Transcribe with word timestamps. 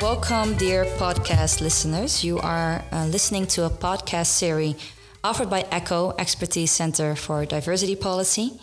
Welcome, 0.00 0.56
dear 0.58 0.84
podcast 0.84 1.60
listeners. 1.60 2.22
You 2.22 2.38
are 2.38 2.84
uh, 2.92 3.06
listening 3.06 3.46
to 3.48 3.64
a 3.64 3.70
podcast 3.70 4.26
series 4.26 4.76
offered 5.24 5.48
by 5.48 5.66
ECHO, 5.70 6.14
Expertise 6.18 6.70
Center 6.70 7.16
for 7.16 7.46
Diversity 7.46 7.96
Policy, 7.96 8.60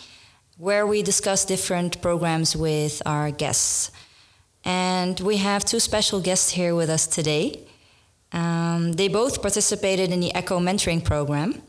where 0.58 0.86
we 0.86 1.02
discuss 1.02 1.44
different 1.44 2.02
programs 2.02 2.56
with 2.56 3.02
our 3.06 3.32
guests. 3.32 3.92
And 4.64 5.20
we 5.20 5.38
have 5.38 5.66
two 5.66 5.80
special 5.80 6.22
guests 6.22 6.52
here 6.52 6.76
with 6.76 6.90
us 6.90 7.08
today. 7.08 7.60
Um, 8.32 8.92
they 8.94 9.08
both 9.08 9.42
participated 9.42 10.12
in 10.12 10.20
the 10.20 10.34
ECHO 10.36 10.60
mentoring 10.60 11.04
program. 11.04 11.64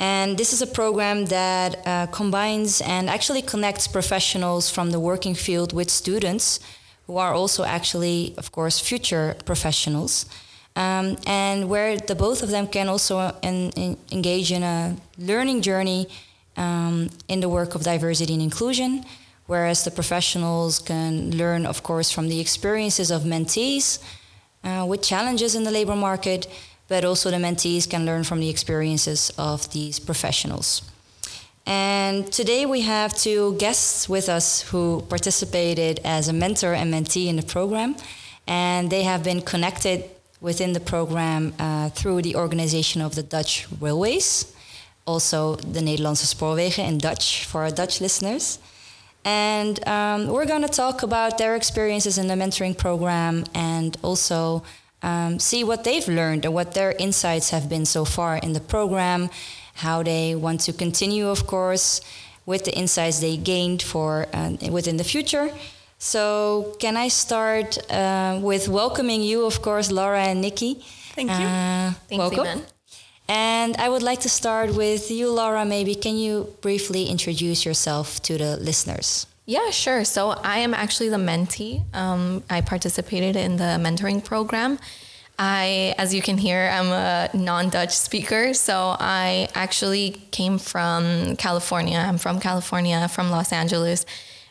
And 0.00 0.38
this 0.38 0.54
is 0.54 0.62
a 0.62 0.66
program 0.66 1.26
that 1.26 1.86
uh, 1.86 2.06
combines 2.06 2.80
and 2.80 3.10
actually 3.10 3.42
connects 3.42 3.86
professionals 3.86 4.70
from 4.70 4.90
the 4.90 4.98
working 4.98 5.34
field 5.34 5.74
with 5.74 5.90
students 5.90 6.58
who 7.06 7.18
are 7.18 7.34
also 7.34 7.64
actually, 7.64 8.34
of 8.38 8.50
course, 8.50 8.80
future 8.80 9.36
professionals. 9.44 10.24
Um, 10.74 11.18
and 11.26 11.68
where 11.68 11.98
the 11.98 12.14
both 12.14 12.42
of 12.42 12.48
them 12.48 12.66
can 12.66 12.88
also 12.88 13.36
in 13.42 13.96
engage 14.10 14.52
in 14.52 14.62
a 14.62 14.96
learning 15.18 15.60
journey 15.60 16.08
um, 16.56 17.10
in 17.28 17.40
the 17.40 17.48
work 17.48 17.74
of 17.74 17.82
diversity 17.82 18.32
and 18.32 18.42
inclusion, 18.42 19.04
whereas 19.46 19.84
the 19.84 19.90
professionals 19.90 20.78
can 20.78 21.36
learn, 21.36 21.66
of 21.66 21.82
course, 21.82 22.10
from 22.10 22.28
the 22.28 22.40
experiences 22.40 23.10
of 23.10 23.22
mentees 23.22 23.98
uh, 24.64 24.86
with 24.88 25.02
challenges 25.02 25.54
in 25.54 25.64
the 25.64 25.70
labor 25.70 25.96
market, 25.96 26.46
but 26.90 27.04
also 27.04 27.30
the 27.30 27.36
mentees 27.36 27.88
can 27.88 28.04
learn 28.04 28.24
from 28.24 28.40
the 28.40 28.50
experiences 28.50 29.32
of 29.38 29.70
these 29.70 30.00
professionals. 30.00 30.82
And 31.64 32.30
today 32.32 32.66
we 32.66 32.80
have 32.80 33.14
two 33.16 33.54
guests 33.58 34.08
with 34.08 34.28
us 34.28 34.62
who 34.62 35.02
participated 35.08 36.00
as 36.04 36.26
a 36.26 36.32
mentor 36.32 36.74
and 36.74 36.92
mentee 36.92 37.28
in 37.28 37.36
the 37.36 37.44
program. 37.44 37.94
And 38.48 38.90
they 38.90 39.04
have 39.04 39.22
been 39.22 39.40
connected 39.40 40.10
within 40.40 40.72
the 40.72 40.80
program 40.80 41.54
uh, 41.60 41.90
through 41.90 42.22
the 42.22 42.34
organization 42.34 43.00
of 43.02 43.14
the 43.14 43.22
Dutch 43.22 43.68
Railways, 43.80 44.52
also 45.06 45.54
the 45.56 45.80
Nederlandse 45.80 46.26
Spoorwegen 46.34 46.88
in 46.88 46.98
Dutch 46.98 47.44
for 47.44 47.62
our 47.62 47.70
Dutch 47.70 48.00
listeners. 48.00 48.58
And 49.24 49.86
um, 49.86 50.26
we're 50.26 50.46
going 50.46 50.62
to 50.62 50.74
talk 50.82 51.04
about 51.04 51.38
their 51.38 51.54
experiences 51.54 52.18
in 52.18 52.26
the 52.26 52.34
mentoring 52.34 52.76
program 52.76 53.44
and 53.54 53.96
also 54.02 54.64
um, 55.02 55.38
see 55.38 55.64
what 55.64 55.84
they've 55.84 56.06
learned 56.08 56.44
and 56.44 56.54
what 56.54 56.74
their 56.74 56.92
insights 56.98 57.50
have 57.50 57.68
been 57.68 57.86
so 57.86 58.04
far 58.04 58.36
in 58.36 58.52
the 58.52 58.60
program 58.60 59.30
how 59.80 60.02
they 60.02 60.34
want 60.34 60.60
to 60.60 60.72
continue, 60.72 61.28
of 61.28 61.46
course, 61.46 62.00
with 62.46 62.64
the 62.64 62.72
insights 62.76 63.20
they 63.20 63.36
gained 63.36 63.82
for 63.82 64.26
uh, 64.32 64.52
within 64.70 64.96
the 64.96 65.04
future. 65.04 65.50
So, 65.98 66.76
can 66.78 66.96
I 66.96 67.08
start 67.08 67.78
uh, 67.90 68.38
with 68.42 68.68
welcoming 68.68 69.22
you, 69.22 69.44
of 69.44 69.60
course, 69.60 69.90
Laura 69.90 70.22
and 70.22 70.40
Nicky? 70.40 70.74
Thank 71.14 71.30
you. 71.30 71.46
Uh, 71.46 71.92
Thanks, 72.08 72.36
welcome. 72.36 72.62
And 73.28 73.76
I 73.76 73.88
would 73.88 74.02
like 74.02 74.20
to 74.20 74.28
start 74.28 74.74
with 74.74 75.10
you, 75.10 75.30
Laura. 75.30 75.64
Maybe 75.64 75.94
can 75.94 76.16
you 76.16 76.54
briefly 76.62 77.06
introduce 77.06 77.64
yourself 77.64 78.20
to 78.22 78.38
the 78.38 78.56
listeners? 78.56 79.26
Yeah, 79.50 79.70
sure. 79.70 80.04
So 80.04 80.30
I 80.30 80.60
am 80.60 80.74
actually 80.74 81.08
the 81.08 81.16
mentee. 81.16 81.82
Um, 81.92 82.44
I 82.48 82.60
participated 82.60 83.34
in 83.34 83.56
the 83.56 83.80
mentoring 83.84 84.24
program. 84.24 84.78
I, 85.40 85.92
as 85.98 86.14
you 86.14 86.22
can 86.22 86.38
hear, 86.38 86.70
I'm 86.72 86.92
a 86.92 87.30
non 87.36 87.68
Dutch 87.68 87.96
speaker. 87.96 88.54
So 88.54 88.94
I 89.00 89.48
actually 89.56 90.22
came 90.30 90.58
from 90.58 91.34
California. 91.34 91.98
I'm 91.98 92.16
from 92.16 92.38
California, 92.38 93.08
from 93.08 93.32
Los 93.32 93.52
Angeles. 93.52 94.06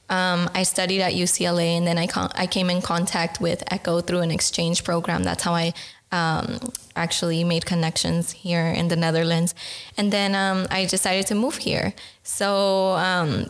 Um, 0.09 0.49
I 0.53 0.63
studied 0.63 0.99
at 0.99 1.13
UCLA 1.13 1.77
and 1.77 1.87
then 1.87 1.97
I, 1.97 2.07
con- 2.07 2.33
I 2.35 2.45
came 2.45 2.69
in 2.69 2.81
contact 2.81 3.39
with 3.39 3.63
ECHO 3.71 4.01
through 4.01 4.19
an 4.19 4.31
exchange 4.31 4.83
program. 4.83 5.23
That's 5.23 5.43
how 5.43 5.53
I 5.53 5.71
um, 6.11 6.59
actually 6.97 7.45
made 7.45 7.65
connections 7.65 8.31
here 8.31 8.67
in 8.67 8.89
the 8.89 8.97
Netherlands. 8.97 9.55
And 9.95 10.11
then 10.11 10.35
um, 10.35 10.67
I 10.69 10.83
decided 10.83 11.25
to 11.27 11.35
move 11.35 11.55
here. 11.55 11.93
So 12.23 12.95
um, 12.97 13.49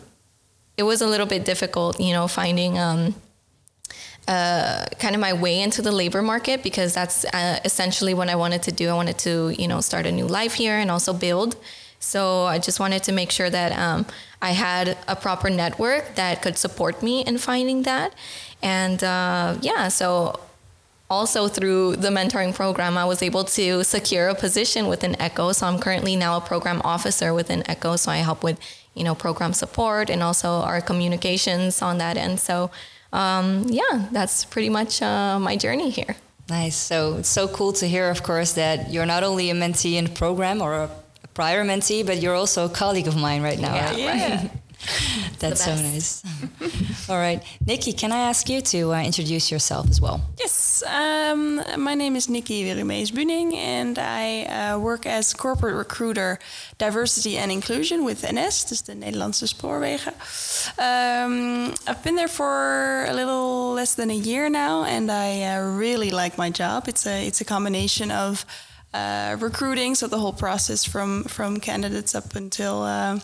it 0.80 0.84
was 0.84 1.02
a 1.02 1.06
little 1.06 1.26
bit 1.26 1.44
difficult, 1.44 2.00
you 2.00 2.12
know, 2.14 2.26
finding 2.26 2.78
um, 2.78 3.14
uh, 4.26 4.86
kind 4.98 5.14
of 5.14 5.20
my 5.20 5.34
way 5.34 5.60
into 5.60 5.82
the 5.82 5.92
labor 5.92 6.22
market 6.22 6.62
because 6.62 6.94
that's 6.94 7.26
uh, 7.26 7.58
essentially 7.66 8.14
what 8.14 8.28
I 8.30 8.36
wanted 8.36 8.62
to 8.62 8.72
do. 8.72 8.88
I 8.88 8.94
wanted 8.94 9.18
to, 9.18 9.54
you 9.60 9.68
know, 9.68 9.80
start 9.82 10.06
a 10.06 10.12
new 10.20 10.26
life 10.26 10.54
here 10.54 10.76
and 10.78 10.90
also 10.90 11.12
build. 11.12 11.56
So 11.98 12.44
I 12.54 12.58
just 12.58 12.80
wanted 12.80 13.02
to 13.08 13.12
make 13.12 13.30
sure 13.30 13.50
that 13.50 13.70
um, 13.78 14.06
I 14.40 14.52
had 14.52 14.96
a 15.06 15.14
proper 15.14 15.50
network 15.50 16.14
that 16.14 16.40
could 16.40 16.56
support 16.56 17.02
me 17.02 17.14
in 17.30 17.36
finding 17.36 17.82
that. 17.82 18.14
And 18.62 19.04
uh, 19.04 19.58
yeah, 19.60 19.88
so 19.88 20.40
also 21.10 21.46
through 21.46 21.96
the 21.96 22.08
mentoring 22.08 22.54
program, 22.54 22.96
I 22.96 23.04
was 23.04 23.22
able 23.22 23.44
to 23.44 23.84
secure 23.84 24.28
a 24.28 24.34
position 24.34 24.86
within 24.86 25.20
ECHO. 25.20 25.52
So 25.52 25.66
I'm 25.66 25.78
currently 25.78 26.16
now 26.16 26.38
a 26.38 26.40
program 26.40 26.80
officer 26.84 27.34
within 27.34 27.68
ECHO. 27.68 27.96
So 27.96 28.10
I 28.10 28.18
help 28.18 28.42
with, 28.42 28.58
you 28.94 29.04
know, 29.04 29.14
program 29.14 29.52
support 29.52 30.10
and 30.10 30.22
also 30.22 30.48
our 30.48 30.80
communications 30.80 31.82
on 31.82 31.98
that 31.98 32.16
end. 32.16 32.40
So 32.40 32.70
um, 33.12 33.66
yeah, 33.68 34.08
that's 34.12 34.44
pretty 34.44 34.68
much 34.68 35.02
uh, 35.02 35.38
my 35.38 35.56
journey 35.56 35.90
here. 35.90 36.16
Nice. 36.48 36.76
So 36.76 37.18
it's 37.18 37.28
so 37.28 37.46
cool 37.48 37.72
to 37.74 37.86
hear, 37.86 38.10
of 38.10 38.22
course, 38.22 38.52
that 38.54 38.90
you're 38.90 39.06
not 39.06 39.22
only 39.22 39.50
a 39.50 39.54
mentee 39.54 39.94
in 39.94 40.04
the 40.04 40.10
program 40.10 40.60
or 40.60 40.74
a, 40.74 40.90
a 41.22 41.28
prior 41.28 41.64
mentee, 41.64 42.04
but 42.04 42.20
you're 42.20 42.34
also 42.34 42.66
a 42.66 42.68
colleague 42.68 43.06
of 43.06 43.16
mine 43.16 43.42
right 43.42 43.58
now. 43.58 43.74
Yeah, 43.74 43.86
right? 43.86 43.96
Yeah. 43.96 44.48
That's 45.38 45.64
so 45.64 45.74
nice. 45.74 46.22
All 47.08 47.18
right. 47.18 47.42
Nicky, 47.66 47.92
can 47.92 48.12
I 48.12 48.28
ask 48.28 48.48
you 48.48 48.60
to 48.60 48.92
uh, 48.92 49.02
introduce 49.02 49.50
yourself 49.50 49.88
as 49.90 50.00
well? 50.00 50.20
Yes. 50.38 50.82
Um, 50.86 51.62
my 51.76 51.94
name 51.94 52.16
is 52.16 52.28
Nicky 52.28 52.64
Werumeus 52.64 53.10
Buning, 53.10 53.54
and 53.54 53.98
I 53.98 54.44
uh, 54.44 54.78
work 54.78 55.06
as 55.06 55.34
corporate 55.34 55.74
recruiter 55.74 56.38
diversity 56.78 57.36
and 57.36 57.52
inclusion 57.52 58.04
with 58.04 58.22
NS, 58.22 58.64
dus 58.64 58.82
the 58.82 58.94
Nederlandse 58.94 59.46
Spoorwegen. 59.48 60.14
Um, 60.78 61.74
I've 61.86 62.02
been 62.02 62.16
there 62.16 62.28
for 62.28 63.04
a 63.06 63.12
little 63.12 63.74
less 63.74 63.94
than 63.94 64.10
a 64.10 64.14
year 64.14 64.48
now, 64.48 64.84
and 64.84 65.10
I 65.10 65.42
uh, 65.42 65.62
really 65.76 66.10
like 66.10 66.38
my 66.38 66.50
job. 66.50 66.88
It's 66.88 67.06
a, 67.06 67.26
it's 67.26 67.40
a 67.40 67.44
combination 67.44 68.10
of 68.10 68.44
uh, 68.94 69.36
recruiting, 69.38 69.94
so 69.94 70.06
the 70.06 70.18
whole 70.18 70.32
process 70.32 70.84
from, 70.84 71.24
from 71.24 71.60
candidates 71.60 72.14
up 72.14 72.34
until 72.34 72.82
uh, 72.82 73.00
uh, 73.00 73.18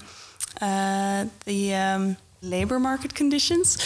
the 0.60 1.74
um, 1.74 2.16
labor 2.42 2.78
market 2.78 3.14
conditions. 3.14 3.76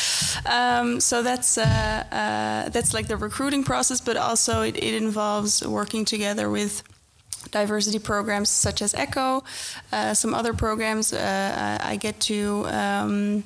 Um, 0.46 1.00
so 1.00 1.22
that's 1.22 1.58
uh, 1.58 2.04
uh, 2.12 2.68
that's 2.70 2.94
like 2.94 3.08
the 3.08 3.16
recruiting 3.16 3.64
process, 3.64 4.00
but 4.00 4.16
also 4.16 4.62
it, 4.62 4.76
it 4.76 4.94
involves 4.94 5.66
working 5.66 6.04
together 6.04 6.50
with 6.50 6.82
diversity 7.50 7.98
programs 7.98 8.50
such 8.50 8.82
as 8.82 8.94
ECHO, 8.94 9.42
uh, 9.92 10.14
some 10.14 10.34
other 10.34 10.52
programs. 10.52 11.12
Uh, 11.12 11.78
I 11.80 11.96
get 11.96 12.20
to. 12.20 12.66
Um, 12.68 13.44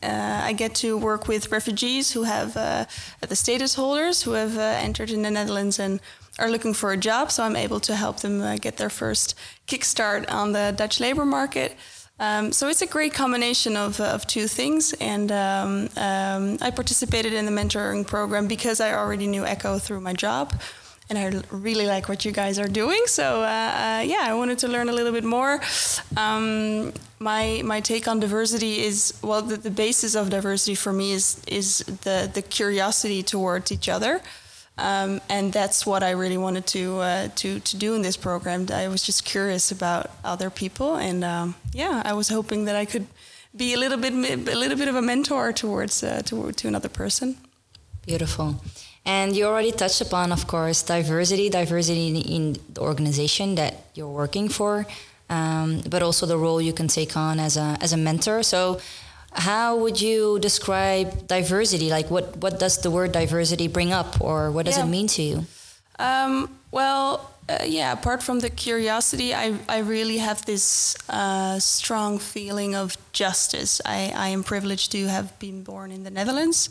uh, 0.00 0.40
I 0.44 0.52
get 0.52 0.76
to 0.76 0.96
work 0.96 1.26
with 1.26 1.50
refugees 1.50 2.12
who 2.12 2.22
have 2.22 2.56
uh, 2.56 2.86
the 3.20 3.34
status 3.34 3.74
holders 3.74 4.22
who 4.22 4.32
have 4.32 4.56
entered 4.56 5.10
in 5.10 5.22
the 5.22 5.30
Netherlands 5.30 5.78
and 5.78 6.00
are 6.38 6.48
looking 6.48 6.72
for 6.72 6.92
a 6.92 6.96
job. 6.96 7.30
So 7.30 7.42
I'm 7.42 7.56
able 7.56 7.80
to 7.80 7.96
help 7.96 8.20
them 8.20 8.56
get 8.58 8.76
their 8.76 8.88
first 8.88 9.34
kickstart 9.66 10.32
on 10.32 10.52
the 10.52 10.72
Dutch 10.74 11.00
labor 11.00 11.26
market. 11.26 11.76
Um, 12.18 12.52
so 12.52 12.68
it's 12.68 12.82
a 12.82 12.86
great 12.86 13.14
combination 13.14 13.76
of, 13.76 14.00
uh, 14.00 14.04
of 14.04 14.26
two 14.26 14.46
things. 14.46 14.92
And 14.94 15.32
um, 15.32 15.88
um, 15.96 16.58
I 16.60 16.70
participated 16.70 17.32
in 17.32 17.46
the 17.46 17.52
mentoring 17.52 18.06
program 18.06 18.46
because 18.46 18.80
I 18.80 18.94
already 18.94 19.26
knew 19.26 19.44
ECHO 19.44 19.78
through 19.78 20.00
my 20.00 20.12
job. 20.12 20.60
And 21.10 21.18
I 21.18 21.42
really 21.50 21.86
like 21.86 22.08
what 22.08 22.24
you 22.24 22.32
guys 22.32 22.58
are 22.58 22.68
doing. 22.68 23.02
So 23.06 23.42
uh, 23.42 23.44
uh, 23.44 24.02
yeah, 24.06 24.20
I 24.22 24.34
wanted 24.34 24.58
to 24.58 24.68
learn 24.68 24.88
a 24.88 24.92
little 24.92 25.12
bit 25.12 25.24
more. 25.24 25.60
Um, 26.16 26.92
my 27.18 27.60
my 27.64 27.80
take 27.80 28.08
on 28.08 28.18
diversity 28.18 28.80
is 28.80 29.14
well, 29.22 29.42
the, 29.42 29.56
the 29.56 29.70
basis 29.70 30.14
of 30.14 30.30
diversity 30.30 30.74
for 30.74 30.92
me 30.92 31.12
is 31.12 31.42
is 31.46 31.78
the 32.04 32.30
the 32.32 32.40
curiosity 32.40 33.22
towards 33.22 33.70
each 33.70 33.88
other. 33.88 34.22
Um, 34.78 35.20
and 35.28 35.52
that's 35.52 35.86
what 35.86 36.02
I 36.02 36.10
really 36.12 36.38
wanted 36.38 36.66
to 36.68 37.00
uh, 37.00 37.28
to 37.36 37.60
to 37.60 37.76
do 37.76 37.94
in 37.94 38.02
this 38.02 38.16
program. 38.16 38.66
I 38.72 38.88
was 38.88 39.02
just 39.02 39.24
curious 39.24 39.70
about 39.70 40.10
other 40.24 40.50
people, 40.50 40.96
and 40.96 41.22
um, 41.24 41.54
yeah, 41.74 42.02
I 42.04 42.14
was 42.14 42.28
hoping 42.28 42.64
that 42.64 42.76
I 42.76 42.86
could 42.86 43.06
be 43.54 43.74
a 43.74 43.76
little 43.76 43.98
bit 43.98 44.12
a 44.12 44.56
little 44.56 44.78
bit 44.78 44.88
of 44.88 44.96
a 44.96 45.02
mentor 45.02 45.52
towards 45.52 46.02
uh, 46.02 46.22
to 46.24 46.52
to 46.52 46.68
another 46.68 46.88
person. 46.88 47.36
Beautiful. 48.06 48.56
And 49.04 49.36
you 49.36 49.46
already 49.46 49.72
touched 49.72 50.00
upon, 50.00 50.30
of 50.32 50.46
course, 50.46 50.82
diversity, 50.82 51.48
diversity 51.50 52.08
in, 52.08 52.56
the 52.72 52.80
organization 52.80 53.56
that 53.56 53.74
you're 53.94 54.08
working 54.08 54.48
for, 54.48 54.86
um, 55.28 55.82
but 55.90 56.02
also 56.02 56.24
the 56.24 56.38
role 56.38 56.62
you 56.62 56.72
can 56.72 56.86
take 56.86 57.16
on 57.16 57.40
as 57.40 57.56
a 57.56 57.76
as 57.80 57.92
a 57.92 57.96
mentor. 57.96 58.42
So, 58.42 58.80
how 59.34 59.76
would 59.76 60.00
you 60.00 60.38
describe 60.38 61.26
diversity? 61.26 61.90
Like, 61.90 62.10
what, 62.10 62.36
what 62.36 62.58
does 62.58 62.78
the 62.78 62.90
word 62.90 63.12
diversity 63.12 63.68
bring 63.68 63.92
up, 63.92 64.20
or 64.20 64.50
what 64.50 64.66
does 64.66 64.76
yeah. 64.76 64.84
it 64.84 64.88
mean 64.88 65.06
to 65.08 65.22
you? 65.22 65.46
Um, 65.98 66.48
well, 66.70 67.30
uh, 67.48 67.64
yeah, 67.64 67.92
apart 67.92 68.22
from 68.22 68.40
the 68.40 68.50
curiosity, 68.50 69.34
I, 69.34 69.54
I 69.68 69.78
really 69.78 70.18
have 70.18 70.44
this 70.44 70.96
uh, 71.08 71.58
strong 71.58 72.18
feeling 72.18 72.74
of 72.74 72.96
justice. 73.12 73.80
I, 73.84 74.12
I 74.14 74.28
am 74.28 74.42
privileged 74.42 74.92
to 74.92 75.06
have 75.08 75.38
been 75.38 75.62
born 75.62 75.90
in 75.90 76.04
the 76.04 76.10
Netherlands. 76.10 76.70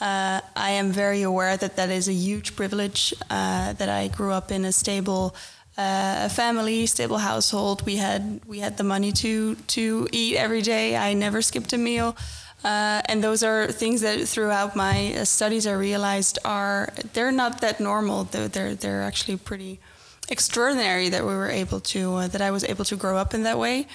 Uh, 0.00 0.40
I 0.54 0.70
am 0.70 0.92
very 0.92 1.22
aware 1.22 1.56
that 1.56 1.76
that 1.76 1.90
is 1.90 2.08
a 2.08 2.12
huge 2.12 2.54
privilege, 2.56 3.12
uh, 3.30 3.72
that 3.74 3.88
I 3.88 4.08
grew 4.08 4.32
up 4.32 4.50
in 4.50 4.64
a 4.64 4.72
stable 4.72 5.34
uh, 5.78 6.28
family, 6.28 6.86
stable 6.86 7.18
household. 7.18 7.86
We 7.86 7.96
had 7.96 8.40
we 8.46 8.58
had 8.58 8.76
the 8.76 8.84
money 8.84 9.12
to 9.12 9.54
to 9.54 10.08
eat 10.12 10.36
every 10.36 10.60
day. 10.60 10.96
I 10.96 11.14
never 11.14 11.40
skipped 11.40 11.72
a 11.72 11.78
meal. 11.78 12.16
Uh, 12.64 13.00
and 13.04 13.22
those 13.22 13.44
are 13.44 13.68
things 13.70 14.00
that 14.00 14.26
throughout 14.26 14.74
my 14.74 15.14
uh, 15.14 15.24
studies 15.24 15.64
I 15.64 15.74
realized 15.74 16.40
are 16.44 16.88
they're 17.12 17.30
not 17.30 17.60
that 17.60 17.78
normal. 17.78 18.24
They're 18.24 18.48
they're, 18.48 18.74
they're 18.74 19.02
actually 19.02 19.36
pretty 19.36 19.78
extraordinary 20.28 21.08
that 21.10 21.22
we 21.22 21.32
were 21.32 21.48
able 21.48 21.80
to 21.80 22.14
uh, 22.14 22.28
that 22.28 22.42
I 22.42 22.50
was 22.50 22.64
able 22.64 22.84
to 22.86 22.96
grow 22.96 23.16
up 23.16 23.32
in 23.32 23.44
that 23.44 23.58
way. 23.58 23.86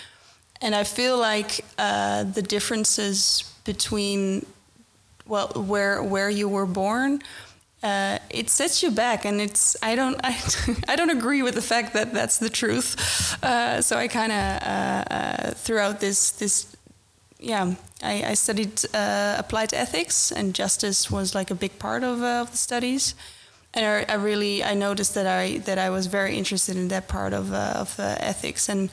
And 0.62 0.74
I 0.74 0.86
feel 0.86 1.18
like 1.18 1.66
uh, 1.78 2.24
the 2.24 2.42
differences 2.42 3.44
between 3.66 4.46
well 5.28 5.50
where 5.50 6.02
where 6.02 6.30
you 6.30 6.48
were 6.48 6.66
born. 6.66 7.22
Uh, 7.84 8.18
it 8.30 8.50
sets 8.50 8.82
you 8.82 8.92
back, 8.92 9.26
and 9.26 9.42
it's 9.42 9.76
I 9.84 9.96
don't 9.96 10.20
I, 10.24 10.42
I 10.88 10.96
don't 10.96 11.10
agree 11.10 11.44
with 11.44 11.56
the 11.56 11.62
fact 11.62 11.94
that 11.94 12.14
that's 12.14 12.38
the 12.38 12.50
truth. 12.50 12.96
Uh, 13.44 13.82
so 13.82 13.98
I 13.98 14.08
kind 14.08 14.32
of 14.32 15.58
throughout 15.58 16.00
this 16.00 16.32
this 16.32 16.74
yeah, 17.44 17.76
I, 18.02 18.24
I 18.24 18.34
studied 18.36 18.82
uh, 18.94 19.36
applied 19.38 19.74
ethics, 19.74 20.32
and 20.32 20.56
justice 20.56 21.12
was 21.12 21.36
like 21.36 21.52
a 21.52 21.56
big 21.56 21.78
part 21.78 22.04
of, 22.04 22.22
uh, 22.22 22.42
of 22.42 22.52
the 22.52 22.58
studies. 22.58 23.16
And 23.74 23.86
I, 23.86 24.14
I, 24.14 24.16
really 24.16 24.64
I 24.64 24.76
noticed 24.76 25.14
that 25.16 25.28
I 25.28 25.58
that 25.60 25.78
I 25.78 25.90
was 25.90 26.06
very 26.08 26.38
interested 26.38 26.78
in 26.78 26.88
that 26.90 27.08
part 27.08 27.34
of 27.34 27.52
uh, 27.52 27.74
of 27.76 28.00
uh, 28.00 28.16
ethics, 28.20 28.70
and 28.70 28.90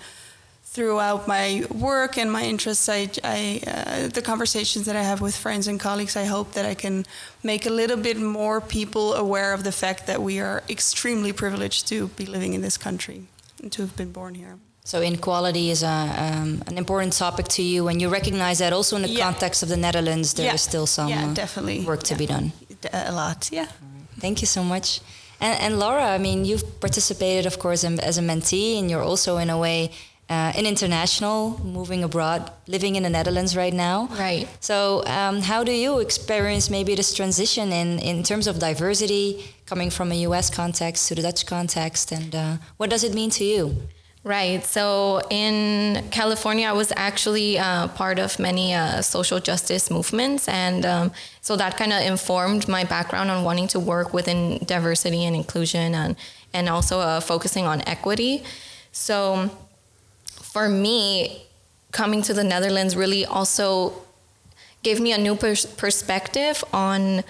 throughout 0.72 1.26
my 1.26 1.64
work 1.68 2.16
and 2.16 2.30
my 2.30 2.44
interests, 2.44 2.88
I, 2.88 3.10
I 3.24 3.60
uh, 3.66 4.08
the 4.08 4.22
conversations 4.22 4.84
that 4.86 4.94
I 4.94 5.02
have 5.02 5.20
with 5.20 5.34
friends 5.36 5.66
and 5.66 5.80
colleagues, 5.80 6.16
I 6.16 6.24
hope 6.24 6.52
that 6.52 6.64
I 6.64 6.74
can 6.74 7.06
make 7.42 7.66
a 7.66 7.70
little 7.70 7.96
bit 7.96 8.16
more 8.16 8.60
people 8.60 9.14
aware 9.14 9.52
of 9.52 9.64
the 9.64 9.72
fact 9.72 10.06
that 10.06 10.22
we 10.22 10.40
are 10.40 10.62
extremely 10.68 11.32
privileged 11.32 11.88
to 11.88 12.08
be 12.16 12.24
living 12.24 12.54
in 12.54 12.62
this 12.62 12.78
country 12.78 13.22
and 13.62 13.72
to 13.72 13.82
have 13.82 13.96
been 13.96 14.12
born 14.12 14.34
here. 14.34 14.58
So 14.84 15.02
inequality 15.02 15.70
is 15.70 15.82
a, 15.82 15.86
um, 15.86 16.62
an 16.66 16.78
important 16.78 17.12
topic 17.12 17.48
to 17.48 17.62
you, 17.62 17.88
and 17.88 18.00
you 18.00 18.08
recognize 18.08 18.58
that 18.58 18.72
also 18.72 18.96
in 18.96 19.02
the 19.02 19.08
yeah. 19.08 19.24
context 19.24 19.62
of 19.62 19.68
the 19.68 19.76
Netherlands, 19.76 20.34
there 20.34 20.46
yeah. 20.46 20.54
is 20.54 20.62
still 20.62 20.86
some 20.86 21.08
yeah, 21.08 21.34
definitely. 21.34 21.84
work 21.84 22.02
to 22.04 22.14
be 22.14 22.26
done. 22.26 22.52
A 22.92 23.12
lot, 23.12 23.50
yeah. 23.52 23.66
Thank 24.20 24.40
you 24.40 24.46
so 24.46 24.62
much. 24.62 25.00
And, 25.40 25.60
and, 25.60 25.78
Laura, 25.78 26.04
I 26.04 26.18
mean, 26.18 26.44
you've 26.44 26.80
participated, 26.80 27.46
of 27.46 27.58
course, 27.58 27.82
in, 27.84 27.98
as 28.00 28.18
a 28.18 28.20
mentee, 28.20 28.78
and 28.78 28.90
you're 28.90 29.02
also, 29.02 29.38
in 29.38 29.50
a 29.50 29.58
way, 29.58 29.90
uh, 30.30 30.52
an 30.54 30.64
international, 30.64 31.60
moving 31.64 32.04
abroad, 32.04 32.52
living 32.68 32.94
in 32.94 33.02
the 33.02 33.10
Netherlands 33.10 33.56
right 33.56 33.74
now. 33.74 34.08
Right. 34.16 34.46
So, 34.60 35.04
um, 35.06 35.40
how 35.40 35.64
do 35.64 35.72
you 35.72 35.98
experience 35.98 36.70
maybe 36.70 36.94
this 36.94 37.12
transition 37.12 37.72
in, 37.72 37.98
in 37.98 38.22
terms 38.22 38.46
of 38.46 38.60
diversity 38.60 39.44
coming 39.66 39.90
from 39.90 40.12
a 40.12 40.18
US 40.28 40.48
context 40.48 41.08
to 41.08 41.16
the 41.16 41.22
Dutch 41.22 41.46
context, 41.46 42.12
and 42.12 42.34
uh, 42.34 42.56
what 42.76 42.90
does 42.90 43.02
it 43.02 43.12
mean 43.12 43.30
to 43.30 43.44
you? 43.44 43.76
Right. 44.22 44.62
So 44.64 45.22
in 45.30 46.08
California, 46.10 46.68
I 46.68 46.72
was 46.72 46.92
actually 46.94 47.58
uh, 47.58 47.88
part 47.88 48.18
of 48.18 48.38
many 48.38 48.74
uh, 48.74 49.00
social 49.00 49.40
justice 49.40 49.90
movements. 49.90 50.46
And 50.46 50.84
um, 50.84 51.12
so 51.40 51.56
that 51.56 51.78
kind 51.78 51.90
of 51.90 52.02
informed 52.02 52.68
my 52.68 52.84
background 52.84 53.30
on 53.30 53.44
wanting 53.44 53.66
to 53.68 53.80
work 53.80 54.12
within 54.12 54.58
diversity 54.66 55.24
and 55.24 55.34
inclusion 55.34 55.94
and, 55.94 56.16
and 56.52 56.68
also 56.68 57.00
uh, 57.00 57.20
focusing 57.20 57.64
on 57.64 57.80
equity. 57.88 58.44
So 58.92 59.50
for 60.52 60.68
me, 60.68 61.46
coming 61.92 62.22
to 62.22 62.34
the 62.34 62.44
Netherlands 62.44 62.96
really 62.96 63.24
also 63.24 63.92
gave 64.82 65.00
me 65.00 65.12
a 65.12 65.18
new 65.18 65.34
pers- 65.34 65.66
perspective 65.66 66.64
on 66.72 67.22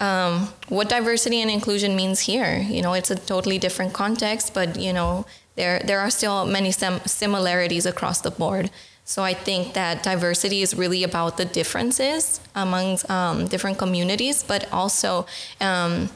um, 0.00 0.48
what 0.68 0.88
diversity 0.88 1.40
and 1.40 1.50
inclusion 1.50 1.94
means 1.96 2.20
here. 2.20 2.58
You 2.58 2.82
know, 2.82 2.92
it's 2.92 3.10
a 3.10 3.16
totally 3.16 3.58
different 3.58 3.92
context, 3.92 4.54
but, 4.54 4.78
you 4.78 4.92
know, 4.92 5.26
there 5.54 5.80
there 5.84 6.00
are 6.00 6.10
still 6.10 6.46
many 6.46 6.72
sim- 6.72 7.00
similarities 7.06 7.86
across 7.86 8.20
the 8.20 8.30
board. 8.30 8.70
So 9.04 9.22
I 9.22 9.34
think 9.34 9.74
that 9.74 10.02
diversity 10.02 10.62
is 10.62 10.74
really 10.74 11.04
about 11.04 11.36
the 11.36 11.44
differences 11.44 12.40
among 12.54 12.98
um, 13.08 13.46
different 13.48 13.76
communities, 13.78 14.42
but 14.42 14.72
also 14.72 15.26
um, 15.60 16.08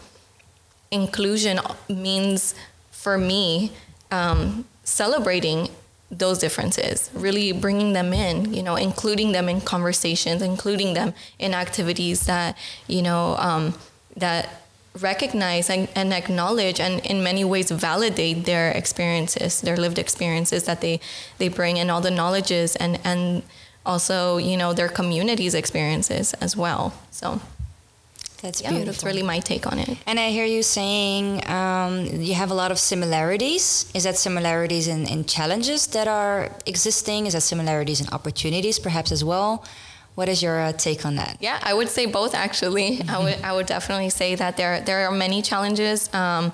inclusion 0.91 1.61
means 1.89 2.55
for 2.91 3.19
me 3.19 3.73
um, 4.11 4.65
celebrating 4.85 5.69
those 6.11 6.39
differences, 6.39 7.11
really 7.15 7.53
bringing 7.53 7.93
them 7.93 8.13
in, 8.13 8.55
you 8.55 8.63
know, 8.63 8.77
including 8.77 9.33
them 9.33 9.49
in 9.49 9.61
conversations, 9.61 10.41
including 10.41 10.95
them 10.95 11.15
in 11.39 11.55
activities 11.55 12.27
that 12.27 12.57
you 12.87 13.03
know 13.03 13.37
um, 13.39 13.75
that 14.17 14.63
recognize 15.01 15.69
and, 15.69 15.89
and, 15.95 16.13
acknowledge 16.15 16.81
and 16.81 17.05
in 17.05 17.23
many 17.23 17.45
ways 17.45 17.71
validate 17.71 18.47
their 18.47 18.71
experiences 18.71 19.61
their 19.61 19.77
lived 19.77 19.99
experiences 19.99 20.65
that 20.65 20.81
they 20.81 20.99
they 21.37 21.49
bring 21.49 21.79
and 21.79 21.91
all 21.91 22.01
the 22.01 22.11
knowledges 22.11 22.75
and 22.77 22.99
and 23.05 23.43
also 23.85 24.39
you 24.39 24.57
know 24.57 24.73
their 24.73 24.89
community's 24.89 25.55
experiences 25.55 26.33
as 26.35 26.57
well. 26.57 26.95
So 27.11 27.41
that's 28.47 28.63
yeah, 28.63 28.71
beautiful. 28.71 28.93
That's 28.93 29.05
really 29.05 29.23
my 29.35 29.41
take 29.41 29.67
on 29.67 29.79
it. 29.79 29.99
And 30.07 30.19
I 30.21 30.31
hear 30.31 30.45
you 30.45 30.63
saying 30.63 31.27
um, 31.51 32.07
you 32.29 32.35
have 32.35 32.51
a 32.51 32.55
lot 32.55 32.71
of 32.71 32.79
similarities. 32.79 33.91
Is 33.93 34.05
that 34.05 34.17
similarities 34.17 34.87
in, 34.87 35.07
in 35.07 35.25
challenges 35.25 35.89
that 35.89 36.07
are 36.07 36.53
existing? 36.65 37.27
Is 37.27 37.33
that 37.33 37.43
similarities 37.43 38.01
in 38.01 38.09
opportunities, 38.19 38.79
perhaps 38.79 39.11
as 39.11 39.25
well? 39.25 39.65
What 40.15 40.29
is 40.29 40.43
your 40.43 40.59
uh, 40.61 40.73
take 40.73 41.05
on 41.05 41.17
that? 41.17 41.37
Yeah, 41.41 41.59
I 41.63 41.75
would 41.75 41.89
say 41.89 42.07
both. 42.07 42.35
Actually, 42.35 43.03
I 43.09 43.19
would 43.23 43.39
I 43.43 43.53
would 43.53 43.67
definitely 43.67 44.11
say 44.11 44.37
that 44.37 44.57
there 44.57 44.81
there 44.81 45.01
are 45.07 45.15
many 45.27 45.43
challenges. 45.43 45.99
Um, 46.15 46.53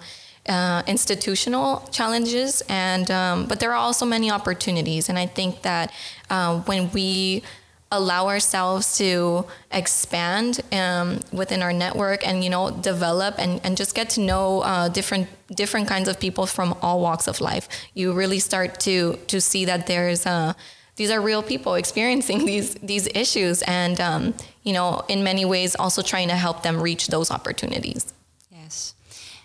uh, 0.49 0.83
institutional 0.89 1.89
challenges, 1.93 2.65
and 2.69 3.09
um, 3.13 3.47
but 3.47 3.61
there 3.61 3.71
are 3.71 3.83
also 3.87 4.05
many 4.05 4.29
opportunities. 4.29 5.09
And 5.09 5.17
I 5.17 5.27
think 5.27 5.63
that 5.63 5.93
uh, 6.31 6.59
when 6.63 6.91
we 6.91 7.45
allow 7.93 8.27
ourselves 8.27 8.97
to 8.97 9.45
expand 9.71 10.61
um, 10.73 11.21
within 11.31 11.63
our 11.63 11.73
network 11.73 12.27
and 12.27 12.43
you 12.43 12.51
know 12.51 12.71
develop 12.71 13.35
and, 13.39 13.61
and 13.63 13.77
just 13.77 13.95
get 13.95 14.09
to 14.11 14.21
know 14.21 14.63
uh, 14.63 14.89
different 14.89 15.29
different 15.55 15.87
kinds 15.87 16.09
of 16.09 16.19
people 16.19 16.47
from 16.47 16.75
all 16.83 17.01
walks 17.01 17.29
of 17.29 17.41
life, 17.41 17.69
you 17.95 18.13
really 18.13 18.41
start 18.41 18.81
to 18.81 19.17
to 19.29 19.41
see 19.41 19.65
that 19.67 19.87
there's 19.87 20.27
a 20.27 20.57
these 20.97 21.11
are 21.11 21.21
real 21.21 21.43
people 21.43 21.75
experiencing 21.75 22.45
these 22.51 22.75
these 22.77 23.07
issues 23.15 23.63
and 23.63 24.01
um, 24.01 24.35
you 24.65 24.73
know 24.73 25.05
in 25.09 25.23
many 25.23 25.45
ways 25.45 25.77
also 25.77 26.03
trying 26.03 26.29
to 26.29 26.37
help 26.37 26.63
them 26.63 26.81
reach 26.81 27.09
those 27.09 27.31
opportunities. 27.31 28.13
Yes. 28.51 28.95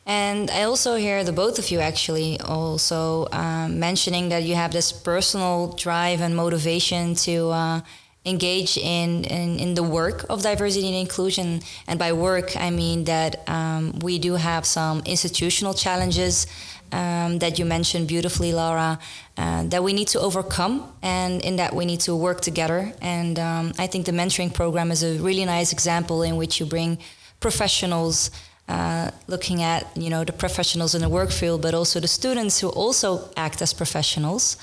And 0.06 0.50
i 0.52 0.64
also 0.64 0.96
hear 0.96 1.26
the 1.26 1.34
both 1.34 1.60
of 1.60 1.70
you 1.70 1.80
actually 1.82 2.40
also 2.40 3.28
um, 3.34 3.78
mentioning 3.78 4.30
that 4.30 4.44
you 4.44 4.56
have 4.56 4.72
this 4.72 4.94
personal 4.94 5.74
drive 5.74 6.22
and 6.22 6.34
motivation 6.34 7.14
to 7.28 7.50
uh, 7.50 7.82
engage 8.28 8.78
in, 8.78 9.24
in, 9.26 9.60
in 9.60 9.74
the 9.74 9.84
work 9.84 10.26
of 10.30 10.42
diversity 10.44 10.88
and 10.88 10.96
inclusion 10.96 11.62
and 11.88 11.98
by 11.98 12.12
work 12.12 12.56
i 12.58 12.70
mean 12.70 13.06
that 13.06 13.48
um, 13.48 13.98
we 14.00 14.20
do 14.20 14.34
have 14.36 14.66
some 14.66 15.02
institutional 15.06 15.74
challenges 15.74 16.46
um, 16.92 17.40
that 17.40 17.60
you 17.60 17.66
mentioned 17.66 18.08
beautifully, 18.08 18.54
Laura, 18.54 19.00
uh, 19.38 19.64
that 19.64 19.84
we 19.84 19.94
need 19.94 20.08
to 20.10 20.20
overcome, 20.20 20.92
and 21.02 21.42
in 21.42 21.58
that 21.58 21.76
we 21.76 21.86
need 21.86 22.00
to 22.02 22.16
work 22.16 22.42
together. 22.42 22.94
And 23.02 23.38
um, 23.40 23.74
I 23.78 23.88
think 23.88 24.06
the 24.06 24.12
mentoring 24.12 24.54
program 24.54 24.92
is 24.92 25.04
a 25.04 25.20
really 25.20 25.46
nice 25.46 25.74
example 25.74 26.24
in 26.24 26.38
which 26.38 26.60
you 26.60 26.66
bring 26.66 26.98
professionals. 27.40 28.32
Uh, 28.70 29.10
looking 29.28 29.64
at 29.64 29.88
you 29.96 30.10
know 30.10 30.26
the 30.26 30.34
professionals 30.34 30.94
in 30.94 31.02
the 31.02 31.08
work 31.08 31.32
field, 31.32 31.62
but 31.62 31.74
also 31.74 32.02
the 32.02 32.08
students 32.08 32.60
who 32.60 32.68
also 32.68 33.30
act 33.38 33.62
as 33.62 33.74
professionals, 33.74 34.58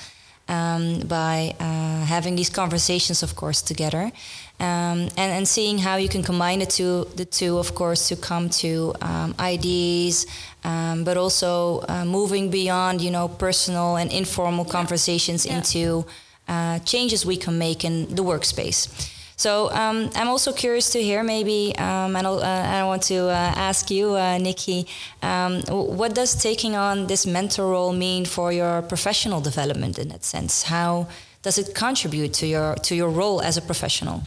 um, 0.47 0.99
by 1.07 1.55
uh, 1.59 2.05
having 2.05 2.35
these 2.35 2.49
conversations, 2.49 3.23
of 3.23 3.35
course, 3.35 3.61
together, 3.61 4.11
um, 4.59 5.09
and 5.17 5.31
and 5.31 5.47
seeing 5.47 5.79
how 5.79 5.95
you 5.97 6.09
can 6.09 6.23
combine 6.23 6.59
the 6.59 6.65
two, 6.65 7.05
the 7.15 7.25
two, 7.25 7.57
of 7.57 7.73
course, 7.73 8.07
to 8.09 8.15
come 8.15 8.49
to 8.49 8.93
um, 9.01 9.35
ideas, 9.39 10.25
um, 10.63 11.03
but 11.03 11.17
also 11.17 11.83
uh, 11.89 12.05
moving 12.05 12.49
beyond, 12.49 13.01
you 13.01 13.11
know, 13.11 13.27
personal 13.27 13.95
and 13.95 14.11
informal 14.11 14.65
conversations 14.65 15.45
yeah. 15.45 15.57
into 15.57 16.05
uh, 16.47 16.79
changes 16.79 17.25
we 17.25 17.37
can 17.37 17.57
make 17.57 17.83
in 17.83 18.15
the 18.15 18.23
workspace. 18.23 19.11
So 19.37 19.69
um, 19.71 20.09
I'm 20.15 20.29
also 20.29 20.53
curious 20.53 20.89
to 20.91 21.01
hear 21.01 21.23
maybe, 21.23 21.75
um, 21.77 22.15
and 22.15 22.25
uh, 22.25 22.39
I 22.41 22.83
want 22.85 23.03
to 23.03 23.27
uh, 23.27 23.53
ask 23.69 23.91
you, 23.91 24.15
uh, 24.15 24.37
Nicky, 24.37 24.87
um, 25.21 25.61
what 25.67 26.15
does 26.15 26.35
taking 26.41 26.75
on 26.75 27.07
this 27.07 27.25
mentor 27.25 27.69
role 27.69 27.91
mean 27.91 28.25
for 28.25 28.53
your 28.53 28.81
professional 28.81 29.41
development 29.41 29.99
in 29.99 30.07
that 30.09 30.23
sense? 30.23 30.63
How 30.63 31.07
does 31.41 31.57
it 31.57 31.75
contribute 31.75 32.33
to 32.33 32.47
your 32.47 32.75
to 32.75 32.95
your 32.95 33.09
role 33.09 33.41
as 33.41 33.57
a 33.57 33.61
professional? 33.61 34.23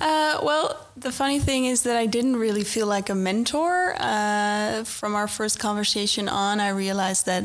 Uh, 0.00 0.38
well, 0.42 0.86
the 0.96 1.12
funny 1.12 1.38
thing 1.38 1.66
is 1.66 1.82
that 1.82 1.96
I 1.96 2.06
didn't 2.06 2.36
really 2.36 2.64
feel 2.64 2.86
like 2.86 3.10
a 3.10 3.14
mentor. 3.14 3.94
Uh, 3.98 4.84
from 4.84 5.14
our 5.14 5.28
first 5.28 5.58
conversation 5.58 6.28
on, 6.28 6.60
I 6.60 6.70
realized 6.70 7.26
that 7.26 7.44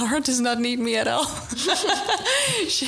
Laura 0.00 0.20
does 0.20 0.40
not 0.40 0.58
need 0.58 0.78
me 0.78 0.96
at 0.96 1.08
all. 1.08 1.24
she, 2.68 2.86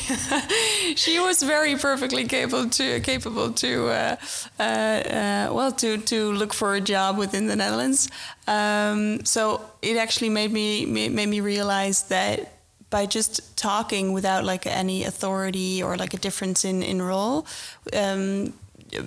she, 0.94 1.18
was 1.20 1.42
very 1.42 1.76
perfectly 1.76 2.24
capable 2.26 2.68
to 2.70 3.00
capable 3.00 3.52
to 3.52 3.88
uh, 3.88 4.16
uh, 4.58 4.62
uh, 4.62 5.48
well 5.52 5.72
to 5.72 5.98
to 5.98 6.32
look 6.32 6.52
for 6.52 6.74
a 6.74 6.80
job 6.80 7.16
within 7.16 7.46
the 7.46 7.56
Netherlands. 7.56 8.08
Um, 8.46 9.24
so 9.24 9.62
it 9.80 9.96
actually 9.96 10.28
made 10.28 10.52
me 10.52 10.84
made 10.84 11.28
me 11.28 11.40
realize 11.40 12.04
that 12.04 12.52
by 12.90 13.06
just 13.06 13.56
talking 13.56 14.12
without 14.12 14.44
like 14.44 14.66
any 14.66 15.04
authority 15.04 15.82
or 15.82 15.96
like 15.96 16.12
a 16.12 16.18
difference 16.18 16.64
in 16.64 16.82
in 16.82 17.00
role. 17.00 17.46
Um, 17.92 18.52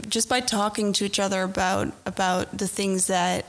just 0.09 0.27
by 0.29 0.39
talking 0.39 0.93
to 0.93 1.05
each 1.05 1.19
other 1.19 1.43
about 1.43 1.93
about 2.05 2.57
the 2.57 2.67
things 2.67 3.07
that 3.07 3.45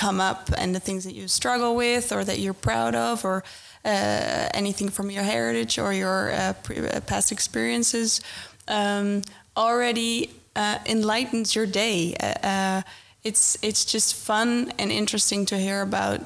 come 0.00 0.18
up 0.30 0.48
and 0.56 0.74
the 0.74 0.80
things 0.80 1.04
that 1.04 1.14
you 1.14 1.28
struggle 1.28 1.76
with 1.76 2.10
or 2.10 2.24
that 2.24 2.38
you're 2.38 2.62
proud 2.70 2.94
of 2.94 3.24
or 3.24 3.44
uh, 3.84 4.48
anything 4.54 4.88
from 4.88 5.10
your 5.10 5.22
heritage 5.22 5.78
or 5.78 5.92
your 5.92 6.32
uh, 6.32 6.54
uh 6.70 7.00
past 7.00 7.32
experiences 7.32 8.20
um, 8.68 9.22
already 9.56 10.30
uh, 10.56 10.78
enlightens 10.86 11.54
your 11.54 11.66
day. 11.66 12.14
Uh, 12.18 12.46
uh, 12.46 12.82
it's 13.24 13.58
it's 13.62 13.84
just 13.84 14.14
fun 14.14 14.72
and 14.78 14.90
interesting 14.90 15.46
to 15.46 15.56
hear 15.58 15.82
about 15.82 16.20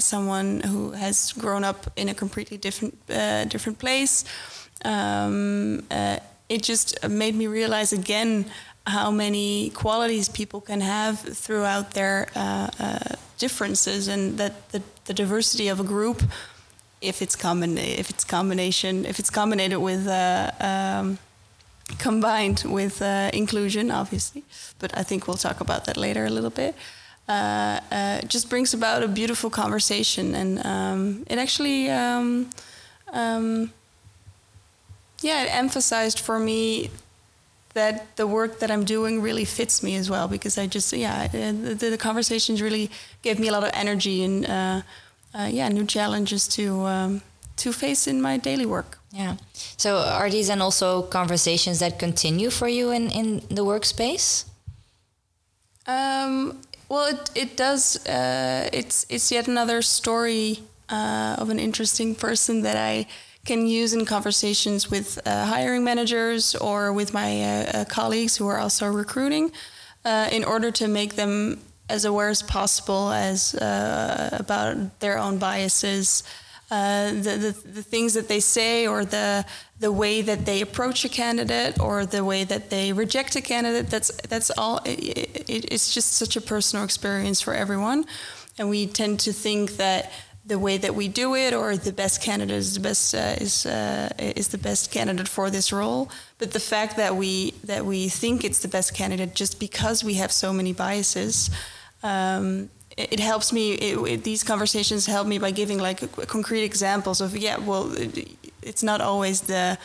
someone 0.00 0.60
who 0.70 0.90
has 0.92 1.32
grown 1.32 1.64
up 1.64 1.80
in 1.96 2.08
a 2.08 2.14
completely 2.14 2.56
different 2.56 2.94
different 3.48 3.78
place. 3.78 4.24
Um, 4.84 5.82
it 6.48 6.62
just 6.62 7.08
made 7.08 7.34
me 7.34 7.46
realize 7.46 7.92
again 7.92 8.44
how 8.86 9.10
many 9.10 9.70
qualities 9.70 10.28
people 10.28 10.60
can 10.60 10.80
have 10.80 11.18
throughout 11.18 11.92
their 11.92 12.28
uh, 12.34 12.68
uh, 12.78 12.98
differences, 13.38 14.08
and 14.08 14.38
that 14.38 14.70
the, 14.70 14.82
the, 15.06 15.14
diversity 15.14 15.68
of 15.68 15.80
a 15.80 15.84
group, 15.84 16.22
if 17.00 17.22
it's 17.22 17.36
common, 17.36 17.78
if 17.78 18.10
it's 18.10 18.24
combination, 18.24 19.04
if 19.06 19.18
it's 19.18 19.30
combined 19.30 19.82
with 19.82 20.06
uh, 20.06 20.50
um, 20.60 21.18
combined 21.98 22.62
with 22.66 23.00
uh, 23.00 23.30
inclusion, 23.32 23.90
obviously. 23.90 24.42
But 24.78 24.96
I 24.96 25.02
think 25.02 25.26
we'll 25.26 25.38
talk 25.38 25.60
about 25.60 25.86
that 25.86 25.96
later 25.96 26.26
a 26.26 26.30
little 26.30 26.50
bit. 26.50 26.74
Uh, 27.26 27.80
uh, 27.90 28.20
just 28.22 28.50
brings 28.50 28.74
about 28.74 29.02
a 29.02 29.08
beautiful 29.08 29.48
conversation, 29.48 30.34
and 30.34 30.64
um, 30.66 31.24
it 31.26 31.38
actually. 31.38 31.90
Um, 31.90 32.50
um 33.12 33.72
yeah, 35.24 35.44
it 35.44 35.54
emphasized 35.54 36.20
for 36.20 36.38
me 36.38 36.90
that 37.74 38.16
the 38.16 38.26
work 38.26 38.58
that 38.60 38.70
I'm 38.70 38.84
doing 38.84 39.20
really 39.20 39.44
fits 39.44 39.82
me 39.82 39.96
as 39.96 40.08
well 40.08 40.28
because 40.28 40.56
I 40.58 40.66
just 40.66 40.92
yeah 40.92 41.28
uh, 41.34 41.74
the, 41.78 41.90
the 41.90 41.98
conversations 41.98 42.62
really 42.62 42.90
gave 43.22 43.38
me 43.38 43.48
a 43.48 43.52
lot 43.52 43.64
of 43.64 43.70
energy 43.74 44.24
and 44.24 44.46
uh, 44.46 44.82
uh, 45.34 45.48
yeah 45.50 45.68
new 45.68 45.84
challenges 45.84 46.48
to 46.48 46.86
um, 46.86 47.22
to 47.56 47.72
face 47.72 48.06
in 48.06 48.20
my 48.20 48.36
daily 48.38 48.66
work. 48.66 48.98
Yeah. 49.10 49.36
So 49.76 49.98
are 49.98 50.30
these 50.30 50.48
then 50.48 50.60
also 50.60 51.02
conversations 51.02 51.78
that 51.78 51.98
continue 51.98 52.50
for 52.50 52.68
you 52.68 52.90
in 52.90 53.10
in 53.10 53.42
the 53.48 53.64
workspace? 53.64 54.44
Um, 55.86 56.60
well, 56.88 57.06
it 57.06 57.30
it 57.34 57.56
does. 57.56 57.96
Uh, 58.06 58.68
it's 58.72 59.06
it's 59.08 59.30
yet 59.30 59.48
another 59.48 59.82
story 59.82 60.58
uh, 60.88 61.36
of 61.38 61.50
an 61.50 61.58
interesting 61.58 62.14
person 62.14 62.62
that 62.62 62.76
I 62.76 63.06
can 63.44 63.66
use 63.66 63.92
in 63.92 64.04
conversations 64.04 64.90
with 64.90 65.20
uh, 65.26 65.46
hiring 65.46 65.84
managers 65.84 66.54
or 66.54 66.92
with 66.92 67.12
my 67.12 67.42
uh, 67.42 67.46
uh, 67.46 67.84
colleagues 67.84 68.36
who 68.36 68.46
are 68.48 68.58
also 68.58 68.86
recruiting 68.86 69.52
uh, 70.04 70.28
in 70.32 70.44
order 70.44 70.70
to 70.70 70.88
make 70.88 71.14
them 71.14 71.60
as 71.88 72.04
aware 72.04 72.30
as 72.30 72.42
possible 72.42 73.10
as 73.10 73.54
uh, 73.54 74.30
about 74.32 75.00
their 75.00 75.18
own 75.18 75.38
biases. 75.38 76.22
Uh, 76.70 77.12
the, 77.12 77.36
the, 77.62 77.68
the 77.68 77.82
things 77.82 78.14
that 78.14 78.26
they 78.26 78.40
say 78.40 78.86
or 78.86 79.04
the 79.04 79.44
the 79.80 79.92
way 79.92 80.22
that 80.22 80.46
they 80.46 80.62
approach 80.62 81.04
a 81.04 81.08
candidate 81.08 81.78
or 81.78 82.06
the 82.06 82.24
way 82.24 82.42
that 82.42 82.70
they 82.70 82.90
reject 82.90 83.36
a 83.36 83.40
candidate 83.42 83.90
that's 83.90 84.10
that's 84.28 84.50
all 84.56 84.80
it, 84.86 84.98
it, 85.46 85.70
it's 85.70 85.92
just 85.92 86.14
such 86.14 86.36
a 86.36 86.40
personal 86.40 86.82
experience 86.82 87.40
for 87.42 87.52
everyone. 87.52 88.06
And 88.58 88.70
we 88.70 88.86
tend 88.86 89.20
to 89.20 89.32
think 89.32 89.76
that 89.76 90.10
the 90.46 90.58
way 90.58 90.76
that 90.76 90.94
we 90.94 91.08
do 91.08 91.34
it 91.34 91.54
or 91.54 91.76
the 91.76 91.92
best 91.92 92.22
candidate 92.22 92.56
is 92.56 92.74
the 92.74 92.80
best 92.80 93.14
uh, 93.14 93.36
is 93.40 93.66
uh, 93.66 94.12
is 94.18 94.48
the 94.48 94.58
best 94.58 94.90
candidate 94.90 95.28
for 95.28 95.50
this 95.50 95.72
role. 95.72 96.10
But 96.38 96.52
the 96.52 96.60
fact 96.60 96.96
that 96.96 97.16
we 97.16 97.52
that 97.64 97.84
we 97.86 98.08
think 98.08 98.44
it's 98.44 98.60
the 98.60 98.68
best 98.68 98.94
candidate 98.94 99.34
just 99.34 99.58
because 99.58 100.04
we 100.04 100.14
have 100.14 100.30
so 100.30 100.52
many 100.52 100.72
biases 100.72 101.50
um, 102.04 102.68
it, 102.96 103.18
helps 103.18 103.52
me 103.52 103.72
it, 103.72 103.98
it, 103.98 104.24
these 104.24 104.44
conversations 104.44 105.06
help 105.06 105.26
me 105.26 105.38
by 105.38 105.50
giving 105.50 105.78
like 105.78 106.00
concrete 106.28 106.62
examples 106.62 107.20
of 107.20 107.36
yeah 107.36 107.58
well 107.58 107.92
it's 108.62 108.82
not 108.82 109.00
always 109.00 109.42
the 109.42 109.78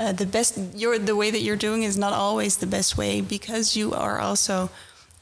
uh, 0.00 0.12
the 0.12 0.26
best 0.26 0.58
you're 0.74 0.98
the 0.98 1.14
way 1.14 1.30
that 1.30 1.40
you're 1.40 1.56
doing 1.56 1.82
is 1.82 1.96
not 1.96 2.12
always 2.12 2.56
the 2.56 2.66
best 2.66 2.96
way 2.96 3.20
because 3.20 3.76
you 3.76 3.92
are 3.92 4.18
also 4.18 4.70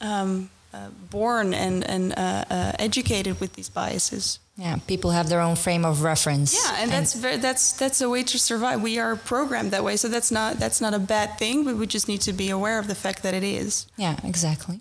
um, 0.00 0.48
uh, 0.72 0.88
born 1.10 1.52
and 1.52 1.84
and 1.84 2.12
uh, 2.12 2.44
uh, 2.48 2.72
educated 2.78 3.40
with 3.40 3.54
these 3.54 3.68
biases 3.68 4.38
yeah, 4.56 4.76
people 4.86 5.10
have 5.10 5.28
their 5.28 5.40
own 5.40 5.54
frame 5.54 5.84
of 5.84 6.02
reference. 6.02 6.54
Yeah, 6.54 6.76
and, 6.76 6.82
and 6.84 6.90
that's 6.92 7.14
very, 7.14 7.36
that's 7.36 7.72
that's 7.72 8.00
a 8.00 8.08
way 8.08 8.22
to 8.22 8.38
survive. 8.38 8.80
We 8.80 8.98
are 8.98 9.14
programmed 9.14 9.70
that 9.72 9.84
way, 9.84 9.96
so 9.96 10.08
that's 10.08 10.30
not 10.30 10.58
that's 10.58 10.80
not 10.80 10.94
a 10.94 10.98
bad 10.98 11.38
thing. 11.38 11.64
But 11.64 11.76
we 11.76 11.86
just 11.86 12.08
need 12.08 12.22
to 12.22 12.32
be 12.32 12.48
aware 12.48 12.78
of 12.78 12.86
the 12.86 12.94
fact 12.94 13.22
that 13.22 13.34
it 13.34 13.44
is. 13.44 13.86
Yeah, 13.96 14.16
exactly. 14.24 14.80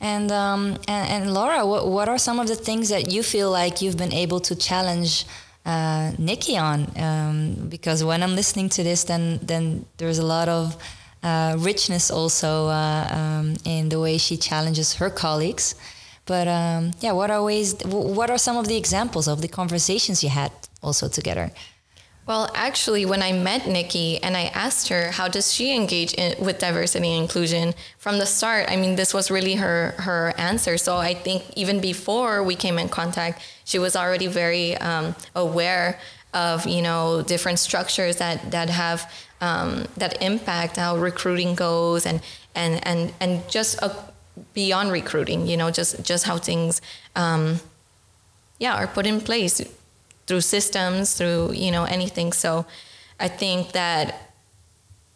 And 0.00 0.30
um, 0.30 0.78
and, 0.86 1.24
and 1.24 1.34
Laura, 1.34 1.66
what 1.66 1.88
what 1.88 2.08
are 2.08 2.18
some 2.18 2.38
of 2.38 2.46
the 2.46 2.54
things 2.54 2.88
that 2.88 3.10
you 3.10 3.22
feel 3.24 3.50
like 3.50 3.82
you've 3.82 3.96
been 3.96 4.12
able 4.12 4.38
to 4.40 4.54
challenge 4.54 5.26
uh, 5.66 6.12
Nicky 6.16 6.56
on? 6.56 6.86
Um, 6.96 7.68
because 7.68 8.04
when 8.04 8.22
I'm 8.22 8.36
listening 8.36 8.68
to 8.70 8.84
this, 8.84 9.04
then 9.04 9.40
then 9.42 9.86
there's 9.96 10.18
a 10.18 10.26
lot 10.26 10.48
of 10.48 10.76
uh, 11.24 11.56
richness 11.58 12.12
also 12.12 12.68
uh, 12.68 13.08
um, 13.10 13.56
in 13.64 13.88
the 13.88 13.98
way 13.98 14.18
she 14.18 14.36
challenges 14.36 14.94
her 14.94 15.10
colleagues. 15.10 15.74
But 16.26 16.48
um, 16.48 16.92
yeah, 17.00 17.12
what 17.12 17.30
are 17.30 17.42
ways? 17.42 17.74
What 17.84 18.30
are 18.30 18.38
some 18.38 18.56
of 18.56 18.68
the 18.68 18.76
examples 18.76 19.26
of 19.26 19.40
the 19.42 19.48
conversations 19.48 20.22
you 20.22 20.30
had 20.30 20.52
also 20.82 21.08
together? 21.08 21.50
Well, 22.26 22.48
actually, 22.54 23.06
when 23.06 23.22
I 23.22 23.32
met 23.32 23.66
Nicky 23.66 24.22
and 24.22 24.36
I 24.36 24.52
asked 24.54 24.88
her 24.88 25.10
how 25.10 25.26
does 25.26 25.52
she 25.52 25.74
engage 25.74 26.14
in, 26.14 26.44
with 26.44 26.58
diversity 26.60 27.08
and 27.08 27.22
inclusion 27.22 27.74
from 27.98 28.18
the 28.18 28.26
start, 28.26 28.70
I 28.70 28.76
mean, 28.76 28.94
this 28.94 29.12
was 29.12 29.30
really 29.30 29.54
her 29.56 29.94
her 29.98 30.32
answer. 30.38 30.78
So 30.78 30.96
I 30.96 31.14
think 31.14 31.42
even 31.56 31.80
before 31.80 32.44
we 32.44 32.54
came 32.54 32.78
in 32.78 32.88
contact, 32.88 33.42
she 33.64 33.78
was 33.80 33.96
already 33.96 34.28
very 34.28 34.76
um, 34.76 35.16
aware 35.34 35.98
of 36.32 36.66
you 36.66 36.82
know 36.82 37.22
different 37.22 37.58
structures 37.58 38.16
that 38.16 38.50
that 38.52 38.70
have 38.70 39.10
um, 39.40 39.86
that 39.96 40.22
impact 40.22 40.76
how 40.76 40.96
recruiting 40.96 41.54
goes 41.54 42.06
and 42.06 42.20
and 42.54 42.86
and 42.86 43.12
and 43.20 43.48
just 43.48 43.80
a 43.82 43.90
beyond 44.54 44.92
recruiting, 44.92 45.46
you 45.46 45.56
know, 45.56 45.70
just 45.70 46.02
just 46.02 46.24
how 46.24 46.38
things, 46.38 46.80
um, 47.16 47.60
yeah, 48.58 48.74
are 48.74 48.86
put 48.86 49.06
in 49.06 49.20
place 49.20 49.60
through 50.26 50.40
systems, 50.40 51.14
through 51.14 51.52
you 51.52 51.70
know 51.70 51.84
anything. 51.84 52.32
So, 52.32 52.66
I 53.18 53.28
think 53.28 53.72
that 53.72 54.32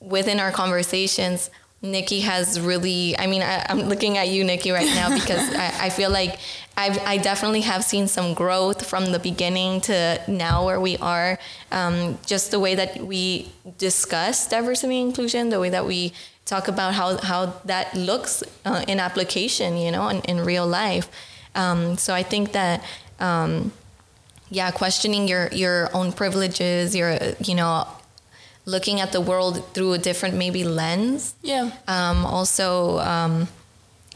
within 0.00 0.40
our 0.40 0.52
conversations, 0.52 1.50
Nicky 1.82 2.20
has 2.20 2.60
really. 2.60 3.16
I 3.18 3.26
mean, 3.26 3.42
I, 3.42 3.66
am 3.68 3.82
looking 3.82 4.18
at 4.18 4.28
you, 4.28 4.42
Nicky, 4.44 4.70
right 4.70 4.86
now 4.86 5.14
because 5.20 5.54
I, 5.54 5.86
I, 5.86 5.90
feel 5.90 6.10
like 6.10 6.38
I've, 6.76 6.98
I 7.06 7.18
definitely 7.18 7.60
have 7.60 7.84
seen 7.84 8.08
some 8.08 8.34
growth 8.34 8.84
from 8.86 9.12
the 9.12 9.18
beginning 9.18 9.80
to 9.82 10.20
now 10.26 10.66
where 10.66 10.80
we 10.80 10.96
are. 10.98 11.38
Um, 11.70 12.18
just 12.26 12.50
the 12.50 12.58
way 12.58 12.74
that 12.74 12.98
we 12.98 13.52
discuss 13.78 14.48
diversity 14.48 15.00
and 15.00 15.08
inclusion, 15.08 15.50
the 15.50 15.60
way 15.60 15.70
that 15.70 15.86
we 15.86 16.12
talk 16.44 16.68
about 16.68 16.94
how, 16.94 17.16
how 17.18 17.54
that 17.64 17.94
looks 17.94 18.42
uh, 18.64 18.84
in 18.88 18.98
application, 19.00 19.76
you 19.76 19.90
know, 19.90 20.08
in, 20.08 20.20
in 20.22 20.40
real 20.40 20.66
life. 20.66 21.08
Um, 21.54 21.96
so 21.96 22.12
I 22.12 22.22
think 22.22 22.52
that, 22.52 22.82
um, 23.20 23.72
yeah, 24.50 24.70
questioning 24.72 25.28
your, 25.28 25.48
your 25.52 25.88
own 25.94 26.12
privileges, 26.12 26.94
your, 26.94 27.18
you 27.38 27.54
know, 27.54 27.86
looking 28.66 29.00
at 29.00 29.12
the 29.12 29.20
world 29.20 29.64
through 29.74 29.92
a 29.92 29.98
different 29.98 30.34
maybe 30.34 30.64
lens. 30.64 31.34
Yeah. 31.42 31.70
Um, 31.86 32.26
also, 32.26 32.98
um, 32.98 33.48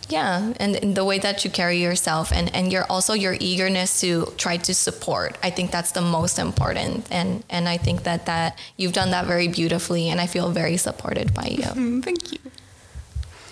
yeah 0.09 0.53
and, 0.59 0.77
and, 0.77 0.95
the 0.95 1.05
way 1.05 1.19
that 1.19 1.45
you 1.45 1.51
carry 1.51 1.79
yourself 1.79 2.33
and 2.33 2.55
and 2.55 2.73
your 2.73 2.85
also 2.91 3.13
your 3.13 3.37
eagerness 3.41 4.01
to 4.01 4.33
try 4.37 4.57
to 4.57 4.75
support 4.75 5.37
i 5.43 5.51
think 5.51 5.71
that's 5.71 5.93
the 5.93 6.01
most 6.01 6.39
important. 6.39 7.07
And 7.11 7.45
and 7.49 7.69
i 7.69 7.77
think 7.77 8.03
that 8.05 8.27
that 8.27 8.59
you've 8.77 8.93
done 8.93 9.11
that 9.11 9.27
very 9.27 9.49
beautifully 9.49 10.09
and 10.11 10.21
i 10.21 10.27
feel 10.27 10.51
very 10.51 10.77
supported 10.77 11.35
by 11.35 11.47
you. 11.47 12.01
Thank 12.03 12.33
you. 12.33 12.39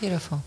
Beautiful. 0.01 0.43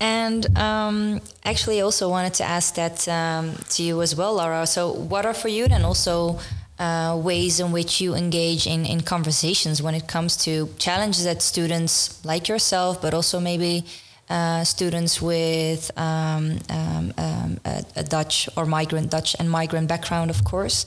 And 0.00 0.56
um, 0.58 1.20
actually, 1.44 1.78
I 1.78 1.82
also 1.82 2.08
wanted 2.08 2.32
to 2.34 2.44
ask 2.44 2.74
that 2.76 3.06
um, 3.06 3.54
to 3.70 3.82
you 3.82 4.00
as 4.00 4.16
well, 4.16 4.34
Laura. 4.34 4.66
So, 4.66 4.90
what 4.90 5.26
are 5.26 5.34
for 5.34 5.48
you 5.48 5.68
then 5.68 5.84
also 5.84 6.38
uh, 6.78 7.20
ways 7.22 7.60
in 7.60 7.70
which 7.70 8.00
you 8.00 8.14
engage 8.14 8.66
in, 8.66 8.86
in 8.86 9.02
conversations 9.02 9.82
when 9.82 9.94
it 9.94 10.08
comes 10.08 10.38
to 10.38 10.70
challenges 10.78 11.24
that 11.24 11.42
students 11.42 12.24
like 12.24 12.48
yourself, 12.48 13.02
but 13.02 13.12
also 13.12 13.38
maybe 13.38 13.84
uh, 14.30 14.62
students 14.64 15.20
with 15.20 15.90
um, 15.98 16.58
um, 16.70 17.12
um, 17.18 17.60
a, 17.64 17.84
a, 17.96 18.04
Dutch 18.04 18.48
or 18.56 18.64
migrant 18.64 19.10
Dutch 19.10 19.34
and 19.40 19.50
migrant 19.50 19.88
background, 19.88 20.30
of 20.30 20.44
course. 20.44 20.86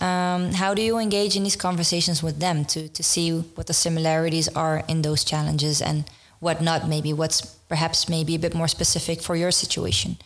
Um, 0.00 0.52
how 0.52 0.74
do 0.74 0.82
you 0.82 0.98
engage 0.98 1.36
in 1.36 1.42
these 1.42 1.56
conversations 1.56 2.22
with 2.22 2.38
them 2.38 2.64
to 2.66 2.88
to 2.88 3.02
see 3.02 3.32
what 3.56 3.66
the 3.66 3.74
similarities 3.74 4.48
are 4.54 4.84
in 4.88 5.02
those 5.02 5.24
challenges 5.24 5.82
and 5.82 6.04
what 6.38 6.60
not? 6.60 6.88
Maybe 6.88 7.12
what's 7.12 7.40
perhaps 7.68 8.08
maybe 8.08 8.34
a 8.34 8.38
bit 8.38 8.54
more 8.54 8.68
specific 8.68 9.20
for 9.20 9.34
your 9.34 9.50
situation. 9.50 10.16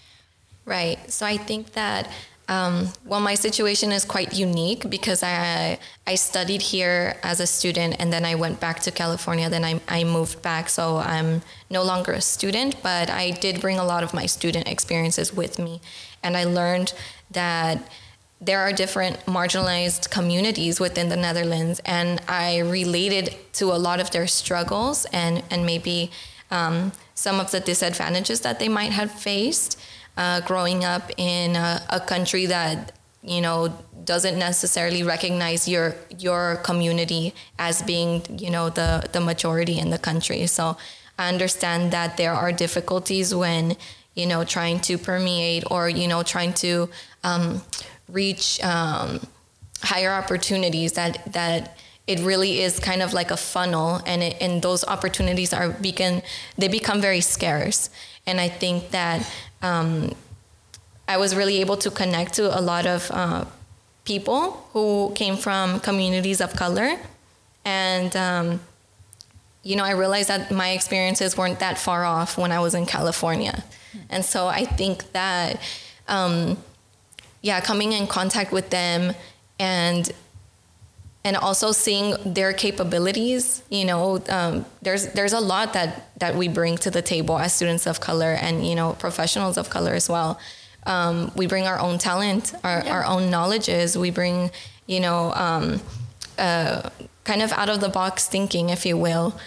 Right. 0.67 0.99
So 1.11 1.25
I 1.25 1.39
think 1.39 1.73
that 1.73 2.11
um, 2.49 2.88
well, 3.05 3.21
my 3.21 3.35
situation 3.35 3.93
is 3.93 4.07
quite 4.07 4.33
unique 4.33 4.88
because 4.88 5.23
I 5.23 5.78
I 6.07 6.14
studied 6.14 6.62
here 6.62 7.17
as 7.23 7.40
a 7.40 7.47
student 7.47 7.97
and 7.99 8.11
then 8.11 8.25
I 8.25 8.35
went 8.37 8.59
back 8.59 8.81
to 8.81 8.90
California. 8.90 9.50
Then 9.50 9.64
I, 9.64 9.81
I 9.87 10.05
moved 10.05 10.40
back, 10.40 10.71
so 10.71 10.97
I'm 10.97 11.43
no 11.69 11.83
longer 11.83 12.12
a 12.12 12.23
student, 12.23 12.83
but 12.83 13.11
I 13.11 13.33
did 13.33 13.61
bring 13.61 13.78
a 13.78 13.85
lot 13.85 14.02
of 14.02 14.14
my 14.14 14.25
student 14.25 14.67
experiences 14.67 15.35
with 15.35 15.59
me, 15.59 15.83
and 16.23 16.37
I 16.37 16.45
learned 16.45 16.95
that 17.31 17.87
there 18.40 18.61
are 18.61 18.73
different 18.73 19.19
marginalized 19.26 20.11
communities 20.11 20.81
within 20.81 21.11
the 21.11 21.17
Netherlands, 21.17 21.83
and 21.85 22.19
I 22.28 22.61
related 22.61 23.37
to 23.55 23.67
a 23.67 23.78
lot 23.78 24.00
of 24.00 24.11
their 24.11 24.26
struggles 24.26 25.05
and 25.12 25.43
and 25.50 25.67
maybe 25.67 26.11
um, 26.50 26.93
some 27.14 27.40
of 27.40 27.50
the 27.50 27.61
disadvantages 27.61 28.40
that 28.40 28.59
they 28.59 28.69
might 28.71 28.93
have 28.93 29.11
faced 29.11 29.78
uh, 30.19 30.41
growing 30.41 30.85
up 30.85 31.11
in 31.17 31.55
a, 31.55 31.81
a, 31.91 32.01
country 32.01 32.45
that 32.47 32.93
you 33.23 33.41
know 33.41 33.73
doesn't 34.05 34.37
necessarily 34.37 35.03
recognize 35.05 35.69
your 35.69 35.95
your 36.19 36.57
community 36.65 37.33
as 37.59 37.83
being 37.83 38.23
you 38.37 38.51
know 38.51 38.69
the 38.69 39.09
the 39.13 39.21
majority 39.21 39.79
in 39.79 39.91
the 39.91 39.99
country. 39.99 40.47
So 40.47 40.77
i 41.19 41.29
understand 41.29 41.93
that 41.93 42.17
there 42.17 42.35
are 42.35 42.53
difficulties 42.53 43.35
when 43.35 43.77
you 44.15 44.27
know 44.27 44.45
trying 44.45 44.81
to 44.81 44.99
permeate 44.99 45.65
or 45.71 45.89
you 45.89 46.09
know 46.09 46.23
trying 46.23 46.53
to 46.65 46.89
um, 47.23 47.63
reach 48.09 48.61
um, 48.65 49.21
higher 49.83 50.13
opportunities 50.13 50.93
that 50.95 51.33
that 51.33 51.79
it 52.09 52.19
really 52.21 52.61
is 52.61 52.81
kind 52.81 53.03
of 53.03 53.13
like 53.13 53.31
a 53.31 53.37
funnel 53.37 54.01
and 54.07 54.23
it, 54.23 54.37
and 54.41 54.63
those 54.63 54.83
opportunities 54.85 55.53
are 55.53 55.69
begin 55.71 56.23
they 56.57 56.69
become 56.69 57.01
very 57.01 57.21
scarce. 57.21 57.89
And 58.27 58.41
i 58.41 58.49
think 58.49 58.91
that 58.91 59.19
um, 59.62 60.12
I 61.07 61.17
was 61.17 61.35
really 61.35 61.61
able 61.61 61.77
to 61.79 61.91
connect 61.91 62.35
to 62.35 62.57
a 62.59 62.61
lot 62.61 62.87
of 62.87 63.11
uh, 63.11 63.45
people 64.05 64.67
who 64.73 65.12
came 65.15 65.37
from 65.37 65.81
communities 65.81 66.41
of 66.41 66.55
color. 66.55 66.99
And, 67.65 68.15
um, 68.17 68.61
you 69.62 69.77
know, 69.77 69.85
I 69.85 69.93
realized 69.93 70.29
that 70.29 70.50
my 70.50 70.71
experiences 70.71 71.37
weren't 71.37 71.61
that 71.61 71.79
far 71.79 72.05
off 72.05 72.38
when 72.38 72.53
I 72.53 72.61
was 72.61 72.75
in 72.75 72.87
California. 72.87 73.65
And 74.11 74.25
so 74.25 74.47
I 74.47 74.65
think 74.65 75.12
that, 75.12 75.61
um, 76.09 76.59
yeah, 77.43 77.61
coming 77.61 77.93
in 77.93 78.07
contact 78.07 78.53
with 78.53 78.71
them 78.71 79.15
and 79.59 80.11
and 81.25 81.37
also 81.37 81.73
seeing 81.73 82.15
their 82.25 82.53
capabilities. 82.53 83.63
You 83.71 83.85
know, 83.85 84.23
um, 84.29 84.65
there's 84.83 85.09
there's 85.09 85.33
a 85.33 85.41
lot 85.41 85.73
that 85.73 86.19
that 86.19 86.35
we 86.37 86.49
bring 86.49 86.77
to 86.79 86.91
the 86.91 87.03
table 87.03 87.39
as 87.39 87.53
students 87.53 87.87
of 87.87 88.01
color 88.01 88.33
and 88.33 88.67
you 88.67 88.75
know 88.75 88.93
professionals 88.95 89.57
of 89.57 89.71
color 89.71 89.93
as 89.93 90.09
well. 90.09 90.39
Um, 90.87 91.31
we 91.37 91.47
bring 91.47 91.67
our 91.67 91.79
own 91.79 91.99
talent, 91.99 92.55
our, 92.65 92.83
yeah. 92.83 92.93
our 92.95 93.05
own 93.05 93.31
knowledges. 93.31 93.99
We 93.99 94.11
bring, 94.11 94.51
you 94.87 95.01
know, 95.01 95.33
um, 95.35 95.83
uh, 96.39 96.89
kind 97.25 97.43
of 97.43 97.53
out 97.53 97.69
of 97.69 97.81
the 97.81 97.91
box 97.91 98.27
thinking, 98.27 98.71
if 98.71 98.87
you 98.87 98.97
will. 98.97 99.39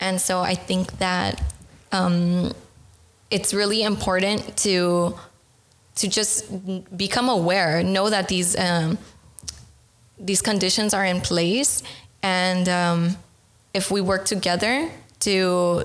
And 0.00 0.18
so 0.20 0.40
I 0.40 0.54
think 0.54 0.98
that 0.98 1.42
um, 1.92 2.52
it's 3.30 3.52
really 3.52 3.82
important 3.82 4.56
to 4.58 5.18
to 5.94 6.08
just 6.08 6.46
become 6.96 7.28
aware, 7.28 7.82
know 7.82 8.08
that 8.08 8.28
these 8.28 8.58
um, 8.58 8.96
these 10.22 10.40
conditions 10.40 10.94
are 10.94 11.04
in 11.04 11.20
place, 11.20 11.82
and 12.22 12.68
um, 12.68 13.16
if 13.74 13.90
we 13.90 14.00
work 14.00 14.24
together 14.24 14.88
to, 15.20 15.84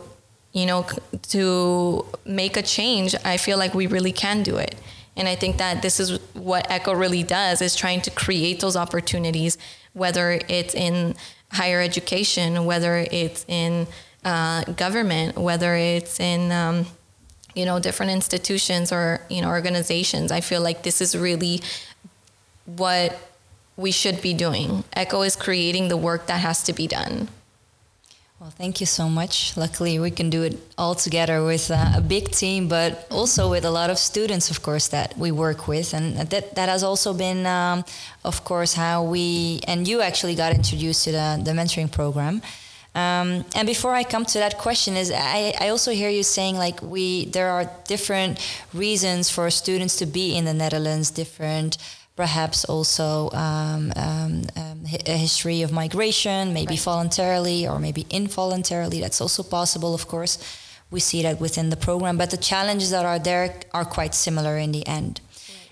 you 0.54 0.66
know, 0.66 0.86
to 1.30 2.06
make 2.26 2.56
a 2.56 2.62
change, 2.62 3.16
I 3.26 3.38
feel 3.38 3.58
like 3.58 3.74
we 3.74 3.88
really 3.88 4.12
can 4.12 4.44
do 4.44 4.58
it. 4.58 4.76
And 5.16 5.28
I 5.28 5.36
think 5.36 5.58
that 5.58 5.82
this 5.82 6.00
is 6.00 6.20
what 6.34 6.70
ECHO 6.70 6.94
really 6.94 7.24
does 7.24 7.62
is 7.62 7.76
trying 7.76 8.02
to 8.02 8.12
create 8.12 8.60
those 8.60 8.76
opportunities, 8.76 9.58
whether 9.94 10.40
it's 10.48 10.76
in 10.76 11.16
higher 11.52 11.82
education, 11.82 12.66
whether 12.66 13.08
it's 13.12 13.44
in 13.48 13.88
uh, 14.24 14.64
government, 14.66 15.38
whether 15.38 15.76
it's 15.76 16.20
in 16.20 16.52
um, 16.52 16.86
you 17.56 17.66
know 17.66 17.80
different 17.80 18.12
institutions 18.12 18.92
or 18.92 19.22
you 19.30 19.42
know 19.42 19.50
organizations. 19.50 20.32
I 20.32 20.42
feel 20.42 20.62
like 20.62 20.84
this 20.84 21.02
is 21.02 21.18
really 21.18 21.62
what 22.66 23.18
we 23.78 23.92
should 23.92 24.22
be 24.22 24.34
doing. 24.34 24.84
ECHO 24.94 25.22
is 25.22 25.36
creating 25.36 25.88
the 25.88 25.98
work 25.98 26.26
that 26.28 26.42
has 26.42 26.64
to 26.64 26.74
be 26.74 26.88
done. 26.88 27.30
Well, 28.40 28.52
thank 28.52 28.80
you 28.80 28.86
so 28.86 29.10
much. 29.10 29.58
Luckily, 29.58 29.98
we 29.98 30.12
can 30.12 30.30
do 30.30 30.44
it 30.44 30.60
all 30.78 30.94
together 30.94 31.44
with 31.44 31.72
uh, 31.72 31.94
a 31.96 32.02
big 32.02 32.30
team, 32.30 32.68
but 32.68 33.08
also 33.10 33.50
with 33.50 33.66
a 33.66 33.72
lot 33.72 33.90
of 33.90 33.98
students, 33.98 34.52
of 34.52 34.62
course, 34.62 34.90
that 34.90 35.18
we 35.18 35.32
work 35.32 35.68
with, 35.68 35.94
and 35.96 36.18
that 36.18 36.54
that 36.54 36.70
has 36.70 36.84
also 36.84 37.16
been, 37.16 37.48
um, 37.48 37.84
of 38.24 38.44
course, 38.44 38.74
how 38.76 39.02
we 39.02 39.62
and 39.68 39.88
you 39.88 40.02
actually 40.02 40.36
got 40.36 40.54
introduced 40.54 41.04
to 41.06 41.12
the 41.12 41.42
the 41.44 41.52
mentoring 41.52 41.92
program. 41.92 42.44
Um, 42.94 43.44
and 43.56 43.66
before 43.68 43.94
I 43.96 44.04
come 44.04 44.26
to 44.26 44.40
that 44.40 44.58
question, 44.60 44.96
is 44.96 45.12
I, 45.12 45.54
I 45.60 45.70
also 45.70 45.92
hear 45.92 46.10
you 46.10 46.24
saying 46.24 46.58
like 46.58 46.80
we 46.82 47.26
there 47.26 47.50
are 47.50 47.70
different 47.88 48.40
reasons 48.72 49.32
for 49.32 49.50
students 49.50 49.98
to 49.98 50.06
be 50.06 50.38
in 50.38 50.46
the 50.46 50.54
Netherlands, 50.54 51.10
different 51.10 51.78
perhaps 52.18 52.66
also 52.66 53.30
um, 53.32 53.94
um, 53.96 54.44
um 54.58 54.78
a 55.06 55.18
history 55.18 55.62
of 55.62 55.72
migration, 55.72 56.54
maybe 56.54 56.76
right. 56.76 56.92
voluntarily 56.92 57.68
or 57.68 57.80
maybe 57.80 58.06
involuntarily. 58.10 59.00
That's 59.00 59.22
also 59.22 59.44
possible, 59.44 59.94
of 59.94 60.08
course. 60.08 60.38
We 60.90 61.00
see 61.00 61.22
that 61.24 61.40
within 61.40 61.70
the 61.70 61.78
program, 61.78 62.18
but 62.18 62.30
the 62.32 62.38
challenges 62.52 62.90
that 62.92 63.06
are 63.06 63.20
there 63.20 63.54
are 63.74 63.86
quite 63.86 64.14
similar 64.16 64.58
in 64.58 64.72
the 64.72 64.86
end. 64.88 65.22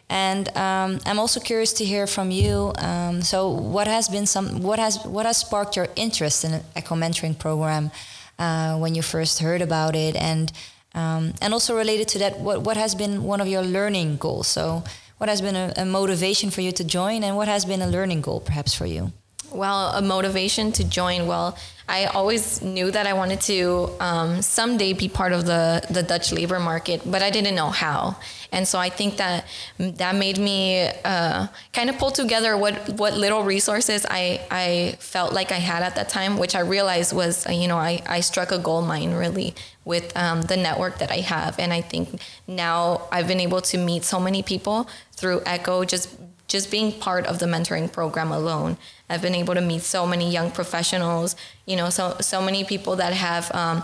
And 0.10 0.56
um, 0.56 1.00
I'm 1.06 1.20
also 1.20 1.40
curious 1.40 1.74
to 1.74 1.86
hear 1.86 2.06
from 2.06 2.30
you. 2.32 2.74
Um, 2.78 3.22
so, 3.22 3.50
what 3.50 3.88
has 3.88 4.08
been 4.08 4.28
some 4.28 4.62
what 4.62 4.78
has 4.78 5.04
what 5.06 5.26
has 5.26 5.38
sparked 5.38 5.76
your 5.76 5.88
interest 5.96 6.44
in 6.46 6.54
an 6.54 6.64
ECHO 6.76 6.96
mentoring 6.96 7.38
program 7.38 7.92
uh, 8.38 8.78
when 8.78 8.94
you 8.94 9.02
first 9.02 9.40
heard 9.40 9.62
about 9.62 9.96
it, 9.96 10.16
and 10.16 10.52
um, 10.94 11.34
and 11.42 11.54
also 11.54 11.76
related 11.76 12.08
to 12.10 12.20
that, 12.20 12.40
what 12.40 12.62
what 12.62 12.78
has 12.78 12.94
been 12.94 13.24
one 13.24 13.42
of 13.42 13.48
your 13.48 13.64
learning 13.64 14.18
goals? 14.18 14.48
So, 14.48 14.84
what 15.18 15.30
has 15.30 15.42
been 15.42 15.56
a, 15.56 15.74
a 15.78 15.86
motivation 15.86 16.50
for 16.50 16.62
you 16.62 16.72
to 16.74 16.84
join, 16.84 17.24
and 17.24 17.36
what 17.36 17.48
has 17.48 17.66
been 17.66 17.82
a 17.82 17.88
learning 17.88 18.22
goal 18.22 18.40
perhaps 18.40 18.74
for 18.74 18.86
you? 18.86 19.12
Well, 19.52 19.92
a 19.92 20.02
motivation 20.02 20.72
to 20.74 20.84
join. 20.84 21.28
Well, 21.28 21.58
I 21.88 22.06
always 22.06 22.62
knew 22.64 22.90
that 22.90 23.06
I 23.06 23.14
wanted 23.14 23.42
to 23.42 23.92
um, 24.00 24.42
someday 24.42 24.94
be 24.94 25.08
part 25.08 25.34
of 25.34 25.46
the, 25.46 25.86
the 25.90 26.02
Dutch 26.02 26.32
labor 26.32 26.60
market, 26.60 27.02
but 27.06 27.22
I 27.22 27.30
didn't 27.30 27.54
know 27.54 27.70
how. 27.70 28.18
And 28.52 28.68
so 28.68 28.80
I 28.80 28.90
think 28.90 29.18
that 29.18 29.46
that 29.78 30.16
made 30.16 30.40
me 30.40 30.90
uh, 31.04 31.48
kind 31.74 31.90
of 31.90 31.98
pull 31.98 32.10
together 32.10 32.58
what, 32.58 32.90
what 32.90 33.14
little 33.16 33.44
resources 33.44 34.06
I, 34.10 34.42
I 34.50 34.96
felt 35.00 35.34
like 35.34 35.52
I 35.52 35.60
had 35.60 35.84
at 35.84 35.96
that 35.96 36.10
time, 36.10 36.38
which 36.38 36.56
I 36.56 36.62
realized 36.62 37.14
was, 37.14 37.46
uh, 37.46 37.52
you 37.52 37.68
know, 37.68 37.78
I, 37.78 38.02
I 38.08 38.22
struck 38.22 38.52
a 38.52 38.58
gold 38.58 38.88
mine 38.88 39.14
really 39.14 39.54
with 39.84 40.16
um, 40.18 40.42
the 40.42 40.58
network 40.58 40.98
that 41.00 41.12
I 41.12 41.18
have. 41.18 41.60
And 41.60 41.72
I 41.72 41.82
think 41.82 42.20
now 42.48 43.08
I've 43.12 43.28
been 43.28 43.42
able 43.42 43.62
to 43.62 43.78
meet 43.78 44.04
so 44.04 44.20
many 44.20 44.42
people 44.42 44.90
through 45.12 45.42
ECHO, 45.46 45.86
just 45.86 46.10
just 46.56 46.72
being 46.72 46.90
part 47.08 47.24
of 47.26 47.36
the 47.40 47.46
mentoring 47.46 47.92
program 47.92 48.32
alone. 48.32 48.78
I've 49.10 49.22
been 49.22 49.36
able 49.36 49.56
to 49.56 49.66
meet 49.72 49.82
so 49.82 50.02
many 50.14 50.28
young 50.38 50.50
professionals, 50.60 51.36
you 51.70 51.76
know, 51.80 51.90
so 51.98 52.06
so 52.22 52.38
many 52.48 52.62
people 52.64 52.96
that 53.02 53.14
have 53.28 53.46
um, 53.62 53.78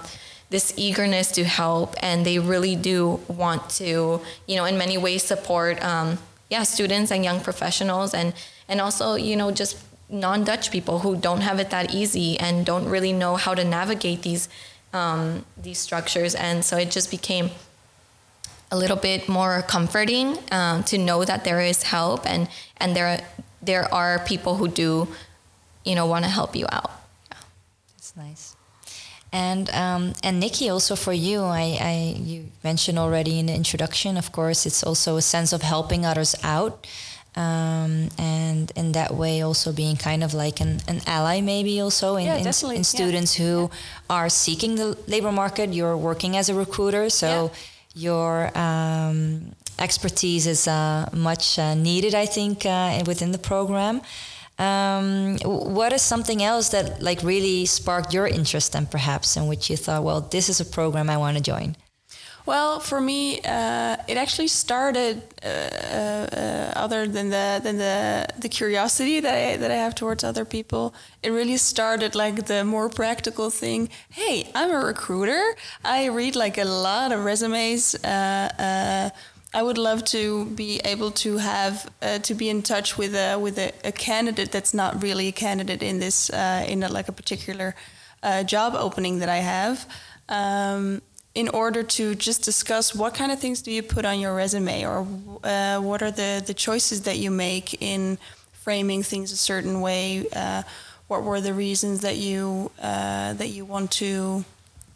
this 0.56 0.74
eagerness 0.78 1.28
to 1.38 1.44
help, 1.44 1.90
and 2.10 2.26
they 2.28 2.38
really 2.54 2.76
do 2.92 3.20
want 3.42 3.62
to, 3.82 4.22
you 4.50 4.56
know, 4.58 4.66
in 4.72 4.78
many 4.78 4.98
ways 5.06 5.22
support, 5.34 5.76
um, 5.92 6.08
yeah, 6.54 6.64
students 6.64 7.12
and 7.12 7.22
young 7.30 7.40
professionals, 7.50 8.14
and 8.20 8.30
and 8.70 8.78
also, 8.86 9.06
you 9.30 9.36
know, 9.36 9.50
just 9.62 9.74
non-Dutch 10.10 10.66
people 10.72 10.98
who 11.04 11.12
don't 11.28 11.44
have 11.50 11.58
it 11.64 11.70
that 11.76 11.86
easy 12.02 12.40
and 12.46 12.66
don't 12.72 12.88
really 12.96 13.14
know 13.24 13.34
how 13.44 13.54
to 13.60 13.64
navigate 13.80 14.20
these 14.28 14.48
um, 14.94 15.44
these 15.66 15.80
structures, 15.88 16.34
and 16.48 16.64
so 16.64 16.78
it 16.84 16.90
just 16.98 17.12
became 17.18 17.48
a 18.72 18.78
little 18.78 18.98
bit 18.98 19.28
more 19.28 19.62
comforting 19.68 20.38
um, 20.52 20.84
to 20.84 20.98
know 20.98 21.26
that 21.26 21.44
there 21.44 21.60
is 21.62 21.84
help 21.84 22.26
and 22.26 22.48
and 22.78 22.96
there 22.96 23.22
there 23.62 23.94
are 23.94 24.20
people 24.26 24.56
who 24.56 24.68
do, 24.68 25.08
you 25.86 25.94
know, 25.96 26.06
want 26.08 26.26
to 26.26 26.32
help 26.32 26.56
you 26.56 26.66
out. 26.72 26.92
Yeah. 27.32 27.38
That's 27.96 28.16
nice. 28.16 28.56
And 29.34 29.70
um, 29.70 30.14
and 30.24 30.40
Nicky, 30.40 30.70
also 30.70 30.96
for 30.96 31.14
you, 31.14 31.42
I, 31.44 31.78
I 31.82 32.16
you 32.18 32.46
mentioned 32.64 32.98
already 33.00 33.40
in 33.40 33.46
the 33.46 33.54
introduction. 33.54 34.18
Of 34.18 34.32
course, 34.32 34.66
it's 34.66 34.84
also 34.84 35.18
a 35.18 35.22
sense 35.22 35.54
of 35.54 35.62
helping 35.62 36.06
others 36.06 36.36
out. 36.44 36.88
um, 37.36 38.10
and 38.18 38.72
in 38.76 38.92
that 38.92 39.12
way 39.16 39.42
also 39.42 39.72
being 39.72 39.96
kind 39.96 40.22
of 40.24 40.34
like 40.34 40.60
an, 40.60 40.82
an 40.88 41.00
ally 41.08 41.40
maybe 41.42 41.80
also 41.80 42.18
in, 42.18 42.26
Yeah, 42.26 42.38
in, 42.38 42.44
definitely, 42.44 42.76
in 42.76 42.82
yeah. 42.82 42.96
students 42.98 43.34
who 43.36 43.72
are 44.10 44.28
seeking 44.30 44.76
the 44.76 44.98
labor 45.08 45.32
market 45.32 45.72
you're 45.74 45.96
working 45.96 46.36
as 46.36 46.50
a 46.50 46.54
recruiter 46.54 47.10
so 47.10 47.52
your 47.94 48.52
um, 48.58 49.52
expertise 49.80 50.48
is 50.48 50.68
uh, 50.68 51.10
much 51.14 51.60
uh, 51.60 51.74
needed 51.74 52.14
i 52.16 52.26
think 52.26 52.66
uh, 52.66 53.04
within 53.06 53.32
the 53.32 53.38
program. 53.38 54.02
Um, 54.60 55.38
what 55.44 55.92
is 55.92 56.04
something 56.04 56.44
else 56.44 56.70
that 56.70 57.02
like 57.02 57.24
really 57.24 57.66
sparked 57.66 58.14
your 58.14 58.28
interest 58.28 58.76
and 58.76 58.92
perhaps 58.92 59.36
in 59.36 59.48
which 59.48 59.72
you 59.72 59.78
thought 59.78 60.04
well 60.04 60.22
this 60.22 60.50
is 60.50 60.60
a 60.62 60.66
program 60.66 61.10
i 61.10 61.18
want 61.18 61.38
to 61.38 61.44
join 61.44 61.76
Well, 62.46 62.80
for 62.80 63.00
me, 63.00 63.40
uh, 63.42 63.98
it 64.08 64.18
actually 64.18 64.48
started 64.48 65.22
uh, 65.44 65.48
uh, 65.48 66.74
other 66.76 67.08
than 67.08 67.30
the 67.30 67.60
than 67.64 67.78
the 67.78 68.28
the 68.40 68.50
curiosity 68.50 69.20
that 69.20 69.34
I 69.34 69.58
that 69.58 69.72
I 69.72 69.76
have 69.76 69.94
towards 69.96 70.24
other 70.24 70.46
people. 70.46 70.94
It 71.22 71.32
really 71.32 71.58
started 71.58 72.16
like 72.16 72.48
the 72.48 72.64
more 72.64 72.90
practical 72.90 73.50
thing. 73.50 73.90
Hey, 74.10 74.50
I'm 74.56 74.72
a 74.72 74.80
recruiter. 74.86 75.56
I 75.84 76.08
read 76.08 76.36
like 76.36 76.58
a 76.58 76.66
lot 76.66 77.12
of 77.12 77.24
resumes. 77.24 77.96
Uh, 78.04 78.50
uh, 78.60 79.10
I 79.54 79.64
would 79.64 79.78
love 79.78 80.06
to 80.06 80.46
be 80.46 80.80
able 80.86 81.12
to 81.12 81.38
have 81.38 81.92
uh, 82.02 82.20
to 82.20 82.34
be 82.34 82.50
in 82.50 82.62
touch 82.62 82.98
with 82.98 83.14
a 83.14 83.38
with 83.38 83.58
a, 83.60 83.72
a 83.84 83.92
candidate 83.92 84.52
that's 84.52 84.74
not 84.74 85.04
really 85.04 85.28
a 85.28 85.34
candidate 85.34 85.84
in 85.84 86.00
this 86.00 86.30
uh, 86.30 86.66
in 86.68 86.84
a, 86.84 86.90
like 86.90 87.10
a 87.10 87.12
particular 87.12 87.76
uh, 88.24 88.44
job 88.44 88.76
opening 88.76 89.20
that 89.20 89.30
I 89.30 89.38
have. 89.38 89.86
Um, 90.30 91.02
in 91.34 91.48
order 91.50 91.82
to 91.82 92.13
just 92.15 92.44
discuss 92.44 92.94
what 92.94 93.13
kind 93.13 93.32
of 93.32 93.39
things 93.39 93.62
do 93.62 93.72
you 93.72 93.82
put 93.82 94.06
on 94.06 94.20
your 94.20 94.36
resume 94.36 94.86
or 94.86 95.08
uh, 95.44 95.80
what 95.80 96.02
are 96.02 96.12
the, 96.12 96.44
the 96.46 96.54
choices 96.54 97.04
that 97.04 97.17
you 97.17 97.32
make 97.32 97.82
in 97.82 98.17
framing 98.52 99.02
things 99.02 99.32
a 99.32 99.38
certain 99.38 99.82
way 99.82 100.28
uh, 100.36 100.62
what 101.12 101.24
were 101.24 101.41
the 101.41 101.54
reasons 101.54 102.00
that 102.00 102.15
you 102.15 102.72
uh, 102.82 103.34
that 103.34 103.50
you 103.50 103.65
want 103.65 103.91
to 103.91 104.46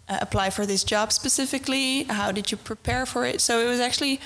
uh, 0.08 0.18
apply 0.22 0.50
for 0.50 0.66
this 0.66 0.82
job 0.86 1.12
specifically? 1.12 2.04
How 2.04 2.32
did 2.32 2.52
you 2.52 2.58
prepare 2.58 3.06
for 3.06 3.26
it? 3.26 3.42
So 3.42 3.60
it 3.60 3.68
was 3.68 3.82
actually 3.82 4.22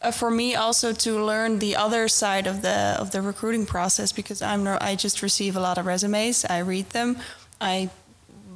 uh, 0.00 0.12
for 0.12 0.30
me 0.30 0.54
also 0.54 0.92
to 0.92 1.24
learn 1.24 1.58
the 1.58 1.74
other 1.74 2.06
side 2.06 2.46
of 2.46 2.62
the 2.62 2.96
of 2.96 3.10
the 3.10 3.20
recruiting 3.20 3.66
process 3.66 4.12
because 4.12 4.40
I'm 4.40 4.62
no, 4.62 4.78
I 4.80 4.94
just 4.94 5.20
receive 5.20 5.56
a 5.56 5.60
lot 5.60 5.78
of 5.78 5.84
resumes. 5.86 6.44
I 6.44 6.58
read 6.58 6.90
them. 6.90 7.16
I 7.60 7.90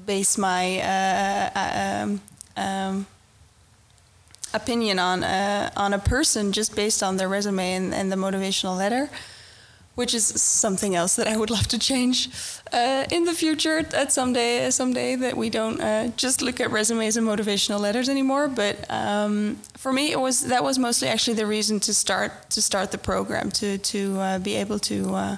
base 0.07 0.39
my 0.39 0.79
uh, 0.79 2.03
um, 2.05 2.21
um, 2.57 3.07
opinion 4.55 4.99
on 4.99 5.23
uh, 5.23 5.71
on 5.77 5.93
a 5.93 5.99
person 5.99 6.53
just 6.53 6.75
based 6.75 7.03
on 7.03 7.17
their 7.17 7.29
resume 7.29 7.75
and, 7.75 7.95
and 7.95 8.11
the 8.11 8.17
motivational 8.17 8.77
letter, 8.77 9.09
which 9.95 10.15
is 10.15 10.25
something 10.27 10.95
else 10.95 11.17
that 11.17 11.29
I 11.29 11.37
would 11.37 11.51
love 11.51 11.69
to 11.69 11.79
change 11.79 12.29
uh, 12.73 13.05
in 13.11 13.25
the 13.25 13.33
future 13.33 13.79
at 13.79 14.13
someday 14.13 14.71
someday 14.71 15.17
that 15.17 15.37
we 15.37 15.51
don't 15.51 15.81
uh, 15.81 16.09
just 16.17 16.43
look 16.43 16.61
at 16.61 16.71
resumes 16.71 17.17
and 17.17 17.27
motivational 17.27 17.81
letters 17.81 18.09
anymore. 18.09 18.49
But 18.49 18.77
um, 18.91 19.57
for 19.77 19.93
me, 19.93 20.13
it 20.13 20.21
was 20.21 20.47
that 20.47 20.65
was 20.65 20.79
mostly 20.79 21.09
actually 21.09 21.37
the 21.37 21.47
reason 21.47 21.81
to 21.81 21.95
start 21.95 22.51
to 22.51 22.63
start 22.63 22.91
the 22.91 22.99
program 22.99 23.51
to 23.53 23.79
to 23.79 24.21
uh, 24.21 24.39
be 24.39 24.57
able 24.57 24.79
to. 24.81 25.15
Uh, 25.15 25.37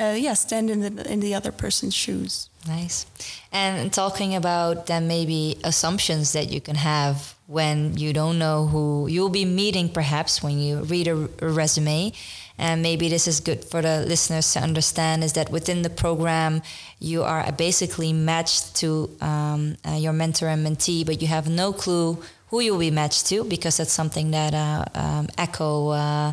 uh, 0.00 0.14
yeah, 0.16 0.34
stand 0.34 0.70
in 0.70 0.80
the 0.80 1.12
in 1.12 1.20
the 1.20 1.34
other 1.34 1.50
person's 1.50 1.94
shoes. 1.94 2.48
Nice. 2.68 3.06
And 3.50 3.92
talking 3.92 4.34
about 4.34 4.86
then 4.86 5.08
maybe 5.08 5.58
assumptions 5.64 6.32
that 6.32 6.50
you 6.50 6.60
can 6.60 6.76
have 6.76 7.34
when 7.46 7.96
you 7.96 8.12
don't 8.12 8.38
know 8.38 8.66
who 8.66 9.06
you'll 9.08 9.30
be 9.30 9.46
meeting, 9.46 9.88
perhaps 9.88 10.42
when 10.42 10.58
you 10.58 10.82
read 10.82 11.08
a, 11.08 11.28
a 11.40 11.48
resume. 11.48 12.12
And 12.58 12.82
maybe 12.82 13.08
this 13.08 13.26
is 13.26 13.40
good 13.40 13.64
for 13.64 13.80
the 13.80 14.04
listeners 14.04 14.52
to 14.52 14.60
understand 14.60 15.24
is 15.24 15.32
that 15.34 15.50
within 15.50 15.82
the 15.82 15.90
program, 15.90 16.60
you 16.98 17.22
are 17.22 17.50
basically 17.52 18.12
matched 18.12 18.74
to 18.76 19.16
um, 19.20 19.76
uh, 19.86 19.92
your 19.92 20.12
mentor 20.12 20.48
and 20.48 20.66
mentee, 20.66 21.06
but 21.06 21.22
you 21.22 21.28
have 21.28 21.48
no 21.48 21.72
clue 21.72 22.18
who 22.48 22.60
you'll 22.60 22.78
be 22.78 22.90
matched 22.90 23.26
to 23.26 23.44
because 23.44 23.76
that's 23.76 23.92
something 23.92 24.32
that 24.32 24.54
uh, 24.54 24.84
um, 24.94 25.28
ECHO. 25.38 25.88
Uh, 25.90 26.32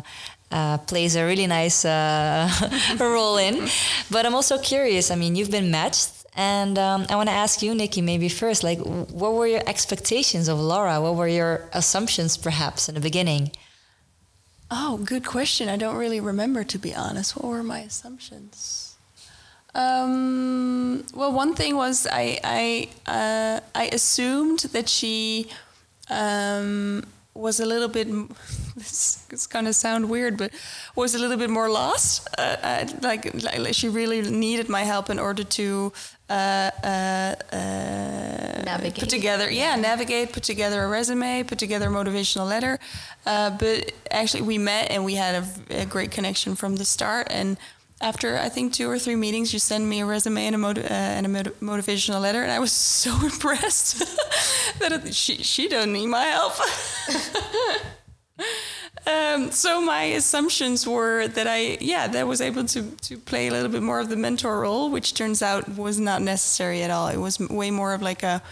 uh, 0.50 0.78
plays 0.78 1.16
a 1.16 1.26
really 1.26 1.46
nice 1.46 1.84
uh, 1.84 2.48
role 3.00 3.36
in. 3.36 3.68
But 4.10 4.26
I'm 4.26 4.34
also 4.34 4.58
curious. 4.58 5.10
I 5.10 5.16
mean, 5.16 5.34
you've 5.34 5.50
been 5.50 5.70
matched, 5.70 6.15
and 6.36 6.78
um, 6.78 7.06
I 7.08 7.16
want 7.16 7.28
to 7.30 7.34
ask 7.34 7.62
you, 7.62 7.74
Nicky, 7.74 8.02
maybe 8.02 8.28
first, 8.28 8.62
like, 8.62 8.78
what 8.78 9.32
were 9.32 9.46
your 9.46 9.62
expectations 9.66 10.48
of 10.48 10.60
Laura? 10.60 11.00
What 11.00 11.16
were 11.16 11.28
your 11.28 11.68
assumptions, 11.72 12.36
perhaps, 12.36 12.88
in 12.88 12.94
the 12.94 13.00
beginning? 13.00 13.52
Oh, 14.70 14.98
good 14.98 15.24
question. 15.24 15.68
I 15.68 15.76
don't 15.76 15.96
really 15.96 16.20
remember, 16.20 16.62
to 16.64 16.78
be 16.78 16.94
honest. 16.94 17.36
What 17.36 17.46
were 17.46 17.62
my 17.62 17.80
assumptions? 17.80 18.96
Um, 19.74 21.04
well, 21.14 21.32
one 21.32 21.54
thing 21.54 21.76
was 21.76 22.06
I 22.10 22.38
I 22.42 22.88
uh, 23.06 23.60
I 23.74 23.90
assumed 23.92 24.60
that 24.72 24.88
she 24.88 25.48
um, 26.08 27.04
was 27.34 27.60
a 27.60 27.66
little 27.66 27.88
bit. 27.88 28.08
This 28.76 29.26
is 29.32 29.46
to 29.46 29.72
sound 29.72 30.10
weird, 30.10 30.36
but 30.36 30.50
was 30.94 31.14
a 31.14 31.18
little 31.18 31.38
bit 31.38 31.48
more 31.48 31.70
lost. 31.70 32.28
Uh, 32.36 32.56
uh, 32.62 32.86
like, 33.00 33.24
like 33.42 33.72
she 33.72 33.88
really 33.88 34.20
needed 34.20 34.68
my 34.68 34.84
help 34.84 35.08
in 35.08 35.18
order 35.18 35.44
to 35.44 35.94
put 38.94 39.08
together, 39.10 39.50
yeah, 39.50 39.76
navigate, 39.76 40.32
put 40.32 40.42
together 40.42 40.82
a 40.82 40.88
resume, 40.88 41.42
put 41.44 41.58
together 41.58 41.86
a 41.88 41.90
motivational 41.90 42.48
letter. 42.48 42.78
Uh, 43.24 43.50
but 43.50 43.92
actually, 44.10 44.42
we 44.42 44.58
met 44.58 44.90
and 44.90 45.04
we 45.04 45.14
had 45.14 45.44
a, 45.70 45.82
a 45.82 45.86
great 45.86 46.10
connection 46.10 46.54
from 46.54 46.76
the 46.76 46.84
start. 46.84 47.28
And 47.30 47.56
after 48.00 48.36
I 48.36 48.48
think 48.48 48.72
two 48.72 48.90
or 48.90 48.98
three 48.98 49.16
meetings, 49.16 49.52
you 49.52 49.58
send 49.58 49.88
me 49.88 50.00
a 50.00 50.06
resume 50.06 50.46
and 50.46 50.54
a, 50.54 50.58
motiv- 50.58 50.84
uh, 50.84 50.88
and 50.88 51.26
a 51.26 51.28
motiv- 51.28 51.60
motivational 51.60 52.20
letter, 52.20 52.42
and 52.42 52.50
I 52.52 52.58
was 52.58 52.72
so 53.04 53.10
impressed 53.22 53.98
that 54.78 54.92
it, 54.92 55.14
she 55.14 55.42
she 55.42 55.68
doesn't 55.68 55.92
need 55.92 56.06
my 56.06 56.24
help. 56.24 56.54
um, 59.06 59.50
so 59.52 59.80
my 59.80 60.02
assumptions 60.16 60.86
were 60.86 61.28
that 61.28 61.46
I 61.46 61.78
yeah 61.80 62.06
that 62.08 62.18
I 62.20 62.24
was 62.24 62.40
able 62.40 62.64
to 62.64 62.82
to 63.08 63.16
play 63.18 63.48
a 63.48 63.50
little 63.50 63.70
bit 63.70 63.82
more 63.82 64.00
of 64.00 64.08
the 64.08 64.16
mentor 64.16 64.60
role, 64.60 64.90
which 64.90 65.14
turns 65.14 65.42
out 65.42 65.68
was 65.76 65.98
not 65.98 66.22
necessary 66.22 66.82
at 66.82 66.90
all. 66.90 67.08
It 67.08 67.18
was 67.18 67.38
way 67.38 67.70
more 67.70 67.94
of 67.94 68.02
like 68.02 68.22
a 68.22 68.42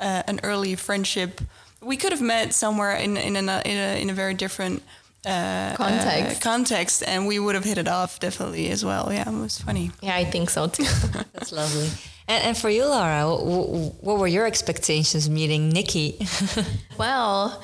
uh, 0.00 0.22
an 0.26 0.40
early 0.42 0.76
friendship. 0.76 1.40
We 1.80 1.96
could 1.96 2.12
have 2.12 2.22
met 2.22 2.54
somewhere 2.54 2.96
in 2.96 3.16
in 3.16 3.36
a 3.36 3.40
in 3.64 3.76
a, 3.76 4.00
in 4.02 4.10
a 4.10 4.14
very 4.14 4.34
different 4.34 4.82
uh, 5.26 5.74
Context. 5.76 6.36
uh, 6.46 6.50
context, 6.50 7.02
and 7.06 7.26
we 7.26 7.38
would 7.38 7.54
have 7.54 7.64
hit 7.64 7.76
it 7.78 7.88
off 7.88 8.18
definitely 8.20 8.70
as 8.70 8.84
well. 8.84 9.12
Yeah, 9.12 9.28
it 9.28 9.40
was 9.40 9.58
funny. 9.60 9.90
Yeah, 10.00 10.16
I 10.16 10.24
think 10.24 10.50
so 10.50 10.68
too. 10.68 10.84
That's 11.34 11.52
lovely. 11.52 11.88
And, 12.28 12.44
and 12.44 12.56
for 12.56 12.70
you, 12.70 12.84
Laura, 12.86 13.24
wh- 13.26 14.02
what 14.04 14.18
were 14.18 14.28
your 14.28 14.46
expectations 14.46 15.28
meeting 15.28 15.68
Nicky? 15.70 16.18
Well, 16.98 17.60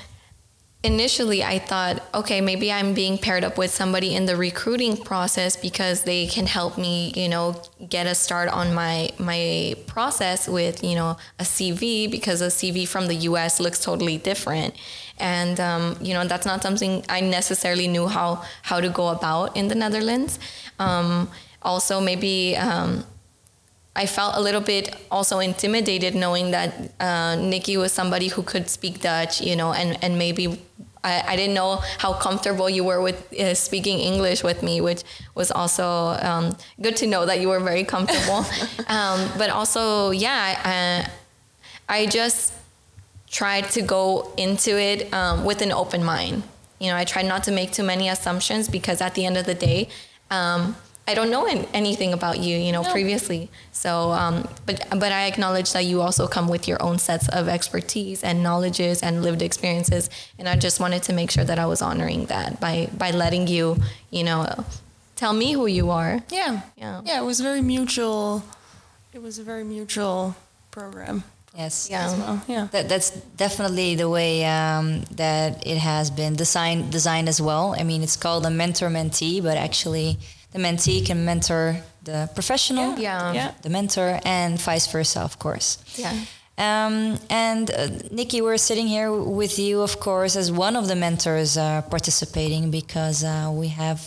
initially 0.85 1.42
I 1.42 1.59
thought, 1.59 2.03
okay, 2.14 2.40
maybe 2.40 2.70
I'm 2.70 2.92
being 2.92 3.16
paired 3.16 3.42
up 3.42 3.57
with 3.57 3.70
somebody 3.70 4.14
in 4.14 4.27
the 4.27 4.37
recruiting 4.37 4.97
process 4.97 5.57
because 5.57 6.03
they 6.03 6.27
can 6.27 6.47
help 6.47 6.77
me, 6.77 7.12
you 7.16 7.29
know, 7.29 7.61
get 7.88 8.07
a 8.07 8.14
start 8.14 8.51
on 8.51 8.75
my 8.75 9.11
my 9.18 9.75
process 9.87 10.47
with, 10.47 10.85
you 10.85 10.94
know, 10.94 11.16
a 11.38 11.44
CV 11.44 12.11
because 12.11 12.42
a 12.42 12.49
CV 12.49 12.87
from 12.87 13.07
the 13.07 13.14
U.S. 13.31 13.59
looks 13.59 13.83
totally 13.83 14.18
different, 14.18 14.75
and 15.18 15.59
um, 15.59 15.97
you 16.01 16.12
know 16.12 16.25
that's 16.27 16.47
not 16.47 16.62
something 16.62 17.05
I 17.09 17.20
necessarily 17.23 17.88
knew 17.88 18.07
how 18.07 18.44
how 18.62 18.81
to 18.81 18.90
go 18.90 19.09
about 19.09 19.57
in 19.57 19.68
the 19.68 19.75
Netherlands. 19.75 20.38
Um, 20.79 21.31
also, 21.62 22.01
maybe. 22.01 22.57
Um, 22.57 23.05
I 23.96 24.07
felt 24.07 24.37
a 24.37 24.40
little 24.40 24.61
bit 24.61 24.96
also 25.11 25.38
intimidated 25.38 26.14
knowing 26.14 26.50
that 26.50 26.92
uh, 26.98 27.37
Nicky 27.37 27.76
was 27.76 27.92
somebody 27.92 28.28
who 28.28 28.42
could 28.42 28.68
speak 28.68 29.00
Dutch, 29.00 29.40
you 29.40 29.54
know, 29.54 29.72
and, 29.72 30.02
and 30.02 30.18
maybe 30.18 30.59
I, 31.04 31.22
I 31.28 31.37
didn't 31.37 31.54
know 31.54 31.76
how 31.98 32.14
comfortable 32.14 32.68
you 32.68 32.83
were 32.83 33.00
with 33.00 33.33
uh, 33.38 33.54
speaking 33.54 34.00
English 34.00 34.42
with 34.42 34.62
me, 34.62 34.80
which 34.80 35.02
was 35.35 35.52
also 35.52 36.18
um, 36.22 36.57
good 36.80 36.96
to 36.96 37.07
know 37.07 37.24
that 37.26 37.40
you 37.40 37.48
were 37.48 37.61
very 37.61 37.85
comfortable. 37.85 38.44
um, 38.88 39.30
but 39.38 39.50
also, 39.50 40.11
yeah, 40.11 41.07
I, 41.88 42.00
I 42.00 42.07
just 42.07 42.54
tried 43.30 43.70
to 43.70 43.83
go 43.83 44.33
into 44.37 44.78
it 44.80 45.12
um, 45.12 45.44
with 45.44 45.61
an 45.61 45.70
open 45.70 46.02
mind. 46.02 46.42
You 46.80 46.90
know, 46.90 46.96
I 46.96 47.04
tried 47.04 47.26
not 47.26 47.44
to 47.44 47.52
make 47.52 47.70
too 47.72 47.85
many 47.85 48.09
assumptions 48.09 48.68
because 48.68 49.00
at 49.00 49.14
the 49.14 49.24
end 49.24 49.37
of 49.37 49.46
the 49.46 49.54
day, 49.54 49.88
um, 50.30 50.76
I 51.07 51.12
don't 51.14 51.31
know 51.31 51.47
an- 51.47 51.67
anything 51.75 52.12
about 52.14 52.38
you, 52.40 52.57
you 52.57 52.73
know, 52.73 52.83
previously. 52.83 53.51
So, 53.73 54.11
um, 54.12 54.49
but 54.67 54.87
but 54.90 55.12
I 55.12 55.27
acknowledge 55.27 55.73
that 55.73 55.85
you 55.85 56.01
also 56.01 56.27
come 56.27 56.49
with 56.49 56.67
your 56.67 56.83
own 56.83 56.99
sets 56.99 57.29
of 57.29 57.49
expertise 57.49 58.25
and 58.25 58.43
knowledges 58.43 59.03
and 59.03 59.23
lived 59.23 59.43
experiences, 59.43 60.09
and 60.38 60.49
I 60.49 60.57
just 60.57 60.81
wanted 60.81 61.03
to 61.05 61.12
make 61.12 61.31
sure 61.31 61.45
that 61.45 61.59
I 61.59 61.67
was 61.67 61.83
honoring 61.83 62.27
that 62.27 62.59
by 62.61 62.88
by 62.97 63.11
letting 63.11 63.47
you, 63.49 63.77
you 64.11 64.25
know, 64.25 64.64
tell 65.17 65.33
me 65.35 65.53
who 65.53 65.67
you 65.67 65.90
are. 65.90 66.23
Yeah, 66.31 66.62
Yeah. 66.77 67.03
yeah. 67.05 67.21
It 67.21 67.25
was 67.25 67.40
very 67.40 67.61
mutual. 67.61 68.43
It 69.12 69.23
was 69.23 69.38
a 69.38 69.45
very 69.45 69.62
mutual 69.64 70.35
program 70.71 71.23
Yes. 71.57 71.88
Yeah. 71.88 72.11
Well, 72.19 72.43
yeah. 72.49 72.67
That, 72.73 72.88
that's 72.88 73.11
definitely 73.37 73.95
the 73.95 74.09
way 74.09 74.45
um, 74.45 75.03
that 75.12 75.64
it 75.67 75.79
has 75.79 76.11
been 76.11 76.35
designed 76.35 76.90
designed 76.90 77.29
as 77.29 77.40
well. 77.40 77.77
I 77.79 77.85
mean, 77.85 78.03
it's 78.03 78.17
called 78.17 78.45
a 78.45 78.51
mentor 78.51 78.88
mentee, 78.88 79.40
but 79.40 79.57
actually, 79.57 80.19
the 80.55 80.61
mentee 80.61 81.05
can 81.05 81.25
mentor 81.25 81.77
the 82.05 82.29
professional, 82.35 82.97
Yeah. 82.99 83.33
Yeah. 83.35 83.51
the 83.62 83.69
mentor, 83.71 84.21
and 84.25 84.59
vice 84.61 84.87
versa, 84.93 85.21
of 85.21 85.38
course. 85.38 85.79
Yeah. 85.97 86.12
Um, 86.57 87.19
and 87.29 87.71
uh, 87.71 87.88
Nicky, 88.12 88.40
we're 88.40 88.59
sitting 88.59 88.87
here 88.87 89.11
with 89.12 89.59
you, 89.59 89.83
of 89.83 89.99
course, 89.99 90.37
as 90.37 90.53
one 90.53 90.77
of 90.77 90.87
the 90.87 90.95
mentors 90.95 91.57
uh, 91.57 91.83
participating 91.90 92.71
because 92.71 93.25
uh, 93.25 93.51
we 93.53 93.69
have 93.69 94.01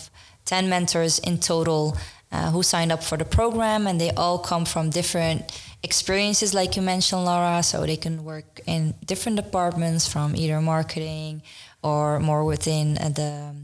10 0.46 0.68
mentors 0.70 1.18
in 1.18 1.38
total 1.38 1.96
uh, 2.32 2.50
who 2.50 2.62
signed 2.62 2.92
up 2.92 3.02
for 3.04 3.18
the 3.18 3.24
program, 3.26 3.86
and 3.86 4.00
they 4.00 4.10
all 4.12 4.38
come 4.38 4.64
from 4.64 4.88
different 4.88 5.42
experiences, 5.82 6.54
like 6.54 6.76
you 6.76 6.82
mentioned, 6.82 7.24
Laura. 7.26 7.62
So 7.62 7.84
they 7.84 7.96
can 7.98 8.24
work 8.24 8.60
in 8.66 8.94
different 9.04 9.36
departments 9.36 10.06
from 10.10 10.34
either 10.34 10.58
marketing 10.62 11.42
or 11.82 12.18
more 12.20 12.44
within 12.44 12.96
uh, 12.98 13.10
the 13.10 13.54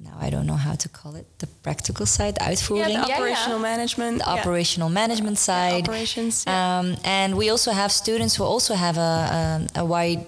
now 0.00 0.16
I 0.20 0.30
don't 0.30 0.46
know 0.46 0.56
how 0.56 0.74
to 0.74 0.88
call 0.88 1.16
it 1.16 1.26
the 1.38 1.46
practical 1.62 2.06
side, 2.06 2.36
the 2.36 2.44
Yeah, 2.44 2.50
uitvoering, 2.52 2.84
the 2.86 3.08
yeah. 3.08 3.16
operational 3.16 3.58
management. 3.58 4.18
the 4.18 4.24
yeah. 4.24 4.40
operational 4.40 4.88
management 4.90 5.38
side. 5.38 5.88
operations, 5.88 6.44
yeah. 6.46 6.78
Um, 6.78 6.96
and 7.04 7.36
we 7.36 7.50
also 7.50 7.72
have 7.72 7.90
students 7.90 8.36
who 8.36 8.44
also 8.44 8.74
have 8.74 8.96
a, 8.98 9.68
a, 9.74 9.80
a 9.80 9.84
wide 9.84 10.26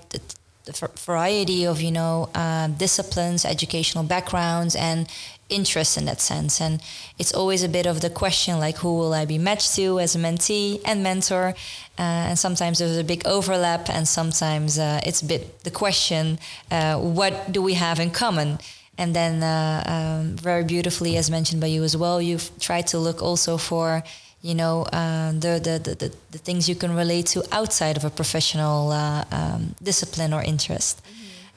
variety 1.06 1.66
of, 1.66 1.80
you 1.80 1.90
know, 1.90 2.28
uh, 2.34 2.68
disciplines, 2.68 3.44
educational 3.44 4.04
backgrounds, 4.04 4.74
and 4.76 5.08
interests 5.48 5.96
in 5.96 6.04
that 6.04 6.20
sense. 6.20 6.60
And 6.60 6.80
it's 7.18 7.32
always 7.34 7.62
a 7.62 7.68
bit 7.68 7.86
of 7.86 8.00
the 8.00 8.10
question, 8.10 8.58
like, 8.60 8.76
who 8.78 8.98
will 8.98 9.12
I 9.12 9.24
be 9.24 9.38
matched 9.38 9.74
to 9.76 9.98
as 9.98 10.14
a 10.14 10.18
mentee 10.18 10.80
and 10.84 11.02
mentor? 11.02 11.54
Uh, 11.98 12.28
and 12.28 12.38
sometimes 12.38 12.78
there's 12.78 12.98
a 12.98 13.04
big 13.04 13.22
overlap, 13.26 13.88
and 13.88 14.06
sometimes 14.06 14.78
uh, 14.78 15.00
it's 15.04 15.22
a 15.22 15.26
bit 15.26 15.62
the 15.64 15.70
question, 15.70 16.38
uh, 16.70 16.96
what 16.98 17.52
do 17.52 17.62
we 17.62 17.74
have 17.74 17.98
in 18.00 18.10
common? 18.10 18.58
And 19.00 19.16
then, 19.16 19.42
uh, 19.42 19.82
um, 19.94 20.36
very 20.36 20.62
beautifully, 20.62 21.16
as 21.16 21.30
mentioned 21.30 21.58
by 21.58 21.68
you 21.68 21.82
as 21.84 21.96
well, 21.96 22.20
you've 22.20 22.50
tried 22.60 22.86
to 22.88 22.98
look 22.98 23.22
also 23.22 23.56
for, 23.56 24.04
you 24.42 24.54
know, 24.54 24.82
uh, 24.92 25.32
the, 25.32 25.58
the, 25.66 25.94
the, 25.94 26.12
the, 26.32 26.38
things 26.38 26.68
you 26.68 26.74
can 26.74 26.94
relate 26.94 27.24
to 27.32 27.42
outside 27.50 27.96
of 27.96 28.04
a 28.04 28.10
professional 28.10 28.92
uh, 28.92 29.24
um, 29.32 29.74
discipline 29.82 30.34
or 30.34 30.42
interest. 30.42 31.00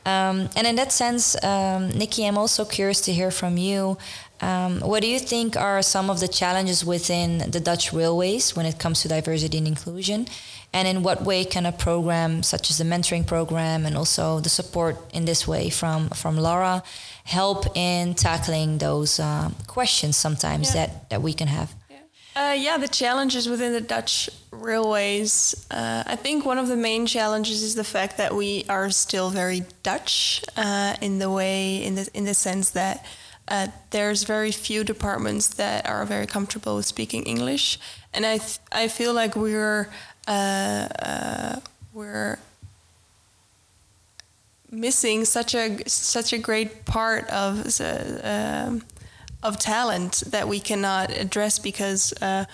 Um, 0.05 0.49
and 0.55 0.65
in 0.65 0.77
that 0.77 0.93
sense, 0.93 1.35
um, 1.43 1.89
Nicky, 1.89 2.25
I'm 2.25 2.37
also 2.37 2.63
curious 2.63 3.01
to 3.01 3.11
hear 3.11 3.29
from 3.29 3.57
you. 3.57 3.97
Um, 4.39 4.79
what 4.79 5.01
do 5.01 5.07
you 5.07 5.19
think 5.19 5.57
are 5.57 5.81
some 5.81 6.09
of 6.09 6.21
the 6.21 6.29
challenges 6.29 6.85
within 6.85 7.51
the 7.51 7.59
Dutch 7.59 7.91
railways 7.91 8.55
when 8.55 8.65
it 8.65 8.79
comes 8.79 9.01
to 9.01 9.09
diversity 9.09 9.57
and 9.57 9.67
inclusion? 9.67 10.27
And 10.71 10.87
in 10.87 11.03
what 11.03 11.23
way 11.23 11.43
can 11.43 11.65
a 11.65 11.73
program 11.73 12.41
such 12.41 12.69
as 12.69 12.77
the 12.77 12.85
mentoring 12.85 13.27
program 13.27 13.85
and 13.85 13.97
also 13.97 14.39
the 14.39 14.49
support 14.49 14.97
in 15.13 15.25
this 15.25 15.45
way 15.45 15.69
from, 15.69 16.09
from 16.09 16.37
Laura 16.37 16.83
help 17.23 17.65
in 17.75 18.13
tackling 18.13 18.77
those 18.79 19.19
uh, 19.19 19.49
questions 19.67 20.17
sometimes 20.17 20.73
Yeah. 20.75 20.87
that, 20.87 21.09
that 21.09 21.21
we 21.21 21.33
can 21.33 21.47
have? 21.47 21.73
Uh, 22.35 22.55
yeah, 22.57 22.77
the 22.79 22.87
challenges 22.87 23.47
within 23.47 23.73
the 23.73 23.81
Dutch 23.81 24.27
railways. 24.51 25.53
Uh, 25.69 26.03
I 26.07 26.15
think 26.15 26.45
one 26.45 26.57
of 26.57 26.67
the 26.67 26.75
main 26.75 27.05
challenges 27.05 27.61
is 27.61 27.75
the 27.75 27.83
fact 27.83 28.17
that 28.17 28.33
we 28.33 28.65
are 28.69 28.89
still 28.89 29.29
very 29.29 29.61
Dutch 29.83 30.43
uh, 30.57 30.95
in 30.99 31.19
the 31.19 31.29
way, 31.29 31.83
in 31.83 31.93
the 31.95 32.09
in 32.15 32.25
the 32.25 32.33
sense 32.33 32.71
that 32.71 33.05
uh, 33.47 33.67
there's 33.91 34.23
very 34.23 34.51
few 34.51 34.83
departments 34.83 35.47
that 35.55 35.87
are 35.87 36.05
very 36.05 36.25
comfortable 36.25 36.75
with 36.75 36.85
speaking 36.87 37.23
English, 37.23 37.77
and 38.13 38.25
I 38.25 38.39
I 38.71 38.87
feel 38.87 39.13
like 39.13 39.35
we're 39.35 39.89
uh, 40.27 40.87
uh, 40.99 41.59
we're 41.93 42.39
missing 44.73 45.23
such 45.25 45.53
a 45.53 45.77
such 45.87 46.33
a 46.33 46.37
great 46.37 46.85
part 46.85 47.29
of 47.29 47.79
uh, 47.79 48.19
um, 48.23 48.81
of 49.41 49.59
talent 49.59 50.23
that 50.27 50.47
we 50.47 50.59
cannot 50.59 51.11
address 51.11 51.59
because 51.59 52.13
uh, 52.21 52.45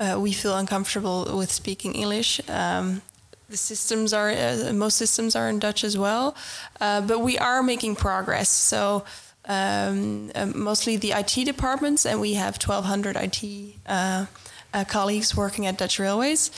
uh, 0.00 0.18
we 0.18 0.32
feel 0.32 0.56
uncomfortable 0.56 1.36
with 1.36 1.52
speaking 1.52 1.94
English. 1.94 2.40
Um, 2.48 3.02
the 3.48 3.56
systems 3.56 4.12
are 4.12 4.30
uh, 4.30 4.72
most 4.72 4.96
systems 4.96 5.36
are 5.36 5.48
in 5.48 5.58
Dutch 5.58 5.84
as 5.84 5.96
well, 5.96 6.36
uh, 6.80 7.00
but 7.00 7.20
we 7.20 7.38
are 7.38 7.62
making 7.62 7.96
progress. 7.96 8.48
So. 8.48 9.04
Um, 9.46 10.30
uh, 10.34 10.46
mostly 10.54 10.98
the 10.98 11.12
IT 11.12 11.46
departments, 11.46 12.04
and 12.04 12.20
we 12.20 12.34
have 12.34 12.58
1,200 12.62 13.16
IT 13.16 13.74
uh, 13.86 14.26
uh, 14.74 14.84
colleagues 14.84 15.34
working 15.34 15.66
at 15.66 15.78
Dutch 15.78 15.98
Railways. 15.98 16.50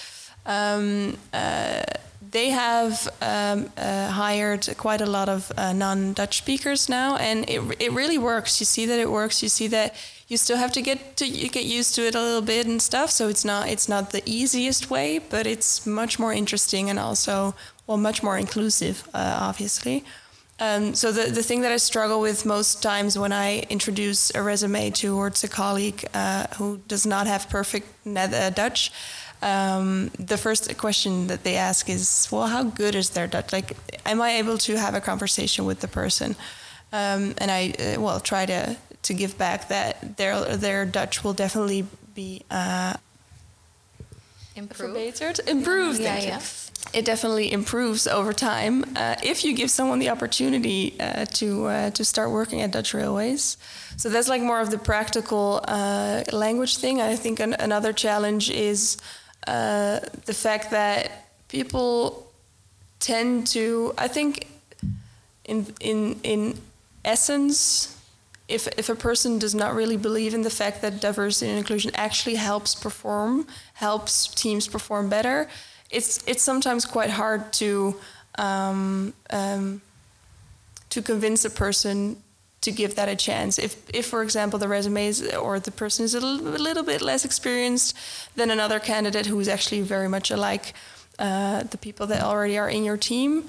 Um, 0.45 1.17
uh, 1.33 1.85
they 2.33 2.51
have 2.51 3.09
um, 3.21 3.71
uh, 3.77 4.09
hired 4.09 4.67
quite 4.77 5.01
a 5.01 5.07
lot 5.07 5.29
of 5.29 5.53
uh, 5.57 5.73
non-Dutch 5.73 6.39
speakers 6.39 6.89
now, 6.89 7.17
and 7.17 7.49
it 7.49 7.61
it 7.79 7.93
really 7.93 8.19
works. 8.19 8.61
You 8.61 8.67
see 8.67 8.87
that 8.87 8.99
it 8.99 9.11
works. 9.11 9.43
You 9.43 9.49
see 9.49 9.69
that 9.69 9.95
you 10.29 10.39
still 10.39 10.57
have 10.57 10.73
to 10.73 10.83
get 10.83 11.17
to 11.17 11.27
you 11.27 11.49
get 11.49 11.65
used 11.65 11.95
to 11.95 12.03
it 12.03 12.15
a 12.15 12.21
little 12.21 12.43
bit 12.43 12.67
and 12.67 12.81
stuff. 12.83 13.11
So 13.11 13.29
it's 13.29 13.45
not 13.45 13.69
it's 13.69 13.89
not 13.89 14.11
the 14.11 14.23
easiest 14.27 14.91
way, 14.91 15.19
but 15.19 15.47
it's 15.47 15.87
much 15.87 16.19
more 16.19 16.33
interesting 16.33 16.91
and 16.91 16.99
also 16.99 17.55
well 17.87 17.99
much 17.99 18.23
more 18.23 18.39
inclusive, 18.39 19.09
uh, 19.15 19.39
obviously. 19.41 20.05
Um, 20.61 20.95
so 20.95 21.11
the, 21.11 21.31
the 21.31 21.43
thing 21.43 21.63
that 21.63 21.73
I 21.73 21.77
struggle 21.79 22.21
with 22.21 22.47
most 22.47 22.83
times 22.83 23.19
when 23.19 23.33
I 23.33 23.61
introduce 23.69 24.33
a 24.35 24.43
resume 24.43 24.91
towards 24.91 25.43
a 25.43 25.49
colleague 25.49 26.05
uh, 26.15 26.47
who 26.57 26.81
does 26.87 27.05
not 27.05 27.27
have 27.27 27.49
perfect 27.49 27.89
uh, 28.07 28.51
Dutch, 28.51 28.93
um, 29.43 30.11
the 30.19 30.37
first 30.37 30.77
question 30.79 31.27
that 31.27 31.43
they 31.43 31.57
ask 31.57 31.89
is, 31.89 32.29
well, 32.31 32.47
how 32.47 32.63
good 32.63 32.95
is 32.95 33.11
their 33.11 33.27
Dutch? 33.27 33.53
Like, 33.53 33.77
am 34.07 34.23
I 34.23 34.39
able 34.39 34.59
to 34.59 34.79
have 34.79 34.95
a 34.95 35.01
conversation 35.01 35.65
with 35.65 35.81
the 35.81 35.89
person? 35.89 36.37
Um, 36.93 37.35
and 37.39 37.51
I, 37.51 37.75
uh, 37.79 38.01
well, 38.01 38.21
try 38.21 38.47
to, 38.47 38.77
to 39.03 39.15
give 39.15 39.37
back 39.37 39.69
that 39.69 40.17
their, 40.17 40.57
their 40.57 40.87
Dutch 40.87 41.25
will 41.25 41.35
definitely 41.35 41.87
be 42.15 42.45
uh, 42.51 42.95
Improve. 44.55 44.95
verbeterd, 44.95 45.49
improved. 45.49 46.01
Yeah, 46.01 46.21
yeah. 46.21 46.41
It 46.93 47.07
definitely 47.07 47.53
improves 47.53 48.07
over 48.07 48.35
time 48.35 48.85
uh, 48.97 49.15
if 49.23 49.45
you 49.45 49.55
give 49.55 49.71
someone 49.71 49.99
the 49.99 50.11
opportunity 50.11 50.95
uh, 51.01 51.25
to 51.25 51.67
uh, 51.67 51.91
to 51.91 52.05
start 52.05 52.31
working 52.31 52.61
at 52.61 52.71
Dutch 52.73 52.93
Railways. 52.93 53.57
So 53.97 54.11
that's 54.11 54.29
like 54.29 54.43
more 54.43 54.61
of 54.61 54.71
the 54.71 54.79
practical 54.79 55.61
uh, 55.67 56.25
language 56.33 56.77
thing. 56.77 57.01
I 57.01 57.17
think 57.17 57.41
an, 57.41 57.55
another 57.55 57.95
challenge 57.95 58.51
is 58.51 58.99
uh, 59.47 60.01
the 60.25 60.35
fact 60.35 60.71
that 60.71 61.29
people 61.49 62.33
tend 63.01 63.47
to. 63.49 63.93
I 63.99 64.09
think 64.09 64.47
in 65.45 65.67
in 65.81 66.21
in 66.23 66.59
essence, 67.05 67.97
if 68.49 68.69
if 68.79 68.89
a 68.89 68.95
person 68.95 69.39
does 69.39 69.55
not 69.55 69.75
really 69.75 69.97
believe 69.97 70.35
in 70.35 70.43
the 70.43 70.51
fact 70.51 70.83
that 70.83 71.01
diversity 71.01 71.51
and 71.51 71.59
inclusion 71.59 71.91
actually 71.95 72.37
helps 72.37 72.75
perform, 72.75 73.47
helps 73.75 74.29
teams 74.29 74.69
perform 74.69 75.09
better, 75.09 75.49
it's 75.91 76.23
it's 76.27 76.43
sometimes 76.43 76.85
quite 76.85 77.11
hard 77.11 77.53
to 77.55 77.97
um, 78.39 79.13
um, 79.31 79.81
to 80.91 81.03
convince 81.03 81.45
a 81.45 81.51
person 81.51 82.17
to 82.63 82.73
give 82.73 82.95
that 82.95 83.09
a 83.09 83.17
chance. 83.17 83.59
If 83.59 83.77
if 83.93 84.07
for 84.07 84.23
example 84.23 84.59
the 84.59 84.69
resume 84.69 85.07
is 85.07 85.35
or 85.35 85.61
the 85.61 85.71
person 85.71 86.05
is 86.05 86.15
a 86.15 86.21
little, 86.21 86.57
a 86.57 86.63
little 86.69 86.85
bit 86.85 87.03
less 87.03 87.25
experienced 87.25 87.97
than 88.37 88.51
another 88.51 88.81
candidate 88.81 89.27
who 89.27 89.41
is 89.41 89.49
actually 89.49 89.83
very 89.83 90.09
much 90.09 90.31
alike 90.31 90.73
uh, 91.19 91.63
the 91.65 91.79
people 91.79 92.07
that 92.07 92.23
already 92.23 92.59
are 92.59 92.71
in 92.71 92.85
your 92.85 92.97
team. 92.97 93.45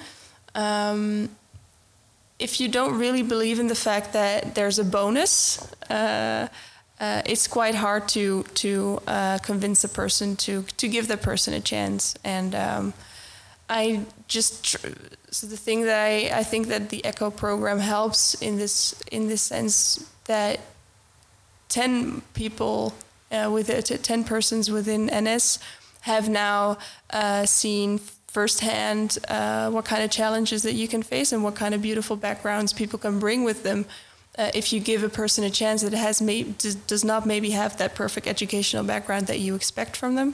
Um, 0.55 1.29
if 2.39 2.59
you 2.59 2.67
don't 2.67 2.99
really 2.99 3.23
believe 3.23 3.59
in 3.59 3.67
the 3.67 3.75
fact 3.75 4.13
that 4.13 4.55
there's 4.55 4.79
a 4.79 4.83
bonus, 4.83 5.59
uh, 5.89 6.47
uh, 6.99 7.21
it's 7.25 7.47
quite 7.47 7.75
hard 7.75 8.07
to 8.09 8.43
to 8.55 9.01
uh, 9.07 9.37
convince 9.39 9.83
a 9.83 9.89
person 9.89 10.35
to 10.35 10.63
to 10.77 10.87
give 10.87 11.07
the 11.07 11.17
person 11.17 11.53
a 11.53 11.59
chance. 11.61 12.15
And 12.23 12.55
um, 12.55 12.93
I 13.69 14.01
just 14.27 14.77
so 15.31 15.47
the 15.47 15.57
thing 15.57 15.81
that 15.85 15.99
I, 16.05 16.39
I 16.39 16.43
think 16.43 16.67
that 16.67 16.89
the 16.89 17.03
ECHO 17.05 17.31
program 17.31 17.79
helps 17.79 18.35
in 18.35 18.57
this 18.57 19.01
in 19.11 19.27
this 19.27 19.41
sense 19.41 20.05
that 20.25 20.59
ten 21.69 22.21
people 22.33 22.93
uh, 23.31 23.49
with 23.51 23.69
it, 23.69 24.03
ten 24.03 24.23
persons 24.23 24.69
within 24.69 25.05
NS 25.05 25.59
have 26.01 26.29
now 26.29 26.77
uh, 27.09 27.45
seen 27.45 27.99
firsthand 28.27 29.19
uh, 29.27 29.69
what 29.69 29.85
kind 29.85 30.03
of 30.03 30.09
challenges 30.09 30.63
that 30.63 30.73
you 30.73 30.87
can 30.87 31.03
face 31.03 31.31
and 31.31 31.43
what 31.43 31.55
kind 31.55 31.73
of 31.73 31.81
beautiful 31.81 32.15
backgrounds 32.15 32.73
people 32.73 32.97
can 32.97 33.19
bring 33.19 33.43
with 33.43 33.63
them 33.63 33.85
uh, 34.37 34.49
if 34.55 34.73
you 34.73 34.79
give 34.79 35.03
a 35.03 35.09
person 35.09 35.43
a 35.43 35.49
chance 35.49 35.83
that 35.83 35.93
has 35.93 36.19
may- 36.21 36.43
does 36.87 37.03
not 37.03 37.25
maybe 37.25 37.51
have 37.51 37.77
that 37.77 37.93
perfect 37.93 38.25
educational 38.27 38.83
background 38.83 39.27
that 39.27 39.39
you 39.39 39.53
expect 39.53 39.95
from 39.95 40.15
them 40.15 40.33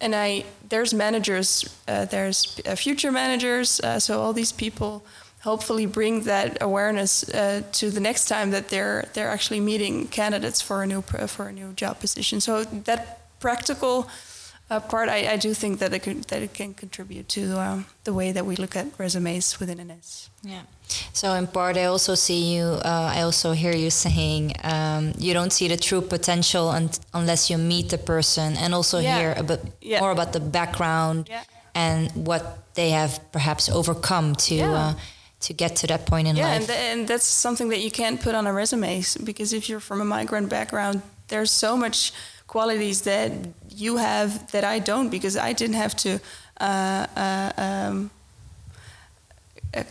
and 0.00 0.14
I 0.14 0.44
there's 0.68 0.92
managers 0.92 1.64
uh, 1.88 2.04
there's 2.04 2.60
future 2.76 3.12
managers 3.12 3.80
uh, 3.80 3.98
so 3.98 4.20
all 4.20 4.32
these 4.32 4.52
people 4.52 5.04
hopefully 5.46 5.86
bring 5.86 6.22
that 6.22 6.58
awareness 6.60 7.28
uh, 7.28 7.62
to 7.70 7.88
the 7.88 8.00
next 8.00 8.26
time 8.26 8.50
that 8.50 8.68
they're 8.68 9.08
they're 9.14 9.30
actually 9.30 9.60
meeting 9.60 10.08
candidates 10.08 10.60
for 10.60 10.82
a 10.82 10.86
new 10.86 11.02
for 11.02 11.44
a 11.48 11.52
new 11.52 11.72
job 11.72 12.00
position. 12.00 12.40
So 12.40 12.64
that 12.64 13.00
practical 13.38 14.08
uh, 14.70 14.80
part, 14.80 15.08
I, 15.08 15.32
I 15.32 15.36
do 15.36 15.54
think 15.54 15.78
that 15.78 15.92
it 15.92 16.00
could, 16.00 16.24
that 16.24 16.42
it 16.42 16.52
can 16.52 16.74
contribute 16.74 17.28
to 17.30 17.58
um, 17.60 17.86
the 18.04 18.12
way 18.12 18.32
that 18.32 18.44
we 18.46 18.56
look 18.56 18.74
at 18.76 18.86
resumes 18.98 19.60
within 19.60 19.78
NS. 19.88 20.30
Yeah. 20.42 20.62
So 21.12 21.32
in 21.34 21.46
part, 21.46 21.76
I 21.76 21.84
also 21.84 22.14
see 22.14 22.54
you. 22.54 22.64
Uh, 22.64 23.12
I 23.16 23.22
also 23.22 23.52
hear 23.52 23.72
you 23.74 23.90
saying 23.90 24.52
um, 24.64 25.12
you 25.18 25.32
don't 25.34 25.52
see 25.52 25.68
the 25.68 25.76
true 25.76 26.00
potential 26.00 26.68
un- 26.68 26.90
unless 27.14 27.48
you 27.50 27.58
meet 27.58 27.88
the 27.90 27.98
person 27.98 28.56
and 28.56 28.74
also 28.74 28.98
Yeah. 28.98 29.18
hear 29.18 29.34
a 29.36 29.42
bit 29.42 29.60
Yeah. 29.80 30.00
more 30.00 30.10
about 30.12 30.32
the 30.32 30.40
background 30.40 31.28
Yeah. 31.30 31.42
and 31.74 32.10
what 32.26 32.42
they 32.74 32.90
have 32.90 33.20
perhaps 33.32 33.68
overcome 33.68 34.34
to 34.34 34.54
Yeah. 34.54 34.72
uh, 34.74 34.94
to 35.40 35.52
get 35.52 35.76
to 35.76 35.86
that 35.86 36.06
point 36.06 36.26
in 36.28 36.36
Yeah, 36.36 36.48
and, 36.48 36.60
life. 36.62 36.66
th- 36.66 36.92
and 36.92 37.06
that's 37.08 37.26
something 37.26 37.68
that 37.70 37.80
you 37.80 37.90
can't 37.90 38.20
put 38.20 38.34
on 38.34 38.46
a 38.46 38.52
resume 38.52 39.02
because 39.22 39.52
if 39.52 39.68
you're 39.68 39.80
from 39.82 40.00
a 40.00 40.04
migrant 40.04 40.48
background, 40.48 41.02
there's 41.28 41.50
so 41.50 41.76
much 41.76 42.12
qualities 42.56 43.00
that 43.02 43.30
you 43.82 43.98
have 43.98 44.30
that 44.52 44.64
I 44.64 44.78
don't 44.90 45.10
because 45.10 45.36
I 45.48 45.52
didn't 45.60 45.80
have 45.84 45.94
to 46.04 46.10
uh, 46.58 47.06
uh, 47.26 47.50
um, 47.66 48.10
uh, 49.74 49.82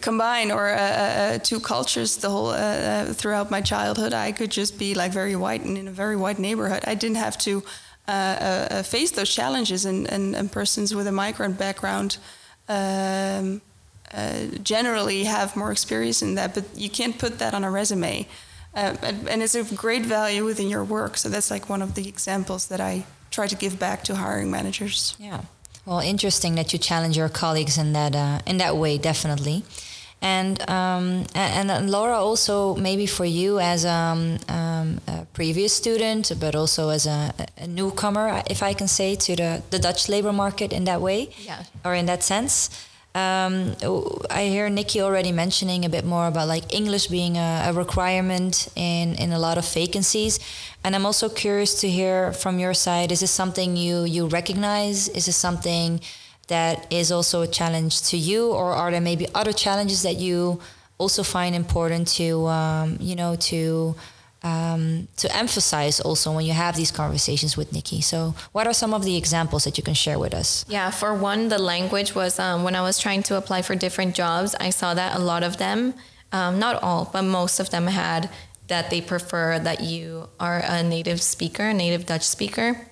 combine 0.00 0.50
or 0.50 0.64
uh, 0.70 0.78
uh, 0.78 1.38
two 1.48 1.60
cultures 1.60 2.16
the 2.16 2.30
whole 2.34 2.52
throughout 3.20 3.50
my 3.50 3.60
childhood. 3.72 4.12
I 4.28 4.32
could 4.32 4.52
just 4.60 4.78
be 4.78 4.94
like 4.94 5.12
very 5.12 5.36
white 5.36 5.62
and 5.66 5.76
in 5.76 5.88
a 5.88 5.96
very 6.04 6.16
white 6.16 6.38
neighborhood. 6.38 6.82
I 6.92 6.94
didn't 7.02 7.20
have 7.26 7.36
to 7.48 7.62
face 8.94 9.10
those 9.18 9.30
challenges, 9.40 9.84
and, 9.84 10.00
and, 10.14 10.34
and 10.38 10.50
persons 10.50 10.94
with 10.94 11.06
a 11.06 11.12
migrant 11.24 11.58
background. 11.58 12.16
Um, 12.68 13.60
uh, 14.14 14.46
generally 14.74 15.24
have 15.24 15.48
more 15.54 15.70
experience 15.70 16.22
in 16.26 16.34
that, 16.36 16.54
but 16.54 16.64
you 16.74 16.90
can't 16.98 17.16
put 17.18 17.32
that 17.38 17.52
on 17.54 17.62
a 17.64 17.70
resume. 17.70 18.26
Uh, 18.74 18.94
and, 19.02 19.28
and 19.28 19.42
it's 19.42 19.54
of 19.54 19.74
great 19.76 20.06
value 20.06 20.44
within 20.44 20.68
your 20.68 20.84
work. 20.84 21.16
So 21.16 21.28
that's 21.28 21.50
like 21.50 21.68
one 21.68 21.82
of 21.82 21.94
the 21.94 22.08
examples 22.08 22.66
that 22.68 22.80
I 22.80 23.04
try 23.30 23.46
to 23.48 23.56
give 23.56 23.78
back 23.78 24.04
to 24.04 24.14
hiring 24.14 24.50
managers. 24.50 25.14
Yeah. 25.18 25.40
Well, 25.86 26.00
interesting 26.00 26.54
that 26.56 26.72
you 26.72 26.78
challenge 26.78 27.16
your 27.16 27.28
colleagues 27.28 27.76
in 27.78 27.92
that 27.94 28.14
uh, 28.14 28.38
in 28.46 28.58
that 28.58 28.76
way, 28.76 28.98
definitely. 28.98 29.64
And 30.22 30.60
um, 30.68 31.24
and, 31.34 31.70
and 31.70 31.90
Laura, 31.90 32.18
also 32.18 32.76
maybe 32.76 33.06
for 33.06 33.24
you 33.24 33.58
as 33.58 33.84
um, 33.86 34.38
um, 34.48 35.00
a 35.08 35.24
previous 35.32 35.72
student, 35.72 36.30
but 36.38 36.54
also 36.54 36.90
as 36.90 37.06
a, 37.06 37.32
a 37.56 37.66
newcomer, 37.66 38.42
if 38.50 38.62
I 38.62 38.74
can 38.74 38.86
say, 38.88 39.16
to 39.16 39.34
the, 39.34 39.62
the 39.70 39.78
Dutch 39.78 40.08
labor 40.10 40.32
market 40.32 40.72
in 40.72 40.84
that 40.84 41.00
way, 41.00 41.30
Yeah. 41.38 41.64
or 41.84 41.94
in 41.94 42.04
that 42.06 42.22
sense. 42.22 42.68
Um, 43.12 43.74
I 44.30 44.44
hear 44.44 44.68
Nicky 44.70 45.00
already 45.00 45.32
mentioning 45.32 45.84
a 45.84 45.88
bit 45.88 46.04
more 46.04 46.28
about 46.28 46.46
like 46.46 46.72
English 46.72 47.08
being 47.08 47.36
a, 47.36 47.64
a 47.66 47.72
requirement 47.72 48.68
in, 48.76 49.16
in 49.16 49.32
a 49.32 49.38
lot 49.38 49.58
of 49.58 49.66
vacancies, 49.72 50.38
and 50.84 50.94
I'm 50.94 51.04
also 51.04 51.28
curious 51.28 51.80
to 51.80 51.88
hear 51.88 52.32
from 52.32 52.60
your 52.60 52.72
side. 52.72 53.10
Is 53.10 53.20
this 53.20 53.32
something 53.32 53.76
you 53.76 54.04
you 54.04 54.28
recognize? 54.28 55.08
Is 55.08 55.26
this 55.26 55.36
something 55.36 56.00
that 56.46 56.86
is 56.92 57.10
also 57.10 57.42
a 57.42 57.48
challenge 57.48 58.02
to 58.10 58.16
you, 58.16 58.52
or 58.52 58.72
are 58.72 58.92
there 58.92 59.00
maybe 59.00 59.26
other 59.34 59.52
challenges 59.52 60.02
that 60.02 60.16
you 60.16 60.60
also 60.98 61.24
find 61.24 61.56
important 61.56 62.06
to 62.06 62.46
um, 62.46 62.96
you 63.00 63.16
know 63.16 63.34
to 63.36 63.96
um, 64.42 65.08
to 65.16 65.34
emphasize 65.36 66.00
also 66.00 66.32
when 66.32 66.44
you 66.44 66.52
have 66.52 66.76
these 66.76 66.90
conversations 66.90 67.56
with 67.56 67.72
Nicky? 67.72 68.00
So, 68.00 68.34
what 68.52 68.66
are 68.66 68.72
some 68.72 68.94
of 68.94 69.04
the 69.04 69.16
examples 69.16 69.64
that 69.64 69.76
you 69.76 69.84
can 69.84 69.94
share 69.94 70.18
with 70.18 70.34
us? 70.34 70.64
Yeah, 70.68 70.90
for 70.90 71.14
one, 71.14 71.48
the 71.48 71.58
language 71.58 72.14
was 72.14 72.38
um, 72.38 72.64
when 72.64 72.74
I 72.74 72.82
was 72.82 72.98
trying 72.98 73.22
to 73.24 73.36
apply 73.36 73.62
for 73.62 73.74
different 73.74 74.14
jobs, 74.14 74.54
I 74.58 74.70
saw 74.70 74.94
that 74.94 75.16
a 75.16 75.18
lot 75.18 75.42
of 75.42 75.58
them, 75.58 75.94
um, 76.32 76.58
not 76.58 76.82
all, 76.82 77.10
but 77.12 77.22
most 77.22 77.60
of 77.60 77.70
them 77.70 77.86
had 77.86 78.30
that 78.68 78.88
they 78.88 79.00
prefer 79.00 79.58
that 79.58 79.80
you 79.82 80.28
are 80.38 80.62
a 80.64 80.82
native 80.82 81.20
speaker, 81.20 81.64
a 81.64 81.74
native 81.74 82.06
Dutch 82.06 82.22
speaker, 82.22 82.86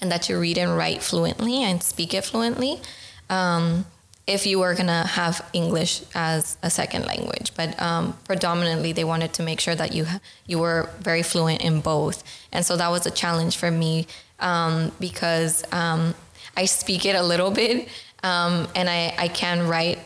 and 0.00 0.10
that 0.10 0.28
you 0.28 0.38
read 0.38 0.56
and 0.56 0.76
write 0.76 1.02
fluently 1.02 1.62
and 1.62 1.82
speak 1.82 2.14
it 2.14 2.24
fluently. 2.24 2.80
Um, 3.28 3.86
if 4.26 4.46
you 4.46 4.60
were 4.60 4.74
gonna 4.74 5.06
have 5.06 5.44
English 5.52 6.02
as 6.14 6.56
a 6.62 6.70
second 6.70 7.06
language, 7.06 7.52
but 7.56 7.80
um, 7.80 8.16
predominantly 8.24 8.92
they 8.92 9.04
wanted 9.04 9.32
to 9.34 9.42
make 9.42 9.60
sure 9.60 9.74
that 9.74 9.92
you 9.92 10.06
you 10.46 10.58
were 10.58 10.90
very 11.00 11.22
fluent 11.22 11.60
in 11.60 11.80
both, 11.80 12.22
and 12.52 12.64
so 12.64 12.76
that 12.76 12.90
was 12.90 13.06
a 13.06 13.10
challenge 13.10 13.56
for 13.56 13.70
me 13.70 14.06
um, 14.40 14.92
because 15.00 15.64
um, 15.72 16.14
I 16.56 16.66
speak 16.66 17.04
it 17.04 17.16
a 17.16 17.22
little 17.22 17.50
bit 17.62 17.88
um, 18.22 18.68
and 18.74 18.88
I, 18.88 19.14
I 19.18 19.28
can 19.28 19.66
write 19.66 19.98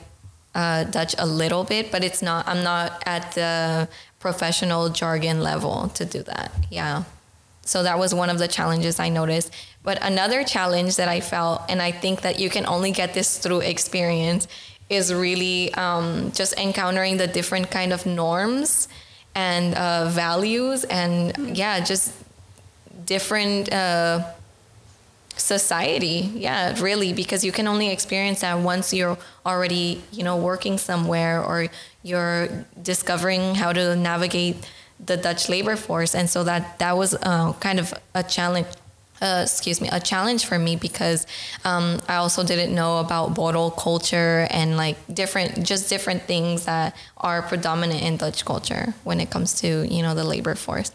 uh, 0.55 0.85
Dutch 0.85 1.15
a 1.19 1.27
little 1.27 1.65
bit, 1.65 1.93
but 1.93 2.03
it's 2.03 2.23
not. 2.23 2.49
I'm 2.49 2.63
not 2.65 3.03
at 3.05 3.33
the 3.33 3.89
professional 4.19 4.89
jargon 4.89 5.43
level 5.43 5.89
to 5.91 6.05
do 6.05 6.23
that. 6.23 6.51
Yeah. 6.71 7.05
So 7.67 7.83
that 7.83 7.99
was 7.99 8.15
one 8.15 8.31
of 8.31 8.39
the 8.39 8.49
challenges 8.49 8.99
I 8.99 9.09
noticed. 9.09 9.53
But 9.83 9.99
another 10.03 10.45
challenge 10.45 10.97
that 10.97 11.09
I 11.09 11.21
felt, 11.21 11.63
and 11.69 11.83
I 11.83 11.91
think 11.91 12.23
that 12.23 12.39
you 12.39 12.49
can 12.49 12.67
only 12.67 12.93
get 12.93 13.13
this 13.13 13.39
through 13.39 13.61
experience, 13.61 14.49
is 14.89 15.13
really 15.13 15.75
um, 15.75 16.31
just 16.33 16.57
encountering 16.59 17.17
the 17.17 17.27
different 17.27 17.71
kind 17.71 17.93
of 17.93 18.07
norms 18.07 18.89
and 19.35 19.75
uh, 19.75 20.09
values, 20.09 20.85
and 20.85 21.57
yeah, 21.57 21.81
just 21.81 22.13
different. 23.05 23.73
Uh, 23.73 24.33
society 25.39 26.33
yeah 26.35 26.75
really 26.81 27.13
because 27.13 27.45
you 27.45 27.53
can 27.53 27.69
only 27.69 27.91
experience 27.91 28.41
that 28.41 28.59
once 28.59 28.95
you're 28.95 29.19
already 29.45 30.03
you 30.11 30.25
know 30.25 30.37
working 30.37 30.79
somewhere 30.79 31.45
or 31.45 31.69
you're 32.03 32.49
discovering 32.83 33.55
how 33.55 33.71
to 33.71 33.95
navigate 33.97 34.57
the 35.05 35.17
dutch 35.17 35.49
labor 35.49 35.77
force 35.77 36.15
and 36.15 36.29
so 36.29 36.45
that 36.45 36.79
that 36.79 36.97
was 36.97 37.15
uh, 37.23 37.53
kind 37.55 37.79
of 37.79 37.93
a 38.15 38.23
challenge 38.23 38.67
uh, 39.21 39.41
excuse 39.45 39.81
me, 39.81 39.89
a 39.91 40.01
challenge 40.01 40.45
for 40.45 40.59
me 40.59 40.77
because 40.77 41.27
um, 41.65 42.01
I 42.09 42.17
also 42.17 42.45
didn't 42.45 42.75
know 42.75 42.99
about 42.99 43.35
polder 43.35 43.75
culture 43.75 44.47
and 44.51 44.77
like 44.77 44.97
different, 45.13 45.65
just 45.65 45.89
different 45.89 46.25
things 46.25 46.67
that 46.67 46.95
are 47.17 47.43
predominant 47.43 48.03
in 48.03 48.17
Dutch 48.17 48.45
culture 48.45 48.95
when 49.05 49.21
it 49.21 49.31
comes 49.31 49.61
to 49.61 49.87
you 49.89 50.03
know 50.03 50.15
the 50.15 50.25
labor 50.25 50.55
force. 50.55 50.93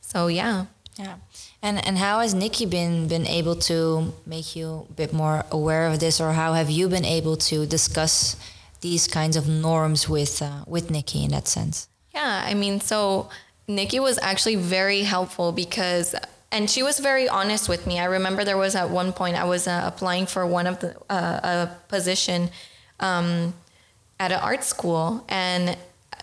So 0.00 0.28
yeah. 0.28 0.66
Yeah. 0.96 1.16
And 1.62 1.84
and 1.86 1.98
how 1.98 2.20
has 2.20 2.34
Nicky 2.34 2.66
been 2.66 3.08
been 3.08 3.26
able 3.26 3.56
to 3.70 4.12
make 4.26 4.56
you 4.56 4.86
a 4.88 4.92
bit 4.92 5.12
more 5.12 5.44
aware 5.50 5.86
of 5.88 6.00
this, 6.00 6.20
or 6.20 6.32
how 6.32 6.54
have 6.54 6.70
you 6.70 6.88
been 6.88 7.04
able 7.04 7.36
to 7.36 7.66
discuss 7.66 8.36
these 8.80 9.06
kinds 9.06 9.36
of 9.36 9.48
norms 9.48 10.08
with 10.08 10.40
uh, 10.40 10.64
with 10.66 10.90
Nicky 10.90 11.24
in 11.24 11.30
that 11.30 11.46
sense? 11.46 11.88
Yeah, 12.18 12.42
I 12.44 12.54
mean, 12.54 12.80
so 12.80 13.28
Nicky 13.68 14.00
was 14.00 14.18
actually 14.20 14.56
very 14.56 15.02
helpful 15.02 15.52
because, 15.52 16.16
and 16.50 16.68
she 16.68 16.82
was 16.82 16.98
very 16.98 17.28
honest 17.28 17.68
with 17.68 17.86
me. 17.86 18.00
I 18.00 18.06
remember 18.06 18.42
there 18.42 18.56
was 18.56 18.74
at 18.74 18.90
one 18.90 19.12
point 19.12 19.36
I 19.36 19.44
was 19.44 19.68
uh, 19.68 19.82
applying 19.84 20.26
for 20.26 20.44
one 20.44 20.66
of 20.66 20.80
the 20.80 20.96
uh, 21.08 21.68
a 21.68 21.70
position 21.86 22.50
um, 22.98 23.54
at 24.18 24.32
an 24.32 24.40
art 24.40 24.64
school, 24.64 25.24
and 25.28 25.76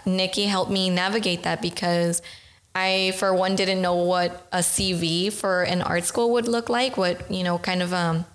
Nicky 0.05 0.47
helped 0.47 0.69
me 0.69 0.89
navigate 0.89 1.43
that 1.43 1.62
because 1.62 2.21
I, 2.75 3.13
for 3.15 3.34
one, 3.34 3.55
didn't 3.55 3.81
know 3.81 3.95
what 3.95 4.49
a 4.51 4.60
CV 4.60 5.31
for 5.31 5.63
an 5.63 5.81
art 5.81 6.03
school 6.03 6.34
would 6.34 6.49
look 6.49 6.67
like. 6.67 6.97
What 6.97 7.31
you 7.31 7.43
know, 7.45 7.58
kind 7.58 7.81
of 7.81 7.93
um, 7.93 8.25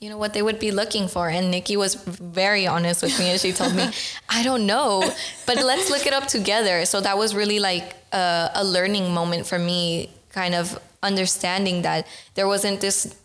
you 0.00 0.08
know 0.08 0.16
what 0.16 0.32
they 0.32 0.42
would 0.42 0.58
be 0.60 0.70
looking 0.70 1.08
for. 1.08 1.28
And 1.28 1.50
Nicky 1.50 1.76
was 1.76 1.94
very 1.94 2.66
honest 2.66 3.02
with 3.02 3.18
me 3.18 3.30
and 3.30 3.40
she 3.40 3.52
told 3.52 3.74
me 3.74 3.90
i 4.28 4.42
don't 4.42 4.66
know 4.66 5.02
but 5.46 5.56
let's 5.62 5.90
look 5.90 6.06
it 6.06 6.12
up 6.12 6.26
together. 6.26 6.84
So 6.84 7.00
that 7.00 7.18
was 7.18 7.34
really 7.34 7.58
like 7.58 7.94
a, 8.12 8.50
a, 8.54 8.64
learning 8.64 9.12
moment 9.12 9.46
for 9.46 9.58
me 9.58 10.10
kind 10.30 10.54
of 10.54 10.78
understanding 11.02 11.82
that 11.82 12.06
there 12.34 12.46
wasn't 12.46 12.80
this 12.80 13.16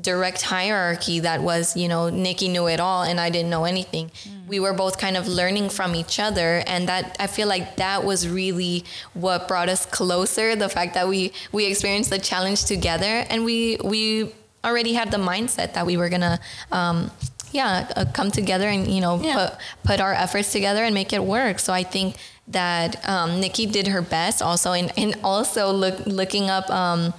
direct 0.00 0.42
hierarchy 0.42 1.20
that 1.20 1.42
was 1.42 1.76
you 1.76 1.88
know 1.88 2.08
Nicky 2.08 2.48
knew 2.48 2.68
it 2.68 2.78
all 2.78 3.02
and 3.02 3.20
i 3.20 3.30
didn't 3.30 3.50
know 3.50 3.64
anything. 3.64 4.10
Mm. 4.10 4.46
we 4.46 4.60
were 4.60 4.72
both 4.72 4.96
kind 4.98 5.16
of 5.16 5.26
learning 5.26 5.70
from 5.70 5.94
each 5.96 6.20
other 6.20 6.62
and 6.66 6.88
that 6.88 7.16
i 7.18 7.26
feel 7.26 7.48
like 7.48 7.76
that 7.76 8.04
was 8.04 8.28
really 8.28 8.84
what 9.14 9.48
brought 9.48 9.68
us 9.68 9.86
closer 9.86 10.54
the 10.54 10.68
fact 10.68 10.94
that 10.94 11.08
we 11.08 11.32
we 11.50 11.66
experienced 11.66 12.10
the 12.10 12.18
challenge 12.18 12.64
together 12.64 13.24
and 13.28 13.44
we 13.44 13.76
we 13.82 14.32
already 14.64 14.92
had 14.92 15.10
the 15.10 15.18
mindset 15.18 15.74
that 15.74 15.86
we 15.86 15.96
were 15.96 16.08
gonna 16.08 16.38
um, 16.72 17.10
yeah 17.52 17.90
uh, 17.96 18.04
come 18.12 18.30
together 18.30 18.68
and 18.68 18.88
you 18.88 19.00
know 19.00 19.20
yeah. 19.20 19.34
put 19.34 19.58
put 19.84 20.00
our 20.00 20.12
efforts 20.12 20.52
together 20.52 20.82
and 20.84 20.94
make 20.94 21.12
it 21.12 21.22
work 21.22 21.58
so 21.58 21.72
i 21.72 21.82
think 21.82 22.16
that 22.50 23.06
um, 23.06 23.40
Nicky 23.40 23.66
did 23.66 23.88
her 23.88 24.00
best 24.00 24.40
also 24.40 24.72
and, 24.72 24.90
and 24.96 25.14
also 25.22 25.70
look, 25.70 26.06
looking 26.06 26.48
up 26.48 26.68
um, 26.70 27.12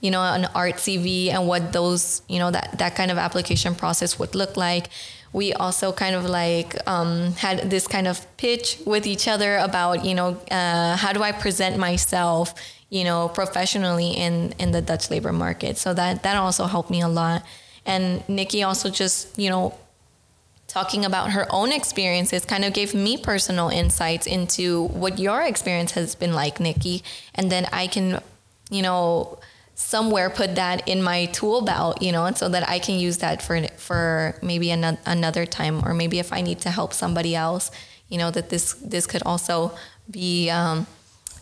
you 0.00 0.10
know 0.10 0.20
an 0.20 0.44
art 0.54 0.74
cv 0.74 1.30
and 1.30 1.48
what 1.48 1.72
those 1.72 2.22
you 2.28 2.38
know 2.38 2.50
that 2.50 2.78
that 2.78 2.94
kind 2.94 3.10
of 3.10 3.18
application 3.18 3.74
process 3.74 4.18
would 4.18 4.34
look 4.34 4.56
like 4.56 4.88
we 5.32 5.52
also 5.52 5.92
kind 5.92 6.14
of 6.14 6.24
like 6.24 6.76
um, 6.88 7.32
had 7.32 7.68
this 7.70 7.86
kind 7.86 8.06
of 8.06 8.24
pitch 8.36 8.78
with 8.86 9.06
each 9.06 9.28
other 9.28 9.56
about 9.56 10.04
you 10.04 10.14
know 10.14 10.38
uh, 10.50 10.96
how 10.96 11.12
do 11.12 11.22
i 11.22 11.32
present 11.32 11.78
myself 11.78 12.54
you 12.88 13.04
know, 13.04 13.28
professionally 13.28 14.10
in, 14.10 14.54
in 14.58 14.70
the 14.70 14.80
Dutch 14.80 15.10
labor 15.10 15.32
market. 15.32 15.76
So 15.76 15.92
that, 15.94 16.22
that 16.22 16.36
also 16.36 16.66
helped 16.66 16.90
me 16.90 17.00
a 17.00 17.08
lot. 17.08 17.44
And 17.84 18.26
Nicky 18.28 18.62
also 18.62 18.90
just, 18.90 19.38
you 19.38 19.50
know, 19.50 19.74
talking 20.68 21.04
about 21.04 21.30
her 21.30 21.46
own 21.50 21.72
experiences 21.72 22.44
kind 22.44 22.64
of 22.64 22.72
gave 22.72 22.94
me 22.94 23.16
personal 23.16 23.68
insights 23.68 24.26
into 24.26 24.88
what 24.88 25.18
your 25.18 25.42
experience 25.42 25.92
has 25.92 26.14
been 26.14 26.32
like, 26.32 26.60
Nicky. 26.60 27.02
And 27.34 27.50
then 27.50 27.66
I 27.72 27.86
can, 27.86 28.20
you 28.70 28.82
know, 28.82 29.38
somewhere 29.74 30.30
put 30.30 30.54
that 30.56 30.86
in 30.88 31.02
my 31.02 31.26
tool 31.26 31.62
belt, 31.62 32.00
you 32.02 32.10
know, 32.10 32.24
and 32.24 32.36
so 32.36 32.48
that 32.48 32.68
I 32.68 32.78
can 32.78 32.98
use 32.98 33.18
that 33.18 33.42
for 33.42 33.62
for 33.76 34.38
maybe 34.42 34.70
another 34.70 34.98
another 35.06 35.46
time, 35.46 35.86
or 35.86 35.94
maybe 35.94 36.18
if 36.18 36.32
I 36.32 36.40
need 36.40 36.60
to 36.60 36.70
help 36.70 36.92
somebody 36.92 37.36
else, 37.36 37.70
you 38.08 38.18
know, 38.18 38.30
that 38.30 38.48
this 38.48 38.72
this 38.74 39.06
could 39.06 39.22
also 39.24 39.72
be 40.10 40.50
um, 40.50 40.86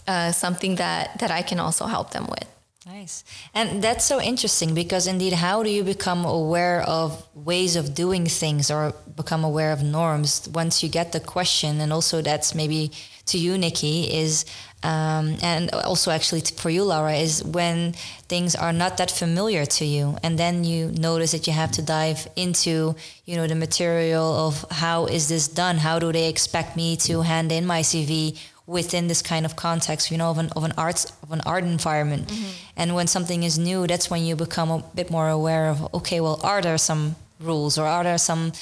uh, 0.06 0.32
something 0.32 0.76
that 0.76 1.18
that 1.18 1.30
I 1.30 1.42
can 1.42 1.58
also 1.60 1.86
help 1.86 2.10
them 2.10 2.26
with. 2.26 2.48
Nice. 2.86 3.24
And 3.54 3.82
that's 3.82 4.04
so 4.04 4.20
interesting 4.20 4.74
because 4.74 5.06
indeed, 5.06 5.32
how 5.32 5.62
do 5.62 5.70
you 5.70 5.82
become 5.82 6.26
aware 6.26 6.82
of 6.82 7.26
ways 7.34 7.76
of 7.76 7.94
doing 7.94 8.26
things 8.26 8.70
or 8.70 8.92
become 9.16 9.42
aware 9.42 9.72
of 9.72 9.82
norms 9.82 10.46
once 10.52 10.82
you 10.82 10.90
get 10.90 11.12
the 11.12 11.20
question? 11.20 11.80
And 11.80 11.94
also, 11.94 12.20
that's 12.20 12.54
maybe 12.54 12.90
to 13.26 13.38
you, 13.38 13.56
Nicky, 13.56 14.12
is, 14.12 14.44
um, 14.82 15.36
and 15.40 15.70
also 15.72 16.10
actually 16.10 16.42
for 16.42 16.68
you, 16.68 16.84
Laura, 16.84 17.14
is 17.14 17.42
when 17.42 17.94
things 18.28 18.54
are 18.54 18.72
not 18.72 18.98
that 18.98 19.10
familiar 19.10 19.64
to 19.64 19.86
you. 19.86 20.18
And 20.22 20.38
then 20.38 20.62
you 20.64 20.88
notice 20.92 21.32
that 21.32 21.46
you 21.46 21.54
have 21.54 21.72
to 21.72 21.82
dive 21.82 22.28
into, 22.36 22.96
you 23.24 23.36
know, 23.36 23.46
the 23.46 23.54
material 23.54 24.46
of 24.46 24.66
how 24.70 25.06
is 25.06 25.30
this 25.30 25.48
done? 25.48 25.78
How 25.78 25.98
do 25.98 26.12
they 26.12 26.28
expect 26.28 26.76
me 26.76 26.96
to 26.98 27.22
hand 27.22 27.50
in 27.50 27.64
my 27.64 27.80
CV? 27.80 28.38
Within 28.66 29.08
this 29.08 29.20
kind 29.20 29.44
of 29.44 29.56
context, 29.56 30.10
you 30.10 30.16
know, 30.16 30.30
of 30.30 30.38
an 30.38 30.50
of 30.56 30.64
an 30.64 30.72
arts 30.78 31.12
of 31.22 31.32
an 31.32 31.40
art 31.44 31.64
environment. 31.64 32.28
Mm-hmm. 32.28 32.50
And 32.76 32.94
when 32.94 33.06
something 33.06 33.42
is 33.42 33.58
new, 33.58 33.86
that's 33.86 34.10
when 34.10 34.24
you 34.24 34.36
become 34.36 34.70
a 34.70 34.82
bit 34.94 35.10
more 35.10 35.28
aware 35.28 35.68
of 35.68 35.92
okay, 35.94 36.20
well, 36.20 36.40
are 36.42 36.62
there 36.62 36.78
some 36.78 37.16
rules 37.40 37.76
or 37.78 37.86
are 37.86 38.04
there 38.04 38.18
some 38.18 38.52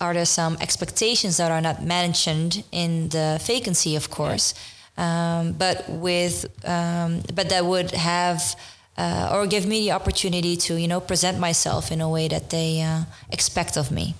are 0.00 0.14
there 0.14 0.26
some 0.26 0.56
expectations 0.60 1.36
that 1.36 1.50
are 1.50 1.60
not 1.60 1.82
mentioned 1.82 2.64
in 2.72 3.08
the 3.08 3.40
vacancy, 3.42 3.96
of 3.96 4.10
course, 4.10 4.54
um, 4.96 5.52
but 5.52 5.88
with 5.88 6.46
um, 6.64 7.22
but 7.34 7.48
that 7.50 7.64
would 7.64 7.90
have. 7.92 8.56
Uh, 8.94 9.30
or 9.32 9.46
give 9.46 9.64
me 9.64 9.80
the 9.80 9.90
opportunity 9.90 10.54
to, 10.54 10.74
you 10.74 10.86
know, 10.86 11.00
present 11.00 11.38
myself 11.38 11.90
in 11.90 12.02
a 12.02 12.08
way 12.10 12.28
that 12.28 12.50
they 12.50 12.82
uh, 12.82 13.00
expect 13.30 13.78
of 13.78 13.90
me. 13.90 14.14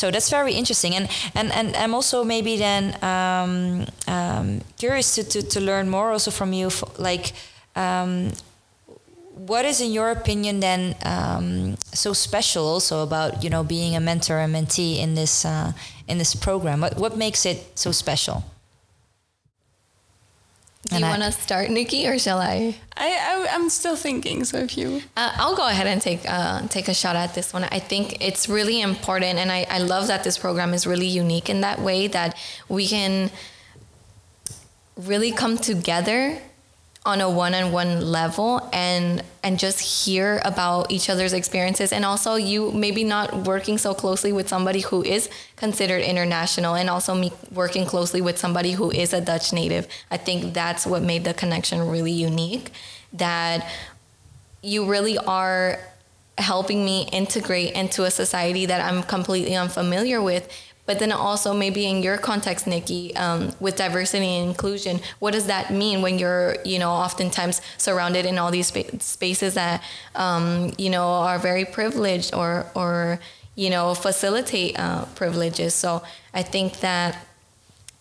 So 0.00 0.10
that's 0.10 0.30
very 0.30 0.54
interesting, 0.54 0.94
and 0.96 1.10
and 1.34 1.52
and 1.52 1.76
I'm 1.76 1.92
also 1.94 2.24
maybe 2.24 2.56
then 2.56 2.96
um, 3.04 3.84
um, 4.08 4.62
curious 4.78 5.14
to, 5.16 5.24
to 5.24 5.42
to 5.42 5.60
learn 5.60 5.90
more 5.90 6.10
also 6.12 6.30
from 6.30 6.52
you, 6.52 6.70
like. 6.96 7.32
Um, 7.76 8.32
what 9.46 9.64
is, 9.64 9.80
in 9.80 9.92
your 9.92 10.10
opinion, 10.10 10.60
then 10.60 10.94
um, 11.04 11.76
so 11.94 12.12
special 12.12 12.66
also 12.66 13.02
about 13.02 13.44
you 13.44 13.50
know 13.50 13.64
being 13.64 13.96
a 13.96 14.00
mentor 14.00 14.38
and 14.38 14.54
mentee 14.54 14.98
in 14.98 15.14
this 15.14 15.44
uh, 15.44 15.72
in 16.08 16.18
this 16.18 16.34
program? 16.34 16.80
What 16.80 16.96
what 16.96 17.16
makes 17.16 17.44
it 17.44 17.58
so 17.74 17.92
special? 17.92 18.42
Do 20.88 20.96
you 20.96 21.02
want 21.02 21.22
to 21.22 21.30
start, 21.30 21.70
Nicky, 21.70 22.06
or 22.08 22.18
shall 22.18 22.40
I? 22.40 22.74
I, 22.96 23.08
I 23.08 23.54
am 23.54 23.68
still 23.68 23.96
thinking. 23.96 24.44
So 24.44 24.58
if 24.58 24.78
you, 24.78 25.02
uh, 25.14 25.32
I'll 25.36 25.54
go 25.54 25.68
ahead 25.68 25.86
and 25.86 26.00
take 26.00 26.20
uh, 26.26 26.66
take 26.68 26.88
a 26.88 26.94
shot 26.94 27.16
at 27.16 27.34
this 27.34 27.52
one. 27.52 27.64
I 27.64 27.78
think 27.78 28.24
it's 28.24 28.48
really 28.48 28.80
important, 28.80 29.38
and 29.38 29.52
I, 29.52 29.66
I 29.68 29.78
love 29.78 30.06
that 30.06 30.24
this 30.24 30.38
program 30.38 30.72
is 30.72 30.86
really 30.86 31.06
unique 31.06 31.50
in 31.50 31.60
that 31.60 31.80
way 31.80 32.06
that 32.08 32.36
we 32.68 32.88
can 32.88 33.30
really 34.96 35.32
come 35.32 35.58
together 35.58 36.40
on 37.06 37.22
a 37.22 37.30
one-on-one 37.30 38.02
level 38.02 38.68
and 38.74 39.22
and 39.42 39.58
just 39.58 39.80
hear 39.80 40.40
about 40.44 40.90
each 40.90 41.08
other's 41.08 41.32
experiences. 41.32 41.92
And 41.92 42.04
also 42.04 42.34
you 42.34 42.72
maybe 42.72 43.04
not 43.04 43.46
working 43.46 43.78
so 43.78 43.94
closely 43.94 44.32
with 44.32 44.50
somebody 44.50 44.80
who 44.80 45.02
is 45.02 45.30
considered 45.56 46.02
international 46.02 46.74
and 46.74 46.90
also 46.90 47.14
me 47.14 47.32
working 47.52 47.86
closely 47.86 48.20
with 48.20 48.36
somebody 48.36 48.72
who 48.72 48.90
is 48.90 49.14
a 49.14 49.20
Dutch 49.20 49.50
native. 49.50 49.88
I 50.10 50.18
think 50.18 50.52
that's 50.52 50.86
what 50.86 51.02
made 51.02 51.24
the 51.24 51.32
connection 51.32 51.88
really 51.88 52.12
unique 52.12 52.70
that 53.14 53.66
you 54.62 54.84
really 54.84 55.16
are 55.16 55.78
helping 56.36 56.84
me 56.84 57.08
integrate 57.12 57.72
into 57.72 58.04
a 58.04 58.10
society 58.10 58.66
that 58.66 58.80
I'm 58.80 59.02
completely 59.02 59.56
unfamiliar 59.56 60.20
with 60.20 60.48
but 60.90 60.98
then 60.98 61.12
also 61.12 61.54
maybe 61.54 61.86
in 61.86 62.02
your 62.02 62.18
context, 62.18 62.66
Nicky, 62.66 63.14
um, 63.14 63.54
with 63.60 63.76
diversity 63.76 64.26
and 64.26 64.48
inclusion, 64.48 64.98
what 65.20 65.30
does 65.30 65.46
that 65.46 65.72
mean 65.72 66.02
when 66.02 66.18
you're, 66.18 66.56
you 66.64 66.80
know, 66.80 66.90
oftentimes 66.90 67.62
surrounded 67.78 68.26
in 68.26 68.38
all 68.38 68.50
these 68.50 68.66
spa- 68.66 68.98
spaces 68.98 69.54
that, 69.54 69.84
um, 70.16 70.72
you 70.78 70.90
know, 70.90 71.06
are 71.06 71.38
very 71.38 71.64
privileged 71.64 72.34
or, 72.34 72.66
or 72.74 73.20
you 73.54 73.70
know, 73.70 73.94
facilitate 73.94 74.76
uh, 74.80 75.04
privileges. 75.14 75.76
So 75.76 76.02
I 76.34 76.42
think 76.42 76.80
that 76.80 77.24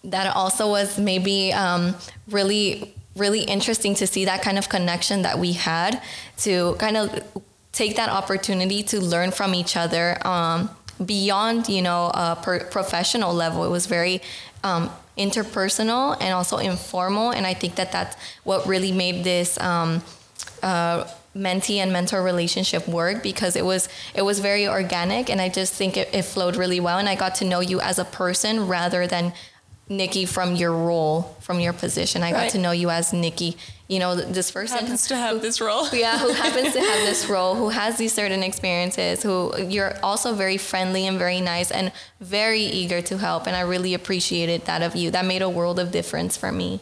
that 0.06 0.36
also 0.36 0.68
was 0.68 0.98
maybe 0.98 1.54
um, 1.54 1.96
really, 2.28 2.96
really 3.16 3.42
interesting 3.42 3.94
to 4.02 4.08
see 4.08 4.26
that 4.26 4.42
kind 4.42 4.58
of 4.58 4.68
connection 4.68 5.22
that 5.22 5.38
we 5.38 5.54
had 5.54 6.02
to 6.38 6.74
kind 6.80 6.98
of 6.98 7.44
take 7.72 7.98
that 7.98 8.10
opportunity 8.10 8.82
to 8.82 9.00
learn 9.00 9.30
from 9.30 9.54
each 9.54 9.78
other 9.78 10.18
um, 10.26 10.72
beyond 11.06 11.70
you 11.70 11.82
know 11.82 12.12
a 12.14 12.38
per- 12.41 12.66
professional 12.66 13.34
level. 13.34 13.64
It 13.66 13.70
was 13.70 13.86
very 13.86 14.22
um, 14.64 14.89
interpersonal 15.20 16.16
and 16.22 16.34
also 16.34 16.58
informal 16.58 17.32
and 17.32 17.45
i 17.45 17.54
think 17.54 17.76
that 17.76 17.91
that's 17.91 18.16
what 18.45 18.66
really 18.66 18.91
made 18.93 19.24
this 19.26 19.60
um, 19.60 20.02
uh, 20.64 21.06
mentee 21.36 21.76
and 21.78 21.91
mentor 21.91 22.24
relationship 22.24 22.88
work 22.88 23.22
because 23.22 23.56
it 23.58 23.66
was 23.66 23.89
it 24.16 24.22
was 24.22 24.39
very 24.39 24.68
organic 24.68 25.30
and 25.30 25.41
i 25.41 25.50
just 25.50 25.74
think 25.74 25.97
it, 25.97 26.10
it 26.14 26.24
flowed 26.24 26.56
really 26.56 26.80
well 26.80 26.97
and 26.97 27.10
i 27.10 27.16
got 27.16 27.36
to 27.36 27.45
know 27.45 27.60
you 27.60 27.82
as 27.82 28.00
a 28.00 28.06
person 28.06 28.66
rather 28.66 29.06
than 29.06 29.34
Nicky 29.90 30.26
from 30.26 30.56
your 30.56 30.72
role, 30.72 31.36
from 31.40 31.60
your 31.60 31.74
position. 31.74 32.22
I 32.22 32.32
right. 32.32 32.44
got 32.44 32.52
to 32.52 32.60
know 32.60 32.72
you 32.72 32.92
as 32.92 33.12
Nicky. 33.12 33.58
You 33.88 33.98
know, 33.98 34.16
this 34.16 34.52
person 34.52 34.78
happens 34.78 35.08
to 35.08 35.16
have 35.16 35.42
this 35.42 35.60
role. 35.60 35.90
yeah, 35.94 36.20
who 36.20 36.32
happens 36.32 36.74
to 36.74 36.80
have 36.80 37.06
this 37.06 37.26
role, 37.30 37.56
who 37.56 37.70
has 37.70 37.98
these 37.98 38.14
certain 38.14 38.44
experiences, 38.44 39.24
who 39.24 39.52
you're 39.60 39.98
also 40.04 40.34
very 40.34 40.58
friendly 40.58 41.08
and 41.08 41.18
very 41.18 41.42
nice 41.42 41.72
and 41.72 41.92
very 42.22 42.62
eager 42.62 43.02
to 43.02 43.18
help. 43.18 43.48
And 43.48 43.56
I 43.56 43.62
really 43.62 43.96
appreciated 43.96 44.66
that 44.66 44.84
of 44.84 44.96
you. 44.96 45.10
That 45.10 45.26
made 45.26 45.42
a 45.42 45.50
world 45.50 45.80
of 45.80 45.92
difference 45.92 46.38
for 46.38 46.52
me. 46.52 46.82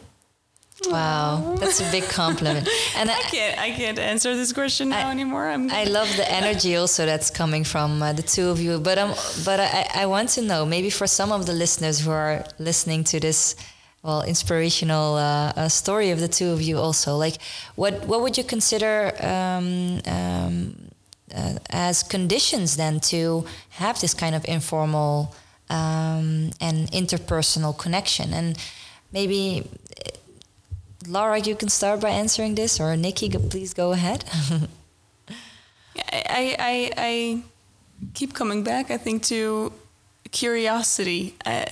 Wow, 0.86 1.56
that's 1.58 1.80
a 1.80 1.90
big 1.90 2.04
compliment. 2.04 2.68
And 2.96 3.10
I, 3.10 3.20
can't, 3.22 3.58
I 3.58 3.70
can't 3.70 3.98
answer 3.98 4.34
this 4.36 4.52
question 4.52 4.88
now 4.88 5.08
I, 5.08 5.10
anymore. 5.10 5.48
I'm 5.48 5.70
I 5.70 5.84
love 5.84 6.08
the 6.16 6.30
energy 6.40 6.76
also 6.76 7.06
that's 7.06 7.30
coming 7.30 7.64
from 7.64 8.02
uh, 8.02 8.12
the 8.12 8.22
two 8.22 8.48
of 8.48 8.60
you. 8.60 8.78
But 8.78 8.98
um, 8.98 9.14
but 9.44 9.60
I, 9.60 9.88
I 10.02 10.06
want 10.06 10.30
to 10.30 10.42
know 10.42 10.64
maybe 10.66 10.90
for 10.90 11.06
some 11.06 11.32
of 11.32 11.46
the 11.46 11.52
listeners 11.52 12.00
who 12.00 12.10
are 12.10 12.44
listening 12.58 13.04
to 13.04 13.20
this, 13.20 13.56
well, 14.02 14.22
inspirational 14.22 15.16
uh, 15.16 15.52
uh, 15.56 15.68
story 15.68 16.10
of 16.10 16.20
the 16.20 16.28
two 16.28 16.50
of 16.50 16.60
you 16.62 16.78
also. 16.78 17.16
Like, 17.16 17.38
what 17.76 18.06
what 18.06 18.20
would 18.22 18.38
you 18.38 18.44
consider 18.44 19.12
um, 19.20 20.00
um, 20.06 20.74
uh, 21.34 21.54
as 21.70 22.02
conditions 22.02 22.76
then 22.76 23.00
to 23.00 23.44
have 23.70 24.00
this 24.00 24.14
kind 24.14 24.34
of 24.34 24.44
informal 24.44 25.34
um, 25.70 26.50
and 26.60 26.90
interpersonal 26.92 27.76
connection 27.76 28.32
and 28.32 28.56
maybe 29.12 29.68
Laura, 31.08 31.38
you 31.38 31.56
can 31.56 31.68
start 31.68 32.00
by 32.00 32.10
answering 32.10 32.54
this, 32.54 32.78
or 32.80 32.96
Nicky, 32.96 33.28
please 33.30 33.74
go 33.74 33.92
ahead. 33.92 34.24
I, 36.12 36.56
I, 36.58 36.92
I 36.96 37.42
keep 38.14 38.34
coming 38.34 38.62
back, 38.62 38.90
I 38.90 38.98
think, 38.98 39.22
to 39.24 39.72
curiosity. 40.30 41.34
Uh, 41.44 41.64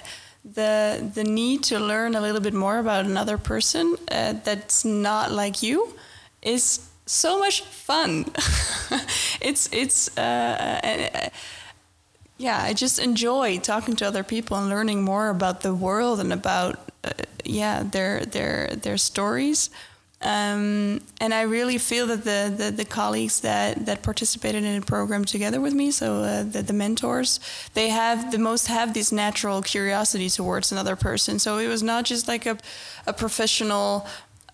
the 0.45 1.11
the 1.15 1.25
need 1.25 1.65
to 1.65 1.79
learn 1.79 2.15
a 2.15 2.21
little 2.21 2.41
bit 2.41 2.55
more 2.55 2.79
about 2.79 3.05
another 3.05 3.37
person 3.37 3.97
uh, 4.11 4.35
that's 4.45 4.85
not 4.85 5.33
like 5.33 5.63
you 5.63 5.95
is 6.41 6.89
so 7.05 7.39
much 7.39 7.63
fun. 7.63 8.27
it's 9.41 9.69
it's 9.73 10.17
uh, 10.17 10.81
uh, 10.85 11.29
yeah. 12.39 12.63
I 12.63 12.73
just 12.73 12.99
enjoy 12.99 13.59
talking 13.59 13.97
to 13.97 14.07
other 14.07 14.23
people 14.23 14.57
and 14.57 14.69
learning 14.69 15.03
more 15.03 15.29
about 15.29 15.61
the 15.61 15.75
world 15.75 16.21
and 16.21 16.33
about 16.33 16.79
uh, 17.05 17.11
yeah 17.45 17.83
their 17.83 18.25
their 18.25 18.77
their 18.77 18.97
stories. 18.97 19.71
Um, 20.23 21.03
and 21.21 21.35
I 21.35 21.43
really 21.43 21.77
feel 21.77 22.07
that 22.07 22.25
the, 22.25 22.53
the, 22.57 22.71
the, 22.71 22.87
colleagues 22.87 23.41
that, 23.41 23.85
that 23.85 24.03
participated 24.03 24.65
in 24.65 24.81
the 24.81 24.87
program 24.87 25.27
together 25.27 25.61
with 25.61 25.75
me, 25.75 25.91
so 25.91 26.23
uh, 26.23 26.43
the, 26.43 26.63
the 26.63 26.73
mentors, 26.73 27.39
they 27.75 27.91
have 27.91 28.33
the 28.33 28.39
most 28.39 28.67
have 28.69 28.95
this 28.95 29.13
natural 29.13 29.61
curiosity 29.61 30.31
towards 30.31 30.73
another 30.73 30.97
person. 30.97 31.39
So 31.39 31.59
it 31.59 31.69
was 31.69 31.83
not 31.83 32.07
just 32.07 32.29
like 32.29 32.47
a, 32.47 32.57
a 33.07 33.13
professional, 33.13 34.07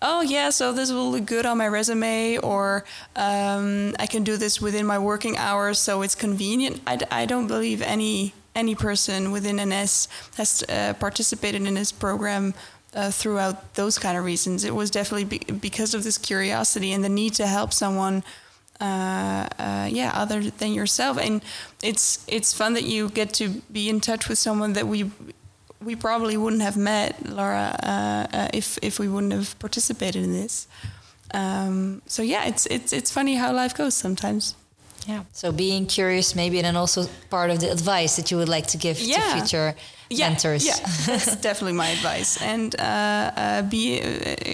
oh 0.03 0.21
yeah, 0.21 0.49
so 0.51 0.71
this 0.73 0.91
will 0.91 1.11
look 1.11 1.25
good 1.25 1.45
on 1.45 1.57
my 1.57 1.67
resume, 1.67 2.37
or 2.37 2.83
um, 3.15 3.95
I 3.97 4.05
can 4.05 4.23
do 4.23 4.37
this 4.37 4.61
within 4.61 4.85
my 4.85 4.99
working 4.99 5.37
hours, 5.37 5.79
so 5.79 6.01
it's 6.03 6.13
convenient. 6.13 6.81
I, 6.85 6.99
I 7.09 7.25
don't 7.25 7.47
believe 7.47 7.81
any 7.81 8.33
any 8.55 8.75
person 8.75 9.31
within 9.31 9.55
NS 9.55 10.07
has 10.37 10.63
uh, 10.69 10.93
participated 10.99 11.63
in 11.65 11.73
this 11.73 11.91
program 11.91 12.53
uh, 12.93 13.09
throughout 13.09 13.73
those 13.73 13.97
kind 13.97 14.15
of 14.15 14.23
reasons. 14.23 14.63
It 14.63 14.75
was 14.75 14.91
definitely 14.91 15.25
be 15.25 15.39
because 15.53 15.95
of 15.95 16.03
this 16.03 16.19
curiosity 16.19 16.91
and 16.91 17.03
the 17.03 17.09
need 17.09 17.33
to 17.35 17.47
help 17.47 17.73
someone. 17.73 18.23
Uh, 18.81 19.47
uh, 19.59 19.87
yeah, 19.89 20.11
other 20.13 20.41
than 20.41 20.73
yourself, 20.73 21.17
and 21.17 21.41
it's 21.81 22.25
it's 22.27 22.53
fun 22.53 22.73
that 22.73 22.83
you 22.83 23.07
get 23.07 23.31
to 23.31 23.61
be 23.71 23.87
in 23.87 24.01
touch 24.01 24.27
with 24.27 24.37
someone 24.37 24.73
that 24.73 24.87
we 24.87 25.09
we 25.85 25.95
probably 25.95 26.37
wouldn't 26.37 26.61
have 26.61 26.77
met, 26.77 27.15
Laura, 27.25 27.75
uh, 27.83 28.37
uh, 28.37 28.47
if 28.53 28.77
if 28.81 28.99
we 28.99 29.07
wouldn't 29.07 29.33
have 29.33 29.55
participated 29.59 30.23
in 30.23 30.31
this. 30.33 30.67
um, 31.33 32.01
so 32.07 32.21
yeah, 32.21 32.45
it's 32.47 32.65
it's 32.67 32.93
it's 32.93 33.11
funny 33.11 33.35
how 33.35 33.51
life 33.53 33.73
goes 33.77 33.93
sometimes. 33.95 34.55
Yeah. 35.07 35.23
So 35.33 35.51
being 35.51 35.85
curious, 35.87 36.33
maybe, 36.35 36.57
and 36.59 36.65
then 36.65 36.75
also 36.77 37.07
part 37.29 37.49
of 37.51 37.59
the 37.59 37.69
advice 37.71 38.15
that 38.15 38.31
you 38.31 38.37
would 38.37 38.49
like 38.49 38.67
to 38.67 38.77
give 38.77 38.99
Yeah. 39.01 39.17
to 39.17 39.33
future 39.39 39.75
yeah, 40.09 40.29
mentors. 40.29 40.63
Yeah, 40.65 40.75
that's 41.05 41.35
definitely 41.41 41.73
my 41.73 41.89
advice. 41.89 42.41
And 42.41 42.73
uh, 42.79 43.31
uh, 43.35 43.61
be 43.63 43.95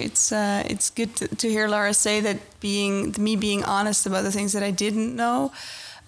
it's 0.04 0.32
uh, 0.32 0.64
it's 0.66 0.90
good 0.90 1.16
to, 1.18 1.28
to 1.28 1.48
hear 1.48 1.68
Laura 1.68 1.94
say 1.94 2.22
that 2.22 2.38
being 2.60 3.14
me 3.20 3.36
being 3.36 3.64
honest 3.66 4.06
about 4.08 4.24
the 4.24 4.32
things 4.32 4.52
that 4.54 4.64
I 4.64 4.72
didn't 4.72 5.16
know. 5.16 5.52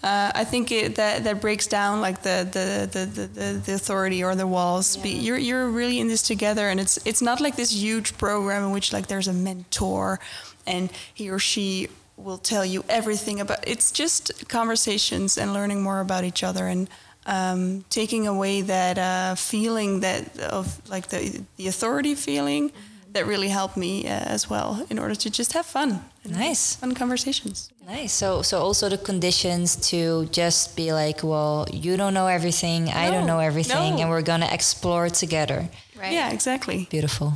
Uh, 0.03 0.31
I 0.33 0.43
think 0.45 0.71
it, 0.71 0.95
that 0.95 1.23
that 1.25 1.41
breaks 1.41 1.67
down 1.67 2.01
like 2.01 2.23
the 2.23 2.47
the, 2.51 2.89
the, 2.91 3.05
the, 3.05 3.61
the, 3.65 3.73
authority 3.73 4.23
or 4.23 4.33
the 4.35 4.47
walls. 4.47 4.97
Be, 4.97 5.09
you're 5.09 5.37
you're 5.37 5.69
really 5.69 5.99
in 5.99 6.07
this 6.07 6.23
together, 6.23 6.69
and 6.69 6.79
it's 6.79 6.97
it's 7.05 7.21
not 7.21 7.39
like 7.39 7.55
this 7.55 7.71
huge 7.71 8.17
program 8.17 8.63
in 8.63 8.71
which 8.71 8.91
like 8.91 9.07
there's 9.07 9.27
a 9.27 9.33
mentor, 9.33 10.19
and 10.65 10.91
he 11.13 11.29
or 11.29 11.37
she 11.37 11.87
will 12.17 12.39
tell 12.39 12.65
you 12.65 12.83
everything 12.89 13.39
about. 13.39 13.59
It's 13.67 13.91
just 13.91 14.49
conversations 14.49 15.37
and 15.37 15.53
learning 15.53 15.83
more 15.83 15.99
about 15.99 16.23
each 16.23 16.43
other 16.43 16.65
and 16.65 16.89
um, 17.27 17.85
taking 17.91 18.25
away 18.25 18.61
that 18.61 18.97
uh, 18.97 19.35
feeling 19.35 19.99
that 19.99 20.39
of 20.39 20.81
like 20.89 21.09
the 21.09 21.43
the 21.57 21.67
authority 21.67 22.15
feeling 22.15 22.71
that 23.13 23.25
really 23.27 23.49
helped 23.49 23.75
me 23.77 24.05
uh, 24.07 24.09
as 24.09 24.49
well 24.49 24.85
in 24.89 24.97
order 24.99 25.15
to 25.15 25.29
just 25.29 25.53
have 25.53 25.65
fun. 25.65 25.99
and 26.23 26.33
Nice. 26.33 26.75
fun 26.75 26.93
conversations. 26.93 27.69
Nice. 27.85 28.13
So, 28.13 28.41
so 28.41 28.59
also 28.59 28.89
the 28.89 28.97
conditions 28.97 29.75
to 29.89 30.25
just 30.31 30.75
be 30.75 30.93
like, 30.93 31.23
well, 31.23 31.67
you 31.71 31.97
don't 31.97 32.13
know 32.13 32.27
everything, 32.27 32.89
I 32.89 33.11
don't 33.11 33.25
know 33.25 33.39
everything, 33.39 33.95
no. 33.95 34.01
and 34.01 34.09
we're 34.09 34.21
gonna 34.21 34.49
explore 34.51 35.09
together. 35.09 35.69
Right. 35.99 36.13
Yeah, 36.13 36.31
exactly. 36.31 36.87
Beautiful. 36.89 37.33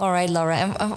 All 0.00 0.10
right, 0.10 0.28
Laura. 0.28 0.56
And 0.56 0.76
uh, 0.80 0.88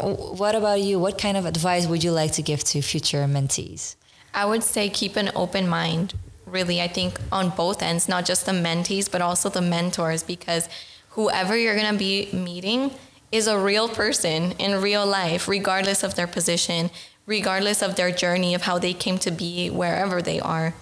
what 0.41 0.55
about 0.55 0.81
you? 0.81 0.97
What 0.99 1.17
kind 1.17 1.37
of 1.37 1.45
advice 1.45 1.85
would 1.85 2.03
you 2.03 2.11
like 2.11 2.31
to 2.33 2.41
give 2.41 2.63
to 2.71 2.81
future 2.81 3.23
mentees? 3.27 3.95
I 4.33 4.45
would 4.45 4.63
say 4.63 4.89
keep 4.89 5.15
an 5.15 5.29
open 5.35 5.67
mind, 5.69 6.13
really. 6.45 6.81
I 6.81 6.87
think 6.87 7.19
on 7.31 7.49
both 7.51 7.83
ends, 7.83 8.09
not 8.09 8.25
just 8.25 8.45
the 8.45 8.51
mentees, 8.51 9.09
but 9.11 9.21
also 9.21 9.49
the 9.49 9.61
mentors, 9.61 10.23
because 10.23 10.67
whoever 11.09 11.55
you're 11.55 11.75
going 11.75 11.91
to 11.91 11.99
be 11.99 12.29
meeting 12.33 12.91
is 13.31 13.47
a 13.47 13.57
real 13.57 13.89
person 13.89 14.53
in 14.53 14.81
real 14.81 15.05
life, 15.05 15.47
regardless 15.47 16.03
of 16.03 16.15
their 16.15 16.27
position, 16.27 16.89
regardless 17.25 17.81
of 17.81 17.95
their 17.95 18.11
journey, 18.11 18.53
of 18.53 18.63
how 18.63 18.77
they 18.79 18.93
came 18.93 19.17
to 19.19 19.31
be 19.31 19.69
wherever 19.69 20.21
they 20.21 20.39
are. 20.39 20.73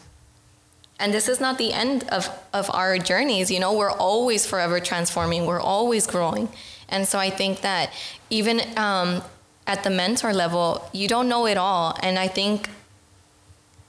And 0.99 1.13
this 1.13 1.27
is 1.27 1.39
not 1.39 1.57
the 1.57 1.73
end 1.73 2.03
of, 2.09 2.29
of 2.53 2.69
our 2.73 2.97
journeys. 2.97 3.49
You 3.49 3.59
know, 3.59 3.73
we're 3.73 3.91
always 3.91 4.45
forever 4.45 4.79
transforming, 4.79 5.45
we're 5.45 5.59
always 5.59 6.07
growing. 6.07 6.49
And 6.89 7.07
so 7.07 7.17
I 7.17 7.29
think 7.29 7.61
that 7.61 7.91
even 8.29 8.61
um, 8.77 9.23
at 9.65 9.83
the 9.83 9.89
mentor 9.89 10.33
level, 10.33 10.87
you 10.93 11.07
don't 11.07 11.27
know 11.27 11.47
it 11.47 11.57
all. 11.57 11.97
And 12.03 12.19
I 12.19 12.27
think 12.27 12.69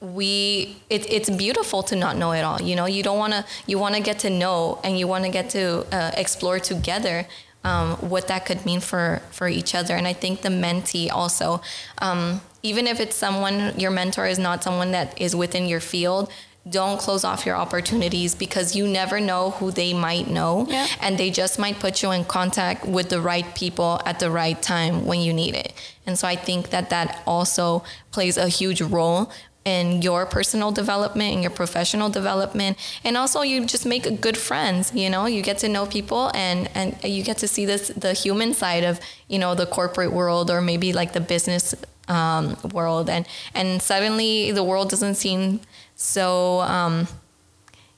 we 0.01 0.77
it, 0.91 1.11
it's 1.11 1.31
beautiful 1.31 1.83
to 1.83 1.97
not 1.97 2.17
know 2.17 2.33
it 2.33 2.43
all 2.43 2.61
you 2.61 2.77
know 2.77 2.85
you 2.85 3.03
don't 3.03 3.19
want 3.19 3.33
to 3.33 3.45
you 3.67 3.79
want 3.79 3.95
to 3.95 4.03
get 4.03 4.19
to 4.19 4.29
know 4.29 4.79
and 4.85 4.99
you 4.99 5.07
want 5.07 5.25
to 5.25 5.31
get 5.31 5.49
to 5.51 5.87
uh, 5.93 6.11
explore 6.17 6.59
together 6.59 7.27
um, 7.65 7.93
what 7.97 8.29
that 8.29 8.47
could 8.47 8.65
mean 8.65 8.81
for 8.81 9.21
for 9.31 9.49
each 9.49 9.75
other. 9.75 9.95
And 9.95 10.07
i 10.07 10.13
think 10.13 10.43
the 10.43 10.51
mentee 10.51 11.11
also 11.11 11.61
um, 11.99 12.41
even 12.63 12.87
if 12.87 13.01
it's 13.01 13.17
someone 13.17 13.79
your 13.79 13.91
mentor 13.91 14.27
is 14.27 14.39
not 14.39 14.63
someone 14.63 14.93
that 14.93 15.21
is 15.21 15.35
within 15.35 15.67
your 15.67 15.81
field 15.81 16.31
don't 16.69 16.99
close 16.99 17.25
off 17.25 17.45
your 17.45 17.57
opportunities 17.57 18.35
because 18.35 18.75
you 18.75 18.89
never 18.89 19.21
know 19.21 19.51
who 19.51 19.71
they 19.71 19.93
might 19.93 20.29
know. 20.31 20.67
Yeah. 20.69 20.87
and 21.01 21.19
they 21.19 21.31
just 21.31 21.59
might 21.59 21.79
put 21.79 22.03
you 22.03 22.11
in 22.11 22.25
contact 22.25 22.87
with 22.87 23.11
the 23.11 23.21
right 23.21 23.55
people 23.55 24.01
at 24.07 24.19
the 24.19 24.31
right 24.31 24.61
time 24.63 25.05
when 25.05 25.21
you 25.21 25.35
need 25.35 25.55
it. 25.55 25.73
And 26.07 26.19
so 26.19 26.27
i 26.29 26.37
think 26.37 26.71
that 26.71 26.91
that 26.91 27.23
also 27.27 27.85
plays 28.13 28.37
a 28.37 28.49
huge 28.49 28.81
role 28.81 29.31
in 29.65 30.03
your 30.03 30.27
personal 30.27 30.71
development 30.71 31.33
and 31.35 31.43
your 31.43 31.51
professional 31.51 32.09
development 32.09 32.77
and 33.03 33.17
also 33.17 33.43
you 33.43 33.65
just 33.65 33.87
make 33.87 34.21
good 34.21 34.37
friends 34.37 34.93
you 34.95 35.11
know? 35.11 35.27
You 35.27 35.43
get 35.43 35.59
to 35.59 35.69
know 35.69 35.87
people 35.87 36.31
and 36.35 36.71
and 36.75 36.97
you 37.05 37.23
get 37.23 37.39
to 37.39 37.49
see 37.49 37.67
this 37.67 37.89
the 37.89 38.13
human 38.13 38.55
side 38.55 38.85
of 38.85 39.01
you 39.29 39.39
know 39.39 39.55
the 39.55 39.67
corporate 39.67 40.13
world 40.13 40.51
or 40.51 40.61
maybe 40.61 40.93
like 40.93 41.13
the 41.13 41.21
business 41.21 41.75
um, 42.09 42.57
world. 42.73 43.09
And 43.09 43.27
and 43.55 43.81
suddenly 43.83 44.53
the 44.53 44.65
world 44.65 44.91
doesn't 44.91 45.17
seem 45.17 45.61
so 45.97 46.61
um, 46.61 47.09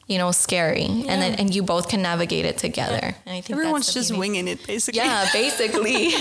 you 0.07 0.19
know 0.19 0.31
scary 0.31 0.85
and 1.09 1.21
then 1.23 1.35
and 1.35 1.55
you 1.55 1.63
both 1.63 1.89
can 1.89 2.01
navigate 2.01 2.45
it 2.45 2.57
together 2.59 3.15
and 3.27 3.37
i 3.37 3.41
think 3.41 3.51
Everyone's 3.59 3.87
that's 3.87 3.95
just 3.95 4.11
beauty. 4.11 4.21
winging 4.21 4.49
it, 4.49 4.67
basically. 4.67 5.01
Yeah, 5.01 5.27
basically. 5.33 6.11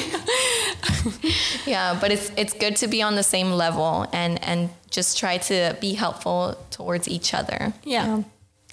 yeah, 1.65 1.97
but 1.99 2.11
it's 2.11 2.31
it's 2.37 2.53
good 2.53 2.75
to 2.77 2.87
be 2.87 3.01
on 3.01 3.15
the 3.15 3.23
same 3.23 3.51
level 3.51 4.07
and 4.11 4.43
and 4.43 4.69
just 4.89 5.17
try 5.17 5.37
to 5.37 5.75
be 5.81 5.93
helpful 5.93 6.57
towards 6.71 7.07
each 7.07 7.33
other. 7.33 7.73
Yeah. 7.83 8.23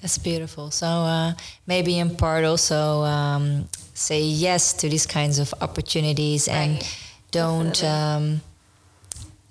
That's 0.00 0.18
beautiful. 0.18 0.70
So 0.72 0.86
uh, 0.86 1.32
maybe 1.66 1.98
in 1.98 2.16
part 2.16 2.44
also 2.44 3.02
um, 3.04 3.68
say 3.94 4.22
yes 4.22 4.72
to 4.74 4.88
these 4.88 5.06
kinds 5.06 5.38
of 5.38 5.54
opportunities 5.60 6.48
and 6.48 6.82
don't 7.30 7.82
um, 7.84 8.40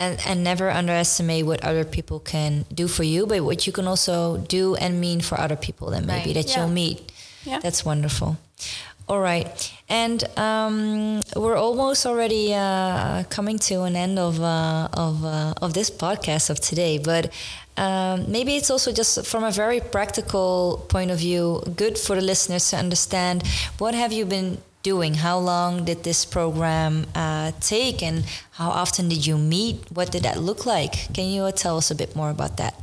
and 0.01 0.13
and 0.29 0.37
never 0.43 0.67
underestimate 0.79 1.43
what 1.45 1.59
other 1.69 1.85
people 1.95 2.19
can 2.33 2.65
do 2.81 2.87
for 2.87 3.03
you, 3.13 3.25
but 3.27 3.39
what 3.49 3.59
you 3.67 3.73
can 3.73 3.87
also 3.87 4.37
do 4.57 4.75
and 4.83 4.91
mean 4.99 5.21
for 5.21 5.35
other 5.45 5.55
people. 5.67 5.87
that 5.93 6.03
maybe 6.05 6.29
Right. 6.33 6.33
that 6.39 6.47
Yeah. 6.49 6.57
you'll 6.57 6.73
meet. 6.83 6.97
Yeah. 7.45 7.59
That's 7.63 7.81
wonderful. 7.85 8.35
All 9.09 9.19
right, 9.19 9.47
and 9.89 10.23
um, 10.37 11.21
we're 11.35 11.57
almost 11.67 12.05
already 12.05 12.53
uh, 12.53 13.23
coming 13.35 13.59
to 13.69 13.75
an 13.83 13.95
end 13.95 14.17
of 14.19 14.39
uh, 14.39 14.87
of 15.05 15.15
uh, 15.25 15.53
of 15.65 15.73
this 15.73 15.89
podcast 15.91 16.49
of 16.49 16.57
today. 16.69 16.97
But 17.11 17.23
um, 17.77 18.15
maybe 18.31 18.51
it's 18.59 18.69
also 18.71 18.91
just 18.91 19.25
from 19.25 19.43
a 19.43 19.51
very 19.51 19.79
practical 19.81 20.85
point 20.87 21.11
of 21.11 21.17
view, 21.19 21.61
good 21.75 21.97
for 21.97 22.15
the 22.15 22.21
listeners 22.21 22.69
to 22.69 22.77
understand 22.77 23.43
what 23.79 23.93
have 23.95 24.13
you 24.17 24.25
been 24.25 24.57
doing? 24.83 25.15
How 25.15 25.37
long 25.39 25.85
did 25.85 26.03
this 26.03 26.25
program 26.25 27.05
uh, 27.15 27.51
take, 27.59 28.01
and 28.03 28.25
how 28.51 28.69
often 28.69 29.09
did 29.09 29.25
you 29.25 29.37
meet? 29.37 29.77
What 29.91 30.11
did 30.11 30.23
that 30.23 30.37
look 30.39 30.65
like? 30.65 31.13
Can 31.13 31.25
you 31.31 31.43
uh, 31.43 31.51
tell 31.51 31.77
us 31.77 31.91
a 31.91 31.95
bit 31.95 32.15
more 32.15 32.29
about 32.29 32.57
that? 32.57 32.75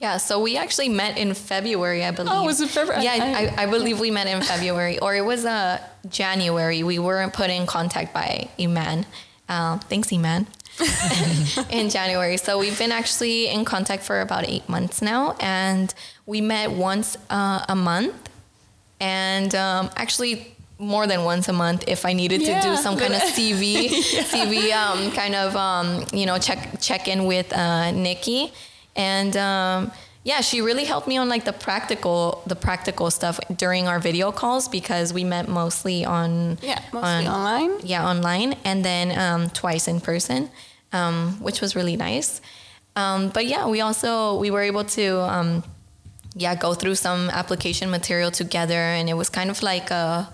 Yeah, 0.00 0.16
so 0.18 0.40
we 0.40 0.56
actually 0.56 0.88
met 0.88 1.18
in 1.18 1.34
February, 1.34 2.04
I 2.04 2.12
believe. 2.12 2.32
Oh, 2.32 2.44
was 2.44 2.60
it 2.60 2.70
February? 2.70 3.02
Yeah, 3.02 3.14
I- 3.14 3.46
I, 3.56 3.62
I 3.64 3.66
believe 3.66 3.98
we 3.98 4.10
met 4.12 4.28
in 4.28 4.40
February, 4.42 4.98
or 5.00 5.14
it 5.16 5.24
was 5.24 5.44
uh, 5.44 5.80
January. 6.08 6.82
We 6.84 6.98
weren't 7.00 7.32
put 7.32 7.50
in 7.50 7.66
contact 7.66 8.14
by 8.14 8.48
Imane. 8.58 9.04
Uh, 9.48 9.78
thanks, 9.90 10.08
Imane. 10.08 10.46
in 11.72 11.90
January. 11.90 12.36
So 12.36 12.56
we've 12.60 12.78
been 12.78 12.92
actually 12.92 13.48
in 13.48 13.64
contact 13.64 14.04
for 14.04 14.20
about 14.20 14.44
eight 14.48 14.68
months 14.68 15.02
now, 15.02 15.34
and 15.40 15.92
we 16.26 16.40
met 16.40 16.70
once 16.70 17.16
uh, 17.30 17.64
a 17.68 17.74
month, 17.74 18.14
and 19.00 19.52
um, 19.56 19.90
actually 19.96 20.54
more 20.78 21.06
than 21.06 21.24
once 21.24 21.48
a 21.48 21.52
month 21.52 21.84
if 21.88 22.04
I 22.06 22.12
needed 22.12 22.40
to 22.44 22.60
do 22.60 22.76
some 22.76 22.96
kind 22.96 23.14
of 23.14 23.20
CV, 23.36 23.88
CV 23.88 24.72
um, 24.72 25.10
kind 25.12 25.34
of 25.34 25.56
um, 25.56 26.04
you 26.12 26.26
know 26.26 26.38
check 26.38 26.80
check 26.80 27.08
in 27.08 27.24
with 27.26 27.52
uh, 27.52 27.90
Nicky, 27.90 28.52
and 28.94 29.36
um, 29.36 29.90
yeah, 30.24 30.40
she 30.40 30.60
really 30.60 30.84
helped 30.84 31.08
me 31.08 31.16
on 31.16 31.28
like 31.28 31.44
the 31.44 31.52
practical 31.52 32.42
the 32.46 32.54
practical 32.56 33.10
stuff 33.10 33.40
during 33.56 33.88
our 33.88 33.98
video 33.98 34.30
calls 34.30 34.68
because 34.68 35.12
we 35.12 35.24
met 35.24 35.48
mostly 35.48 36.04
on 36.04 36.58
Yeah, 36.62 36.80
mostly 36.92 37.26
online. 37.26 37.80
yeah 37.82 38.06
online 38.06 38.54
and 38.64 38.84
then 38.84 39.18
um, 39.18 39.50
twice 39.50 39.88
in 39.88 40.00
person 40.00 40.50
um, 40.92 41.38
which 41.40 41.60
was 41.60 41.74
really 41.76 41.96
nice. 41.96 42.40
Um, 42.96 43.28
but 43.30 43.46
yeah 43.46 43.66
we 43.68 43.80
also 43.80 44.38
we 44.38 44.50
were 44.50 44.62
able 44.62 44.84
to 44.84 45.20
um, 45.20 45.62
yeah 46.36 46.54
go 46.54 46.74
through 46.74 46.96
some 46.96 47.30
application 47.30 47.90
material 47.90 48.30
together 48.30 48.74
and 48.96 49.08
it 49.08 49.14
was 49.14 49.28
kind 49.30 49.50
of 49.50 49.62
like 49.62 49.90
a, 49.90 50.28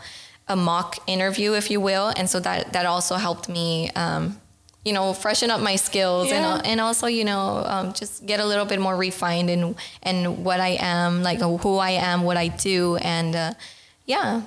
a 0.48 0.56
mock 0.56 0.98
interview 1.06 1.54
if 1.54 1.70
you 1.70 1.80
will 1.80 2.12
and 2.16 2.28
so 2.28 2.38
that 2.40 2.72
that 2.72 2.86
also 2.86 3.14
helped 3.16 3.48
me 3.48 3.90
um, 3.96 4.38
you 4.84 4.92
know 4.92 5.12
freshen 5.14 5.50
up 5.50 5.60
my 5.60 5.76
skills 5.76 6.28
Yeah. 6.28 6.56
and, 6.56 6.66
and 6.66 6.80
also 6.80 7.06
you 7.06 7.24
know 7.24 7.62
um, 7.66 7.92
just 7.94 8.26
get 8.26 8.40
a 8.40 8.44
little 8.44 8.66
bit 8.66 8.78
more 8.80 8.96
refined 8.96 9.48
in 9.48 9.74
and 10.02 10.44
what 10.44 10.60
I 10.60 10.76
am 10.80 11.22
like 11.22 11.40
who 11.40 11.78
I 11.78 11.92
am 11.92 12.22
what 12.24 12.36
I 12.36 12.48
do 12.48 12.96
and 12.96 13.34
uh, 13.34 13.52
yeah 14.06 14.42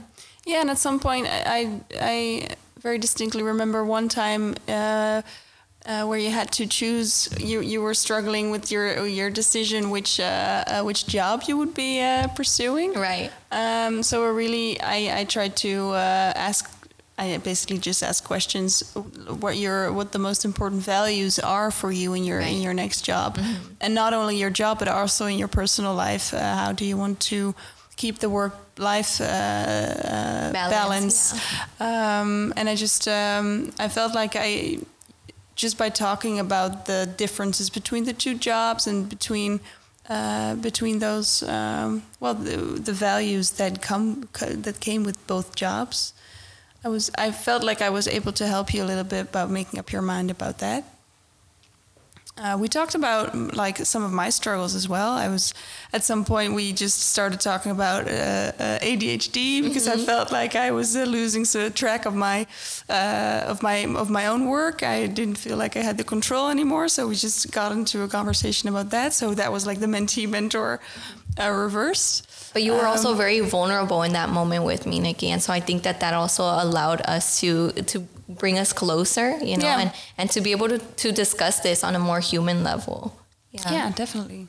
Yeah, 0.45 0.61
and 0.61 0.69
at 0.69 0.77
some 0.77 0.99
point, 0.99 1.27
I 1.27 1.41
I, 1.59 1.81
I 1.99 2.47
very 2.79 2.99
distinctly 2.99 3.43
remember 3.43 3.83
one 3.83 4.07
time 4.07 4.55
uh, 4.69 5.21
uh, 5.87 6.03
where 6.05 6.19
you 6.19 6.29
had 6.29 6.51
to 6.51 6.67
choose. 6.67 7.29
You 7.39 7.61
you 7.61 7.81
were 7.81 7.93
struggling 7.93 8.51
with 8.51 8.71
your 8.71 9.07
your 9.07 9.29
decision 9.29 9.89
which 9.89 10.19
uh, 10.19 10.63
uh, 10.67 10.83
which 10.83 11.07
job 11.07 11.43
you 11.47 11.57
would 11.57 11.73
be 11.73 12.01
uh, 12.01 12.27
pursuing. 12.35 12.93
right 12.93 13.31
Um, 13.51 14.03
so 14.03 14.25
I 14.25 14.29
really, 14.29 14.79
I, 14.81 15.19
I 15.19 15.25
tried 15.25 15.55
to 15.57 15.91
uh, 15.91 16.33
ask. 16.35 16.69
I 17.19 17.37
basically 17.37 17.79
just 17.79 18.03
ask 18.03 18.23
questions. 18.23 18.83
What 19.39 19.55
your 19.57 19.91
what 19.91 20.11
the 20.11 20.19
most 20.19 20.45
important 20.45 20.83
values 20.83 21.39
are 21.39 21.71
for 21.71 21.91
you 21.91 22.13
in 22.13 22.23
your 22.23 22.39
in 22.39 22.61
your 22.61 22.73
next 22.73 23.05
job, 23.07 23.39
and 23.81 23.95
not 23.95 24.13
only 24.13 24.35
your 24.37 24.51
job 24.51 24.77
but 24.79 24.87
also 24.87 25.25
in 25.25 25.39
your 25.39 25.47
personal 25.47 25.95
life. 25.95 26.33
Uh, 26.33 26.55
how 26.55 26.73
do 26.73 26.85
you 26.85 26.97
want 26.97 27.19
to 27.31 27.55
keep 27.95 28.19
the 28.19 28.29
work 28.29 28.53
life 28.77 29.21
uh, 29.21 30.51
Balance, 30.53 30.69
balance? 30.69 31.33
Um, 31.79 32.53
and 32.55 32.69
I 32.69 32.75
just 32.75 33.07
um, 33.07 33.71
I 33.79 33.87
felt 33.87 34.13
like 34.13 34.35
I 34.35 34.77
just 35.57 35.77
by 35.77 35.89
talking 35.89 36.39
about 36.39 36.85
the 36.85 37.09
differences 37.17 37.69
between 37.69 38.05
the 38.05 38.13
two 38.13 38.35
jobs 38.35 38.87
and 38.87 39.09
between 39.09 39.59
uh, 40.07 40.55
between 40.55 40.99
those 40.99 41.43
um, 41.43 42.03
well 42.21 42.33
the, 42.33 42.55
the 42.89 42.93
values 42.93 43.51
that 43.51 43.81
come 43.81 44.29
that 44.39 44.79
came 44.79 45.03
with 45.03 45.17
both 45.27 45.55
jobs. 45.55 46.13
I 46.85 46.89
was 46.89 47.11
I 47.17 47.31
felt 47.31 47.63
like 47.63 47.81
I 47.81 47.89
was 47.89 48.07
able 48.07 48.31
to 48.33 48.47
help 48.47 48.73
you 48.73 48.83
a 48.83 48.87
little 48.87 49.03
bit 49.03 49.27
about 49.29 49.49
making 49.49 49.79
up 49.79 49.91
your 49.91 50.03
mind 50.03 50.31
about 50.31 50.59
that. 50.59 50.85
Uh, 52.39 52.55
we 52.59 52.67
talked 52.67 52.93
about 52.93 53.33
like 53.55 53.77
some 53.77 54.03
of 54.03 54.11
my 54.11 54.29
struggles 54.29 54.75
as 54.75 54.87
well. 54.87 55.13
I 55.13 55.27
was 55.27 55.53
at 55.91 56.03
some 56.03 56.23
point 56.23 56.53
we 56.53 56.71
just 56.71 56.99
started 56.99 57.39
talking 57.39 57.71
about 57.71 58.07
uh, 58.07 58.51
uh, 58.59 58.79
ADHD 58.79 59.63
because 59.63 59.87
mm-hmm. 59.87 60.01
I 60.01 60.05
felt 60.05 60.31
like 60.31 60.55
I 60.55 60.69
was 60.71 60.95
uh, 60.95 61.03
losing 61.03 61.45
track 61.73 62.05
of 62.05 62.13
my 62.13 62.45
uh, 62.89 63.43
of 63.47 63.63
my 63.63 63.85
of 63.85 64.09
my 64.11 64.27
own 64.27 64.45
work. 64.47 64.83
I 64.83 65.07
didn't 65.07 65.37
feel 65.37 65.57
like 65.57 65.75
I 65.75 65.81
had 65.81 65.97
the 65.97 66.03
control 66.03 66.49
anymore, 66.49 66.89
so 66.89 67.07
we 67.07 67.15
just 67.15 67.51
got 67.51 67.71
into 67.71 68.03
a 68.03 68.07
conversation 68.07 68.69
about 68.69 68.91
that. 68.91 69.13
So 69.13 69.33
that 69.33 69.51
was 69.51 69.65
like 69.65 69.79
the 69.79 69.87
mentee 69.87 70.29
mentor 70.29 70.79
uh, 71.39 71.49
reverse. 71.49 72.21
But 72.53 72.61
you 72.61 72.73
were 72.73 72.85
um, 72.85 72.97
also 72.97 73.15
very 73.15 73.39
vulnerable 73.39 74.03
in 74.03 74.13
that 74.13 74.29
moment 74.29 74.63
with 74.63 74.85
me, 74.85 74.99
Nicky, 74.99 75.29
and 75.29 75.41
so 75.41 75.53
I 75.53 75.59
think 75.59 75.83
that 75.83 76.01
that 76.01 76.13
also 76.13 76.43
allowed 76.43 77.01
us 77.01 77.39
to 77.39 77.71
to 77.71 78.07
bring 78.27 78.59
us 78.59 78.73
closer, 78.73 79.37
you 79.37 79.57
know, 79.57 79.65
yeah. 79.65 79.79
and, 79.79 79.91
and 80.17 80.29
to 80.31 80.41
be 80.41 80.51
able 80.51 80.69
to, 80.69 80.79
to 80.79 81.11
discuss 81.11 81.59
this 81.61 81.83
on 81.83 81.95
a 81.95 81.99
more 81.99 82.19
human 82.19 82.63
level. 82.63 83.17
Yeah, 83.51 83.71
yeah 83.71 83.91
definitely. 83.91 84.47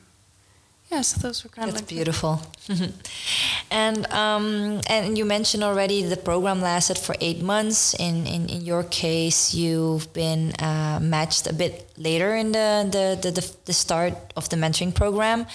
Yeah, 0.91 1.01
so 1.01 1.19
those 1.21 1.43
were 1.43 1.51
kind 1.51 1.67
That's 1.67 1.81
of 1.81 1.87
like 1.87 1.95
beautiful. 1.95 2.41
and 3.71 4.11
um, 4.11 4.81
and 4.87 5.15
you 5.17 5.23
mentioned 5.23 5.63
already 5.63 6.01
the 6.01 6.17
program 6.17 6.61
lasted 6.61 6.97
for 6.97 7.15
eight 7.21 7.43
months. 7.43 7.93
In 7.93 8.25
in, 8.25 8.49
in 8.49 8.65
your 8.65 8.83
case, 8.83 9.53
you've 9.53 10.11
been 10.13 10.53
uh, 10.53 10.99
matched 10.99 11.45
a 11.45 11.53
bit 11.53 11.91
later 11.95 12.33
in 12.33 12.53
the 12.53 12.89
the, 12.89 13.29
the, 13.29 13.51
the 13.65 13.73
start 13.73 14.15
of 14.35 14.49
the 14.49 14.55
mentoring 14.55 14.93
program. 14.93 15.45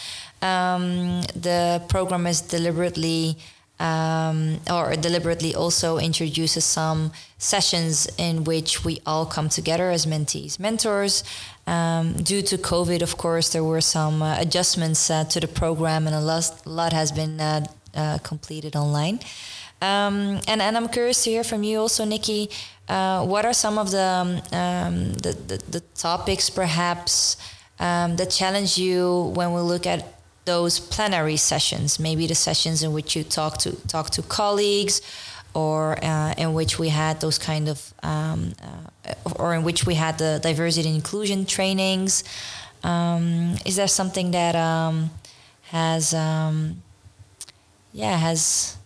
Um, 0.40 1.22
the 1.34 1.82
program 1.88 2.28
is 2.28 2.40
deliberately 2.40 3.36
um, 3.85 4.61
or 4.70 4.97
deliberately 4.97 5.55
also 5.55 5.99
introduces 5.99 6.64
some 6.64 7.12
sessions 7.37 8.09
in 8.16 8.45
which 8.45 8.82
we 8.82 9.01
all 9.05 9.26
come 9.26 9.51
together 9.51 9.91
as 9.91 10.07
mentees, 10.07 10.59
mentors. 10.59 11.22
Um, 11.66 12.14
due 12.14 12.41
to 12.43 12.57
COVID, 12.57 13.03
of 13.03 13.18
course, 13.18 13.51
there 13.51 13.62
were 13.62 13.82
some 13.82 14.22
uh, 14.22 14.41
adjustments 14.41 15.11
uh, 15.11 15.24
to 15.24 15.39
the 15.39 15.49
program, 15.49 16.07
and 16.07 16.16
a 16.16 16.20
lot, 16.20 16.62
a 16.64 16.68
lot 16.70 16.93
has 16.93 17.12
been 17.12 17.41
uh, 17.41 17.66
uh 17.95 18.18
completed 18.22 18.74
online. 18.74 19.20
Um, 19.82 20.41
and, 20.49 20.62
and 20.62 20.76
I'm 20.78 20.89
curious 20.89 21.24
to 21.24 21.30
hear 21.30 21.45
from 21.45 21.62
you 21.62 21.80
also, 21.80 22.05
Nicky. 22.07 22.49
Uh, 22.89 23.24
what 23.26 23.45
are 23.45 23.53
some 23.53 23.76
of 23.78 23.91
the, 23.91 24.43
um, 24.53 25.12
the, 25.14 25.32
the, 25.47 25.59
the, 25.70 25.80
topics, 25.95 26.49
perhaps, 26.49 27.37
um, 27.80 28.16
that 28.16 28.30
challenge 28.30 28.78
you 28.78 29.32
when 29.35 29.53
we 29.53 29.61
look 29.61 29.87
at 29.87 30.14
those 30.45 30.78
plenary 30.78 31.36
sessions, 31.36 31.99
maybe 31.99 32.26
the 32.26 32.34
sessions 32.34 32.82
in 32.82 32.92
which 32.92 33.16
you 33.16 33.24
talk 33.24 33.59
to 33.59 33.72
talk 33.88 34.11
to 34.11 34.22
colleagues, 34.22 35.01
or 35.55 35.97
uh, 36.05 36.34
in 36.36 36.53
which 36.53 36.78
we 36.78 36.88
had 36.88 37.20
those 37.20 37.38
kind 37.38 37.68
of, 37.68 37.95
um, 38.03 38.53
uh, 38.62 39.14
or 39.36 39.55
in 39.55 39.62
which 39.62 39.86
we 39.86 39.95
had 39.95 40.18
the 40.18 40.40
diversity 40.42 40.88
and 40.88 40.97
inclusion 40.97 41.47
trainings. 41.47 42.24
Um, 42.82 43.57
is 43.64 43.76
there 43.76 43.88
something 43.88 44.32
that 44.32 44.55
um, 44.55 45.11
has, 45.70 46.12
um, 46.12 46.82
yeah, 47.92 48.16
has? 48.16 48.76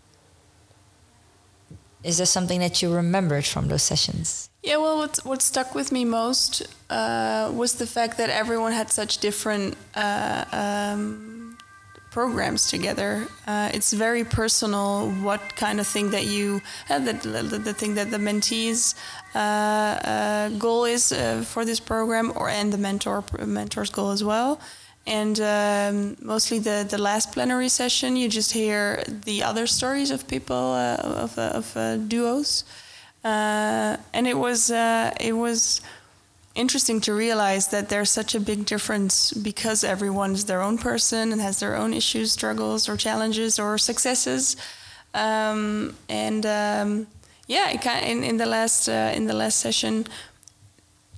Is 2.05 2.19
there 2.19 2.27
something 2.27 2.61
that 2.61 2.81
you 2.81 2.95
remembered 2.95 3.45
from 3.45 3.69
those 3.69 3.83
sessions? 3.83 4.49
Yeah, 4.63 4.77
well, 4.77 4.99
what 4.99 5.19
what 5.25 5.43
stuck 5.43 5.75
with 5.75 5.91
me 5.91 6.05
most 6.05 6.63
uh, 6.91 7.51
was 7.53 7.75
the 7.75 7.87
fact 7.87 8.19
that 8.19 8.31
everyone 8.31 8.73
had 8.73 8.91
such 8.91 9.19
different 9.19 9.77
uh, 9.95 10.45
um, 10.53 11.28
programs 12.11 12.69
together. 12.69 13.27
Uh, 13.47 13.71
it's 13.73 13.93
very 13.93 14.25
personal 14.25 15.11
what 15.23 15.41
kind 15.57 15.81
of 15.81 15.87
thing 15.87 16.11
that 16.11 16.27
you 16.27 16.61
have, 16.87 17.07
uh, 17.07 17.13
the, 17.13 17.43
the, 17.43 17.59
the 17.59 17.75
thing 17.75 17.95
that 17.95 18.11
the 18.11 18.17
mentees 18.19 18.95
uh, 19.35 19.39
uh, 19.39 20.49
goal 20.51 20.85
is 20.85 21.13
uh, 21.13 21.43
for 21.47 21.65
this 21.65 21.81
program, 21.81 22.33
or 22.37 22.49
and 22.49 22.73
the 22.73 22.79
mentor 22.79 23.23
mentor's 23.47 23.91
goal 23.91 24.11
as 24.11 24.25
well. 24.25 24.61
And 25.07 25.41
um, 25.41 26.17
mostly 26.21 26.59
the, 26.59 26.87
the 26.89 26.99
last 26.99 27.33
plenary 27.33 27.71
session, 27.71 28.15
you 28.17 28.29
just 28.29 28.53
hear 28.53 29.03
the 29.07 29.43
other 29.43 29.67
stories 29.67 30.11
of 30.11 30.29
people 30.29 30.73
uh, 30.75 30.97
of, 30.97 31.39
of 31.39 32.09
duos, 32.09 32.65
and 33.25 34.27
it 34.27 34.37
was 34.37 34.71
it 34.71 35.37
was 35.37 35.81
interesting 36.59 37.01
to 37.03 37.15
realize 37.15 37.69
that 37.69 37.89
there's 37.89 38.11
such 38.11 38.35
a 38.35 38.41
big 38.41 38.67
difference 38.67 39.33
because 39.33 39.85
everyone's 39.85 40.45
their 40.45 40.61
own 40.61 40.77
person 40.77 41.33
and 41.33 41.41
has 41.41 41.61
their 41.61 41.77
own 41.77 41.95
issues, 41.95 42.33
struggles, 42.33 42.89
or 42.89 42.97
challenges 42.97 43.59
or 43.59 43.79
successes. 43.79 44.57
Um, 45.15 45.97
and 46.09 46.45
um, 46.45 47.07
yeah, 47.47 47.75
kind 47.77 48.05
of 48.05 48.11
in, 48.11 48.25
in 48.25 48.37
the 48.37 48.47
last 48.47 48.89
uh, 48.89 49.13
in 49.15 49.27
the 49.27 49.35
last 49.35 49.59
session, 49.61 50.07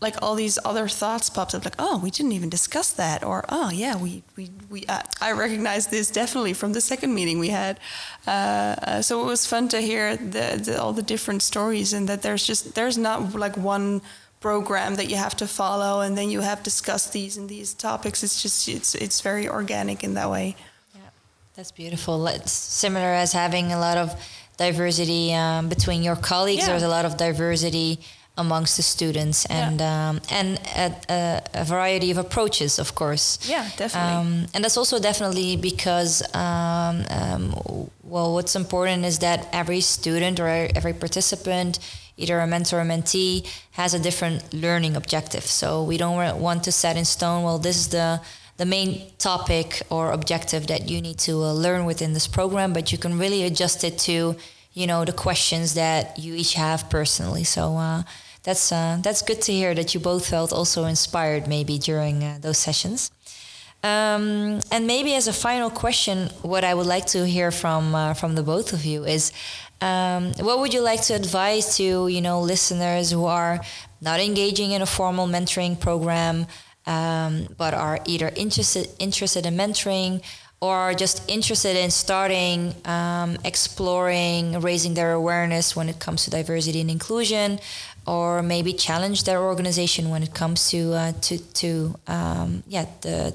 like 0.00 0.16
all 0.22 0.34
these 0.34 0.58
other 0.64 0.88
thoughts 0.88 1.28
popped 1.28 1.54
up, 1.54 1.64
like 1.64 1.74
oh, 1.78 1.98
we 1.98 2.10
didn't 2.10 2.32
even 2.32 2.48
discuss 2.48 2.92
that, 2.92 3.24
or 3.24 3.44
oh 3.48 3.70
yeah, 3.70 3.96
we 3.96 4.22
we, 4.36 4.50
we 4.70 4.84
uh, 4.86 5.02
I 5.20 5.32
recognize 5.32 5.88
this 5.88 6.10
definitely 6.10 6.52
from 6.52 6.72
the 6.72 6.80
second 6.80 7.14
meeting 7.14 7.38
we 7.38 7.48
had. 7.48 7.80
Uh, 8.26 8.30
uh, 8.30 9.02
so 9.02 9.22
it 9.22 9.26
was 9.26 9.46
fun 9.46 9.68
to 9.68 9.80
hear 9.80 10.16
the, 10.16 10.60
the 10.64 10.80
all 10.80 10.92
the 10.92 11.02
different 11.02 11.42
stories 11.42 11.92
and 11.92 12.08
that 12.08 12.22
there's 12.22 12.46
just 12.46 12.74
there's 12.74 12.96
not 12.96 13.34
like 13.34 13.56
one 13.56 14.02
program 14.40 14.96
that 14.96 15.08
you 15.10 15.16
have 15.16 15.36
to 15.36 15.46
follow 15.46 16.00
and 16.00 16.16
then 16.16 16.30
you 16.30 16.40
have 16.40 16.62
discussed 16.62 17.12
these 17.12 17.36
and 17.36 17.48
these 17.48 17.74
topics. 17.74 18.22
It's 18.22 18.42
just 18.42 18.68
it's 18.68 18.94
it's 18.94 19.20
very 19.20 19.48
organic 19.48 20.02
in 20.02 20.14
that 20.14 20.30
way. 20.30 20.56
Yeah 20.94 21.10
that's 21.60 21.72
beautiful. 21.72 22.26
It's 22.26 22.52
similar 22.52 23.12
as 23.24 23.32
having 23.32 23.70
a 23.72 23.78
lot 23.78 23.98
of 23.98 24.18
diversity 24.56 25.34
um, 25.34 25.68
between 25.68 26.02
your 26.02 26.16
colleagues. 26.16 26.62
Yeah. 26.62 26.68
there's 26.68 26.82
a 26.82 26.88
lot 26.88 27.04
of 27.04 27.16
diversity 27.16 28.00
amongst 28.38 28.76
the 28.78 28.82
students 28.82 29.44
and 29.46 29.80
yeah. 29.80 30.08
um, 30.08 30.20
and 30.30 30.58
a, 30.74 30.94
a, 31.10 31.42
a, 31.60 31.64
variety 31.64 32.10
of 32.10 32.16
approaches 32.16 32.78
of 32.78 32.94
course. 32.94 33.38
Yeah 33.46 33.68
definitely. 33.76 34.12
Um, 34.12 34.46
and 34.54 34.64
that's 34.64 34.78
also 34.78 34.98
definitely 34.98 35.56
because 35.56 36.22
um, 36.34 37.04
um, 37.10 37.90
well 38.02 38.32
what's 38.32 38.56
important 38.56 39.04
is 39.04 39.18
that 39.18 39.48
every 39.52 39.82
student 39.82 40.40
or 40.40 40.48
every 40.48 40.94
participant 40.94 41.78
either 42.20 42.38
a 42.38 42.46
mentor 42.46 42.80
or 42.80 42.84
mentee 42.84 43.46
has 43.72 43.94
a 43.94 43.98
different 43.98 44.52
learning 44.52 44.96
objective. 44.96 45.44
So 45.44 45.82
we 45.82 45.96
don't 45.96 46.40
want 46.40 46.64
to 46.64 46.72
set 46.72 46.96
in 46.96 47.04
stone, 47.04 47.42
well, 47.42 47.58
this 47.58 47.76
is 47.76 47.88
the 47.88 48.20
the 48.60 48.66
main 48.66 49.10
topic 49.16 49.82
or 49.88 50.12
objective 50.12 50.66
that 50.66 50.90
you 50.90 51.00
need 51.00 51.16
to 51.16 51.32
uh, 51.42 51.50
learn 51.50 51.86
within 51.86 52.12
this 52.12 52.28
program, 52.28 52.74
but 52.74 52.92
you 52.92 52.98
can 52.98 53.18
really 53.18 53.42
adjust 53.42 53.84
it 53.84 53.96
to, 53.96 54.36
you 54.74 54.86
know, 54.86 55.02
the 55.02 55.14
questions 55.14 55.72
that 55.72 56.18
you 56.18 56.34
each 56.34 56.52
have 56.52 56.90
personally. 56.90 57.42
So 57.42 57.78
uh, 57.78 58.02
that's 58.42 58.70
uh, 58.70 58.98
that's 59.02 59.22
good 59.22 59.40
to 59.42 59.52
hear 59.52 59.74
that 59.74 59.94
you 59.94 60.00
both 60.00 60.28
felt 60.28 60.52
also 60.52 60.84
inspired 60.84 61.48
maybe 61.48 61.78
during 61.78 62.22
uh, 62.22 62.38
those 62.42 62.58
sessions. 62.58 63.10
Um, 63.82 64.60
and 64.70 64.86
maybe 64.86 65.14
as 65.14 65.26
a 65.26 65.32
final 65.32 65.70
question, 65.70 66.28
what 66.42 66.64
I 66.64 66.74
would 66.74 66.86
like 66.86 67.06
to 67.06 67.26
hear 67.26 67.50
from 67.50 67.94
uh, 67.94 68.14
from 68.14 68.34
the 68.34 68.42
both 68.42 68.72
of 68.72 68.84
you 68.84 69.04
is 69.04 69.32
um, 69.80 70.32
what 70.40 70.58
would 70.58 70.74
you 70.74 70.82
like 70.82 71.02
to 71.04 71.14
advise 71.14 71.76
to 71.78 72.08
you 72.08 72.20
know 72.20 72.42
listeners 72.42 73.10
who 73.10 73.24
are 73.24 73.60
not 74.02 74.20
engaging 74.20 74.72
in 74.72 74.82
a 74.82 74.86
formal 74.86 75.26
mentoring 75.26 75.80
program, 75.80 76.46
um, 76.86 77.48
but 77.56 77.72
are 77.72 78.00
either 78.04 78.30
interested 78.36 78.88
interested 78.98 79.46
in 79.46 79.56
mentoring 79.56 80.22
or 80.60 80.92
just 80.92 81.28
interested 81.30 81.74
in 81.74 81.90
starting 81.90 82.74
um, 82.84 83.38
exploring, 83.44 84.60
raising 84.60 84.92
their 84.92 85.12
awareness 85.12 85.74
when 85.74 85.88
it 85.88 85.98
comes 85.98 86.24
to 86.24 86.30
diversity 86.30 86.82
and 86.82 86.90
inclusion, 86.90 87.58
or 88.06 88.42
maybe 88.42 88.74
challenge 88.74 89.24
their 89.24 89.40
organization 89.40 90.10
when 90.10 90.22
it 90.22 90.34
comes 90.34 90.68
to 90.70 90.92
uh, 90.92 91.12
to 91.22 91.38
to 91.54 91.94
um, 92.06 92.62
yeah 92.68 92.84
the 93.00 93.34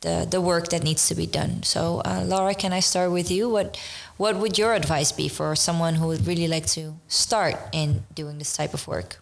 the 0.00 0.26
the 0.30 0.40
work 0.40 0.68
that 0.68 0.82
needs 0.82 1.08
to 1.08 1.14
be 1.14 1.26
done. 1.26 1.62
So, 1.62 2.02
uh, 2.04 2.22
Laura, 2.24 2.54
can 2.54 2.72
I 2.72 2.80
start 2.80 3.10
with 3.10 3.30
you? 3.30 3.48
What 3.48 3.78
what 4.16 4.36
would 4.36 4.58
your 4.58 4.74
advice 4.74 5.12
be 5.12 5.28
for 5.28 5.54
someone 5.56 5.96
who 5.96 6.06
would 6.08 6.26
really 6.26 6.48
like 6.48 6.66
to 6.66 6.94
start 7.08 7.56
in 7.72 8.04
doing 8.14 8.38
this 8.38 8.56
type 8.56 8.74
of 8.74 8.86
work? 8.86 9.20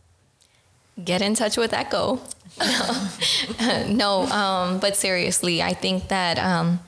Get 1.03 1.21
in 1.21 1.35
touch 1.35 1.57
with 1.57 1.73
Echo. 1.73 2.21
no, 3.89 4.23
um, 4.27 4.79
but 4.79 4.97
seriously, 4.97 5.63
I 5.63 5.75
think 5.75 6.09
that. 6.09 6.39
Um, 6.39 6.81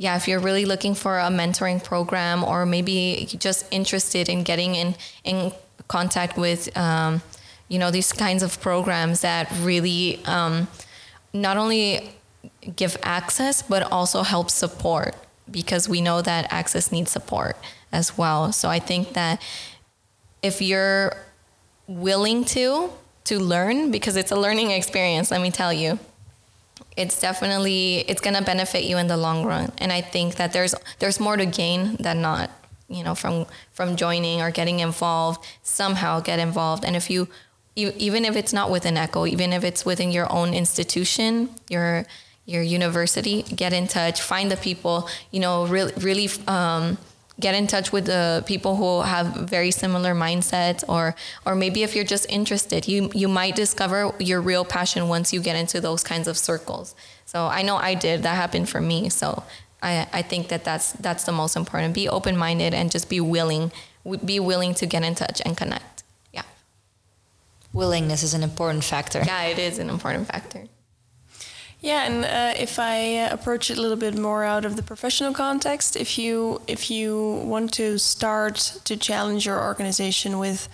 yeah, 0.00 0.16
if 0.16 0.26
you're 0.26 0.40
really 0.40 0.64
looking 0.64 0.94
for 0.94 1.18
a 1.18 1.28
mentoring 1.28 1.84
program 1.84 2.42
or 2.42 2.64
maybe 2.64 3.28
just 3.38 3.66
interested 3.70 4.30
in 4.30 4.44
getting 4.44 4.74
in 4.74 4.94
in 5.24 5.52
contact 5.88 6.38
with 6.38 6.74
um, 6.74 7.20
you 7.68 7.78
know 7.78 7.90
these 7.90 8.10
kinds 8.10 8.42
of 8.42 8.58
programs 8.62 9.20
that 9.20 9.52
really 9.60 10.18
um, 10.24 10.68
not 11.34 11.58
only 11.58 12.10
give 12.76 12.96
access 13.02 13.62
but 13.62 13.82
also 13.90 14.22
help 14.22 14.50
support 14.50 15.14
because 15.50 15.88
we 15.88 16.00
know 16.00 16.22
that 16.22 16.46
access 16.50 16.92
needs 16.92 17.10
support 17.10 17.56
as 17.92 18.16
well. 18.16 18.52
So 18.52 18.68
I 18.68 18.78
think 18.78 19.14
that 19.14 19.42
if 20.42 20.62
you're 20.62 21.12
willing 21.90 22.44
to 22.44 22.90
to 23.24 23.38
learn 23.38 23.90
because 23.90 24.16
it's 24.16 24.30
a 24.30 24.36
learning 24.36 24.70
experience. 24.70 25.30
Let 25.30 25.40
me 25.40 25.50
tell 25.50 25.72
you, 25.72 25.98
it's 26.96 27.20
definitely 27.20 28.04
it's 28.08 28.20
gonna 28.20 28.42
benefit 28.42 28.84
you 28.84 28.96
in 28.98 29.08
the 29.08 29.16
long 29.16 29.44
run. 29.44 29.72
And 29.78 29.92
I 29.92 30.00
think 30.00 30.36
that 30.36 30.52
there's 30.52 30.74
there's 30.98 31.20
more 31.20 31.36
to 31.36 31.46
gain 31.46 31.96
than 31.96 32.22
not. 32.22 32.50
You 32.88 33.04
know, 33.04 33.14
from 33.14 33.46
from 33.72 33.96
joining 33.96 34.40
or 34.40 34.50
getting 34.50 34.80
involved, 34.80 35.44
somehow 35.62 36.20
get 36.20 36.38
involved. 36.38 36.84
And 36.84 36.96
if 36.96 37.10
you 37.10 37.28
even 37.76 38.24
if 38.24 38.36
it's 38.36 38.52
not 38.52 38.70
within 38.70 38.96
Echo, 38.96 39.26
even 39.26 39.52
if 39.52 39.62
it's 39.64 39.86
within 39.86 40.10
your 40.10 40.30
own 40.32 40.52
institution, 40.52 41.50
your 41.68 42.04
your 42.50 42.62
university, 42.62 43.42
get 43.42 43.72
in 43.72 43.86
touch, 43.86 44.20
find 44.20 44.50
the 44.50 44.56
people. 44.56 45.08
You 45.30 45.40
know, 45.40 45.66
really 45.66 45.92
really. 45.96 46.28
Um, 46.46 46.98
get 47.38 47.54
in 47.54 47.66
touch 47.66 47.90
with 47.90 48.04
the 48.04 48.44
people 48.46 48.76
who 48.76 49.00
have 49.00 49.48
very 49.48 49.70
similar 49.70 50.14
mindsets 50.14 50.84
or 50.86 51.14
or 51.46 51.54
maybe 51.54 51.82
if 51.82 51.96
you're 51.96 52.04
just 52.04 52.26
interested 52.28 52.86
you 52.86 53.10
you 53.14 53.28
might 53.28 53.56
discover 53.56 54.12
your 54.18 54.42
real 54.42 54.62
passion 54.62 55.08
once 55.08 55.32
you 55.32 55.40
get 55.40 55.56
into 55.56 55.80
those 55.80 56.04
kinds 56.04 56.28
of 56.28 56.36
circles. 56.36 56.94
So 57.24 57.46
i 57.46 57.62
know 57.62 57.76
i 57.76 57.94
did. 57.94 58.24
That 58.24 58.36
happened 58.36 58.68
for 58.68 58.80
me. 58.80 59.08
So 59.08 59.42
i 59.82 60.06
i 60.12 60.20
think 60.20 60.48
that 60.48 60.64
that's 60.64 60.92
that's 60.92 61.24
the 61.24 61.32
most 61.32 61.56
important. 61.56 61.94
Be 61.94 62.10
open-minded 62.10 62.74
and 62.74 62.90
just 62.90 63.08
be 63.08 63.20
willing 63.20 63.72
be 64.32 64.38
willing 64.38 64.74
to 64.74 64.84
get 64.84 65.02
in 65.02 65.14
touch 65.14 65.40
and 65.46 65.56
connect. 65.56 66.04
Yeah. 66.34 66.42
Willingness 67.72 68.22
is 68.22 68.34
an 68.34 68.42
important 68.42 68.84
factor. 68.84 69.22
Yeah 69.24 69.44
it 69.44 69.58
is 69.58 69.78
an 69.78 69.88
important 69.88 70.26
factor 70.26 70.64
yeah, 71.80 72.06
and 72.06 72.24
uh, 72.24 72.60
if 72.60 72.78
I 72.78 72.96
approach 73.30 73.70
it 73.70 73.78
a 73.78 73.80
little 73.80 73.96
bit 73.96 74.16
more 74.16 74.44
out 74.44 74.64
of 74.64 74.76
the 74.76 74.82
professional 74.82 75.32
context, 75.32 75.96
if 75.96 76.18
you 76.18 76.60
if 76.66 76.90
you 76.90 77.42
want 77.44 77.72
to 77.74 77.98
start 77.98 78.56
to 78.84 78.96
challenge 78.96 79.46
your 79.46 79.62
organization 79.62 80.38
with 80.38 80.68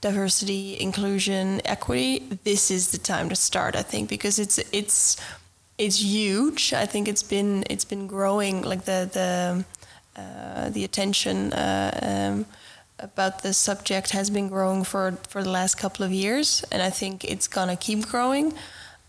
diversity, 0.00 0.76
inclusion, 0.80 1.60
equity, 1.64 2.38
this 2.42 2.70
is 2.70 2.90
the 2.90 2.98
time 2.98 3.28
to 3.28 3.36
start. 3.36 3.76
I 3.76 3.82
think 3.82 4.08
because 4.08 4.40
it's 4.40 4.58
it's 4.72 5.16
it's 5.78 6.02
huge. 6.02 6.72
I 6.72 6.86
think 6.86 7.06
it's 7.06 7.22
been 7.22 7.64
it's 7.70 7.84
been 7.84 8.08
growing 8.08 8.62
like 8.62 8.84
the 8.84 9.08
the 9.12 9.64
uh, 10.20 10.70
the 10.70 10.84
attention. 10.84 11.52
Uh, 11.52 11.90
um, 12.02 12.46
about 13.00 13.42
the 13.42 13.54
subject 13.54 14.10
has 14.10 14.28
been 14.28 14.48
growing 14.48 14.82
for 14.82 15.12
for 15.28 15.44
the 15.44 15.50
last 15.50 15.76
couple 15.76 16.04
of 16.04 16.10
years, 16.10 16.64
and 16.72 16.82
I 16.82 16.90
think 16.90 17.24
it's 17.24 17.46
gonna 17.46 17.76
keep 17.76 18.08
growing. 18.08 18.54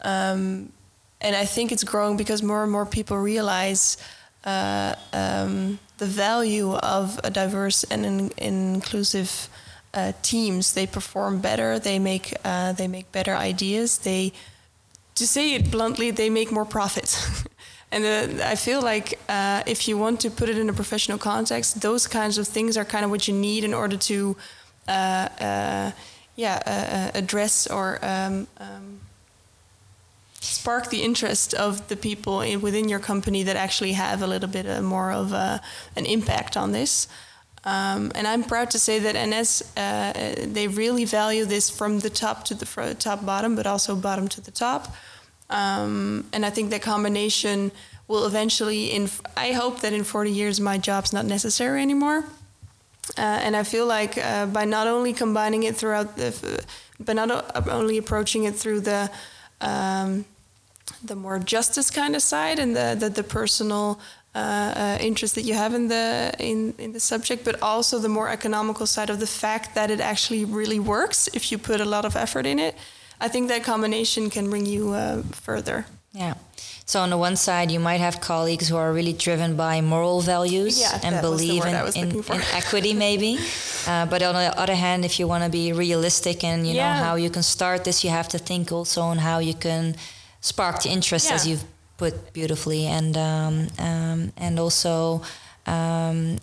Um, 0.02 0.72
and 1.22 1.36
I 1.36 1.46
think 1.46 1.72
it's 1.72 1.84
growing 1.84 2.18
because 2.18 2.42
more 2.42 2.64
and 2.64 2.72
more 2.72 2.86
people 2.86 3.18
realize 3.18 3.98
uh, 4.46 4.96
um, 5.12 5.80
the 5.98 6.06
value 6.06 6.74
of 6.76 7.20
a 7.24 7.30
diverse 7.30 7.84
and 7.84 8.06
in, 8.06 8.32
inclusive 8.38 9.50
uh, 9.94 10.14
teams. 10.22 10.74
They 10.74 10.88
perform 10.88 11.42
better. 11.42 11.80
They 11.80 12.00
make 12.00 12.34
uh, 12.46 12.74
they 12.74 12.88
make 12.88 13.12
better 13.12 13.36
ideas. 13.36 13.98
They, 13.98 14.32
to 15.16 15.28
say 15.28 15.56
it 15.56 15.70
bluntly, 15.72 16.12
they 16.12 16.30
make 16.30 16.52
more 16.52 16.66
profit. 16.66 17.20
and 17.92 18.06
uh, 18.06 18.46
I 18.46 18.56
feel 18.56 18.82
like 18.82 19.20
uh, 19.28 19.64
if 19.66 19.88
you 19.88 19.98
want 19.98 20.22
to 20.22 20.30
put 20.30 20.48
it 20.48 20.58
in 20.58 20.70
a 20.70 20.74
professional 20.74 21.18
context, 21.18 21.82
those 21.82 22.08
kinds 22.08 22.38
of 22.38 22.48
things 22.48 22.78
are 22.78 22.86
kind 22.86 23.04
of 23.04 23.12
what 23.12 23.28
you 23.28 23.34
need 23.34 23.64
in 23.64 23.74
order 23.74 23.98
to, 23.98 24.38
uh, 24.88 25.92
yeah, 26.36 27.12
address 27.14 27.68
or. 27.68 28.00
Um, 28.02 28.48
um, 28.58 29.00
spark 30.50 30.90
the 30.90 31.04
interest 31.04 31.54
of 31.54 31.88
the 31.88 31.96
people 31.96 32.42
in, 32.42 32.62
within 32.62 32.90
your 32.90 33.00
company 33.00 33.44
that 33.44 33.56
actually 33.56 33.94
have 33.94 34.22
a 34.22 34.28
little 34.28 34.50
bit 34.50 34.68
uh, 34.68 34.82
more 34.82 35.12
of 35.12 35.32
a, 35.32 35.62
an 35.96 36.06
impact 36.06 36.58
on 36.58 36.72
this. 36.72 37.08
Um, 37.66 38.12
and 38.16 38.28
I'm 38.28 38.44
proud 38.44 38.72
to 38.72 38.80
say 38.80 39.00
that 39.00 39.16
NS 39.16 39.64
uh, 39.78 40.36
they 40.48 40.68
really 40.68 41.06
value 41.06 41.46
this 41.46 41.70
from 41.70 42.00
the 42.00 42.10
top 42.10 42.46
to 42.46 42.54
the 42.54 42.96
top 42.98 43.26
bottom, 43.26 43.56
but 43.56 43.68
also 43.68 43.96
bottom 43.96 44.28
to 44.30 44.42
the 44.42 44.52
top. 44.52 44.96
Um, 45.50 46.28
and 46.32 46.46
I 46.46 46.50
think 46.52 46.70
that 46.70 46.82
combination 46.82 47.72
will 48.08 48.26
eventually. 48.26 48.92
In 48.92 49.10
I 49.36 49.52
hope 49.52 49.82
that 49.82 49.94
in 49.94 50.04
40 50.04 50.32
years 50.32 50.62
my 50.62 50.78
job's 50.78 51.12
not 51.12 51.26
necessary 51.26 51.82
anymore. 51.82 52.26
Uh, 53.18 53.22
and 53.22 53.56
I 53.56 53.64
feel 53.64 53.88
like 53.88 54.18
uh, 54.18 54.46
by 54.46 54.66
not 54.66 54.88
only 54.88 55.14
combining 55.14 55.64
it 55.64 55.76
throughout 55.76 56.16
the, 56.16 56.64
but 57.00 57.16
not 57.16 57.68
only 57.68 57.98
approaching 57.98 58.44
it 58.44 58.56
through 58.56 58.82
the 58.82 59.10
um, 59.62 60.26
the 61.04 61.16
more 61.16 61.40
justice 61.40 61.90
kind 61.90 62.16
of 62.16 62.22
side 62.22 62.60
and 62.60 62.76
the 62.76 62.96
the, 63.00 63.10
the 63.10 63.24
personal 63.24 64.00
uh, 64.36 64.74
uh, 64.76 64.98
interest 65.02 65.34
that 65.36 65.42
you 65.42 65.56
have 65.56 65.74
in 65.74 65.88
the 65.88 66.32
in, 66.40 66.74
in 66.78 66.94
the 66.94 67.00
subject, 67.00 67.44
but 67.44 67.62
also 67.62 67.98
the 67.98 68.10
more 68.10 68.30
economical 68.30 68.86
side 68.86 69.10
of 69.10 69.20
the 69.20 69.28
fact 69.28 69.74
that 69.74 69.90
it 69.90 70.00
actually 70.00 70.46
really 70.46 70.80
works 70.80 71.28
if 71.34 71.52
you 71.52 71.58
put 71.58 71.82
a 71.82 71.86
lot 71.86 72.06
of 72.06 72.16
effort 72.16 72.46
in 72.46 72.60
it. 72.60 72.76
I 73.20 73.28
think 73.28 73.50
that 73.50 73.64
combination 73.64 74.30
can 74.30 74.50
bring 74.50 74.66
you 74.66 74.94
uh, 74.94 75.24
further. 75.32 75.86
Yeah. 76.14 76.36
So 76.86 77.02
on 77.02 77.10
the 77.10 77.18
one 77.18 77.36
side, 77.36 77.70
you 77.70 77.80
might 77.80 78.00
have 78.00 78.20
colleagues 78.20 78.68
who 78.68 78.78
are 78.78 78.92
really 78.92 79.14
driven 79.14 79.56
by 79.56 79.82
moral 79.82 80.22
values 80.22 80.80
yeah, 80.80 81.00
and 81.04 81.22
believe 81.22 81.66
in, 81.66 81.76
in, 81.96 82.12
in, 82.12 82.42
equity, 82.54 82.94
maybe. 82.94 83.38
Uh, 83.88 84.06
but 84.06 84.22
on 84.22 84.36
the 84.36 84.60
other 84.60 84.76
hand, 84.76 85.06
if 85.06 85.20
you 85.20 85.28
want 85.28 85.44
to 85.44 85.50
be 85.50 85.72
realistic 85.72 86.44
and 86.44 86.68
you 86.68 86.74
yeah. 86.74 86.84
know 86.84 87.04
how 87.06 87.16
you 87.16 87.30
can 87.30 87.42
start 87.42 87.86
this, 87.86 88.04
you 88.04 88.10
have 88.10 88.28
to 88.28 88.38
think 88.38 88.72
also 88.72 89.02
on 89.02 89.18
how 89.18 89.40
you 89.40 89.54
can 89.54 89.96
spark 90.42 90.82
the 90.82 90.90
interest, 90.90 91.28
yeah. 91.28 91.36
as 91.36 91.48
you've 91.48 91.64
put 91.98 92.34
beautifully, 92.34 92.86
and 92.86 93.18
um, 93.18 93.68
um, 93.80 94.32
and 94.38 94.60
also. 94.60 95.22
Um, 95.66 96.38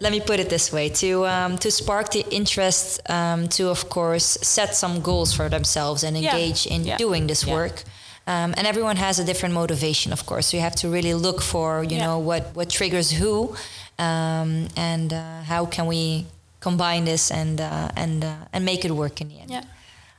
let 0.00 0.10
me 0.10 0.20
put 0.20 0.40
it 0.40 0.48
this 0.48 0.72
way: 0.72 0.88
to 0.88 1.26
um, 1.26 1.58
to 1.58 1.70
spark 1.70 2.10
the 2.10 2.24
interest, 2.30 3.00
um, 3.08 3.46
to 3.48 3.68
of 3.68 3.88
course 3.88 4.36
set 4.42 4.74
some 4.74 5.00
goals 5.00 5.32
for 5.32 5.48
themselves 5.48 6.02
and 6.02 6.16
engage 6.16 6.66
in 6.66 6.96
doing 6.96 7.28
this 7.28 7.46
work. 7.46 7.84
Um, 8.26 8.54
and 8.56 8.66
everyone 8.66 8.96
has 8.96 9.18
a 9.18 9.24
different 9.24 9.54
motivation, 9.54 10.12
of 10.12 10.26
course. 10.26 10.46
So 10.46 10.56
you 10.56 10.62
have 10.62 10.76
to 10.76 10.88
really 10.88 11.14
look 11.14 11.42
for, 11.42 11.82
you 11.82 11.96
yeah. 11.96 12.06
know, 12.06 12.18
what 12.18 12.54
what 12.54 12.68
triggers 12.70 13.10
who, 13.10 13.54
um, 13.98 14.68
and 14.76 15.12
uh, 15.12 15.42
how 15.42 15.66
can 15.66 15.86
we 15.86 16.26
combine 16.60 17.04
this 17.04 17.30
and 17.30 17.60
uh, 17.60 17.90
and 17.96 18.24
uh, 18.24 18.34
and 18.52 18.64
make 18.64 18.84
it 18.84 18.90
work 18.90 19.20
in 19.20 19.28
the 19.28 19.40
end. 19.40 19.50
Yeah. 19.50 19.64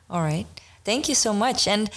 All 0.09 0.21
right. 0.21 0.45
Thank 0.83 1.07
you 1.07 1.15
so 1.15 1.33
much. 1.33 1.67
And 1.67 1.89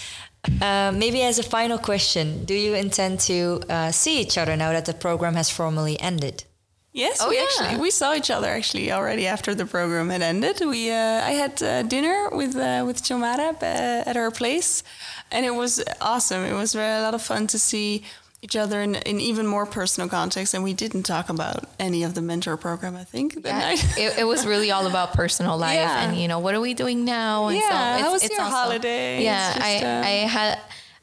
uh, 0.61 0.93
maybe 0.95 1.23
as 1.23 1.39
a 1.39 1.43
final 1.43 1.79
question, 1.79 2.45
do 2.45 2.55
you 2.55 2.75
intend 2.75 3.21
to 3.21 3.63
uh, 3.69 3.91
see 3.91 4.21
each 4.21 4.39
other 4.39 4.57
now 4.57 4.73
that 4.73 4.85
the 4.85 4.95
program 4.95 5.35
has 5.35 5.51
formally 5.51 5.99
ended? 6.01 6.45
Yes, 6.93 7.19
oh, 7.21 7.29
we 7.29 7.37
yeah. 7.37 7.43
actually 7.43 7.79
we 7.79 7.91
saw 7.91 8.15
each 8.15 8.31
other 8.31 8.49
actually 8.49 8.91
already 8.91 9.27
after 9.27 9.55
the 9.55 9.67
program 9.67 10.09
had 10.09 10.23
ended. 10.23 10.61
We 10.61 10.91
uh, 10.91 11.31
I 11.31 11.33
had 11.33 11.63
uh, 11.63 11.83
dinner 11.83 12.31
with 12.33 12.57
uh, 12.57 12.85
with 12.87 13.03
Xiomara 13.03 13.53
uh, 13.63 14.09
at 14.11 14.17
her 14.17 14.31
place, 14.31 14.83
and 15.31 15.45
it 15.45 15.55
was 15.55 15.85
awesome. 16.01 16.43
It 16.45 16.55
was 16.55 16.75
a 16.75 17.03
lot 17.03 17.13
of 17.13 17.21
fun 17.21 17.49
to 17.49 17.59
see 17.59 18.03
each 18.43 18.57
other 18.57 18.83
in, 18.83 18.95
in 18.95 19.19
even 19.19 19.47
more 19.47 19.67
personal 19.67 20.09
context 20.09 20.55
and 20.55 20.63
we 20.63 20.75
didn't 20.75 21.05
talk 21.05 21.29
about 21.29 21.65
any 21.79 22.03
of 22.03 22.15
the 22.15 22.21
mentor 22.21 22.57
program 22.57 22.95
i 22.95 23.05
think 23.05 23.37
yeah, 23.45 23.73
it, 23.73 24.19
it, 24.19 24.25
was 24.25 24.47
really 24.47 24.71
all 24.71 24.87
about 24.87 25.15
personal 25.15 25.57
life 25.57 25.77
yeah. 25.77 26.03
and 26.03 26.19
you 26.19 26.29
know 26.29 26.39
what 26.39 26.55
are 26.55 26.61
we 26.61 26.75
doing 26.75 27.05
now 27.05 27.49
and 27.49 27.57
yeah 27.57 27.69
so 27.69 27.95
it's, 27.97 28.07
how 28.07 28.13
was 28.13 28.25
it's 28.25 28.33
your 28.35 28.43
also, 28.43 28.57
holiday 28.57 29.23
yeah 29.23 29.55
just, 29.55 29.67
i 29.67 29.77
um, 29.79 30.05
i 30.05 30.11
had 30.29 30.59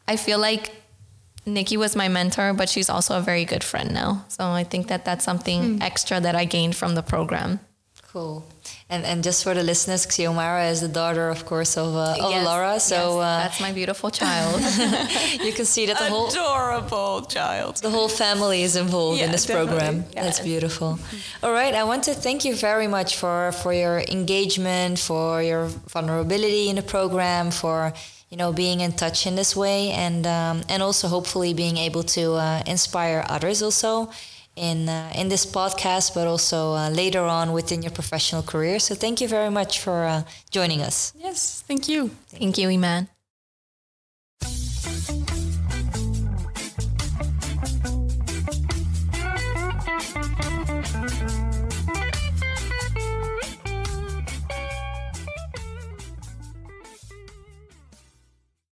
i 0.08 0.16
feel 0.16 0.40
like 0.40 0.72
Nicky 1.46 1.76
was 1.76 1.96
my 1.96 2.08
mentor 2.08 2.54
but 2.54 2.70
she's 2.70 2.90
also 2.90 3.18
a 3.18 3.22
very 3.22 3.44
good 3.44 3.66
friend 3.66 3.94
now. 3.94 4.24
So 4.30 4.46
i 4.46 4.64
think 4.64 4.88
that 4.88 5.04
that's 5.04 5.26
something 5.26 5.76
hmm. 5.76 5.82
extra 5.82 6.22
that 6.22 6.36
i 6.36 6.46
gained 6.46 6.78
from 6.78 6.96
the 6.96 7.04
program. 7.04 7.60
Cool 8.02 8.46
and 8.90 9.06
and 9.06 9.24
just 9.24 9.44
for 9.44 9.54
the 9.54 9.64
listeners, 9.64 10.06
Xiomara 10.06 10.70
is 10.72 10.82
the 10.82 10.88
daughter, 10.88 11.30
of 11.30 11.46
course, 11.46 11.78
of, 11.78 11.96
uh, 11.96 12.16
of 12.20 12.32
yes, 12.32 12.46
Laura. 12.46 12.80
So 12.80 12.96
yes, 12.96 13.06
uh, 13.14 13.40
that's 13.44 13.62
my 13.62 13.72
beautiful 13.72 14.10
child. 14.10 14.62
you 15.44 15.54
can 15.54 15.66
see 15.66 15.86
that 15.86 15.98
the 15.98 16.10
whole 16.10 16.28
adorable 16.30 17.22
child, 17.24 17.78
the 17.78 17.90
whole 17.90 18.10
family 18.10 18.62
is 18.64 18.76
involved 18.76 19.20
yeah, 19.20 19.26
in 19.26 19.32
this 19.32 19.46
definitely. 19.46 19.78
program. 19.80 20.06
Yeah. 20.14 20.24
That's 20.24 20.42
beautiful. 20.42 21.00
All 21.42 21.54
right, 21.54 21.74
I 21.74 21.84
want 21.86 22.04
to 22.06 22.14
thank 22.14 22.46
you 22.46 22.56
very 22.56 22.88
much 22.88 23.16
for 23.16 23.52
for 23.52 23.74
your 23.74 24.00
engagement, 24.00 25.00
for 25.00 25.42
your 25.42 25.68
vulnerability 25.88 26.70
in 26.70 26.76
the 26.76 26.84
program, 26.84 27.52
for 27.52 27.94
you 28.30 28.38
know 28.38 28.52
being 28.52 28.82
in 28.82 28.92
touch 28.92 29.26
in 29.26 29.36
this 29.36 29.56
way, 29.56 29.92
and 29.92 30.28
um, 30.28 30.62
and 30.70 30.84
also 30.84 31.08
hopefully 31.08 31.54
being 31.54 31.78
able 31.78 32.04
to 32.04 32.34
uh, 32.34 32.62
inspire 32.68 33.26
others 33.30 33.62
also 33.62 34.10
in 34.56 34.88
uh, 34.90 35.12
in 35.16 35.30
this 35.30 35.46
podcast, 35.46 36.14
but 36.14 36.28
also 36.28 36.74
uh, 36.74 36.90
later 36.90 37.22
on 37.22 37.54
within 37.54 37.82
your 37.82 37.92
professional 37.92 38.44
career. 38.44 38.80
So 38.80 38.96
thank 38.96 39.22
you 39.22 39.28
very 39.28 39.50
much 39.50 39.80
for 39.80 40.06
uh, 40.06 40.24
joining 40.52 40.82
us. 40.82 41.14
Yes, 41.18 41.64
thank 41.68 41.88
you. 41.88 42.10
Thank, 42.30 42.42
thank 42.42 42.58
you, 42.58 42.68
Imane. 42.70 43.08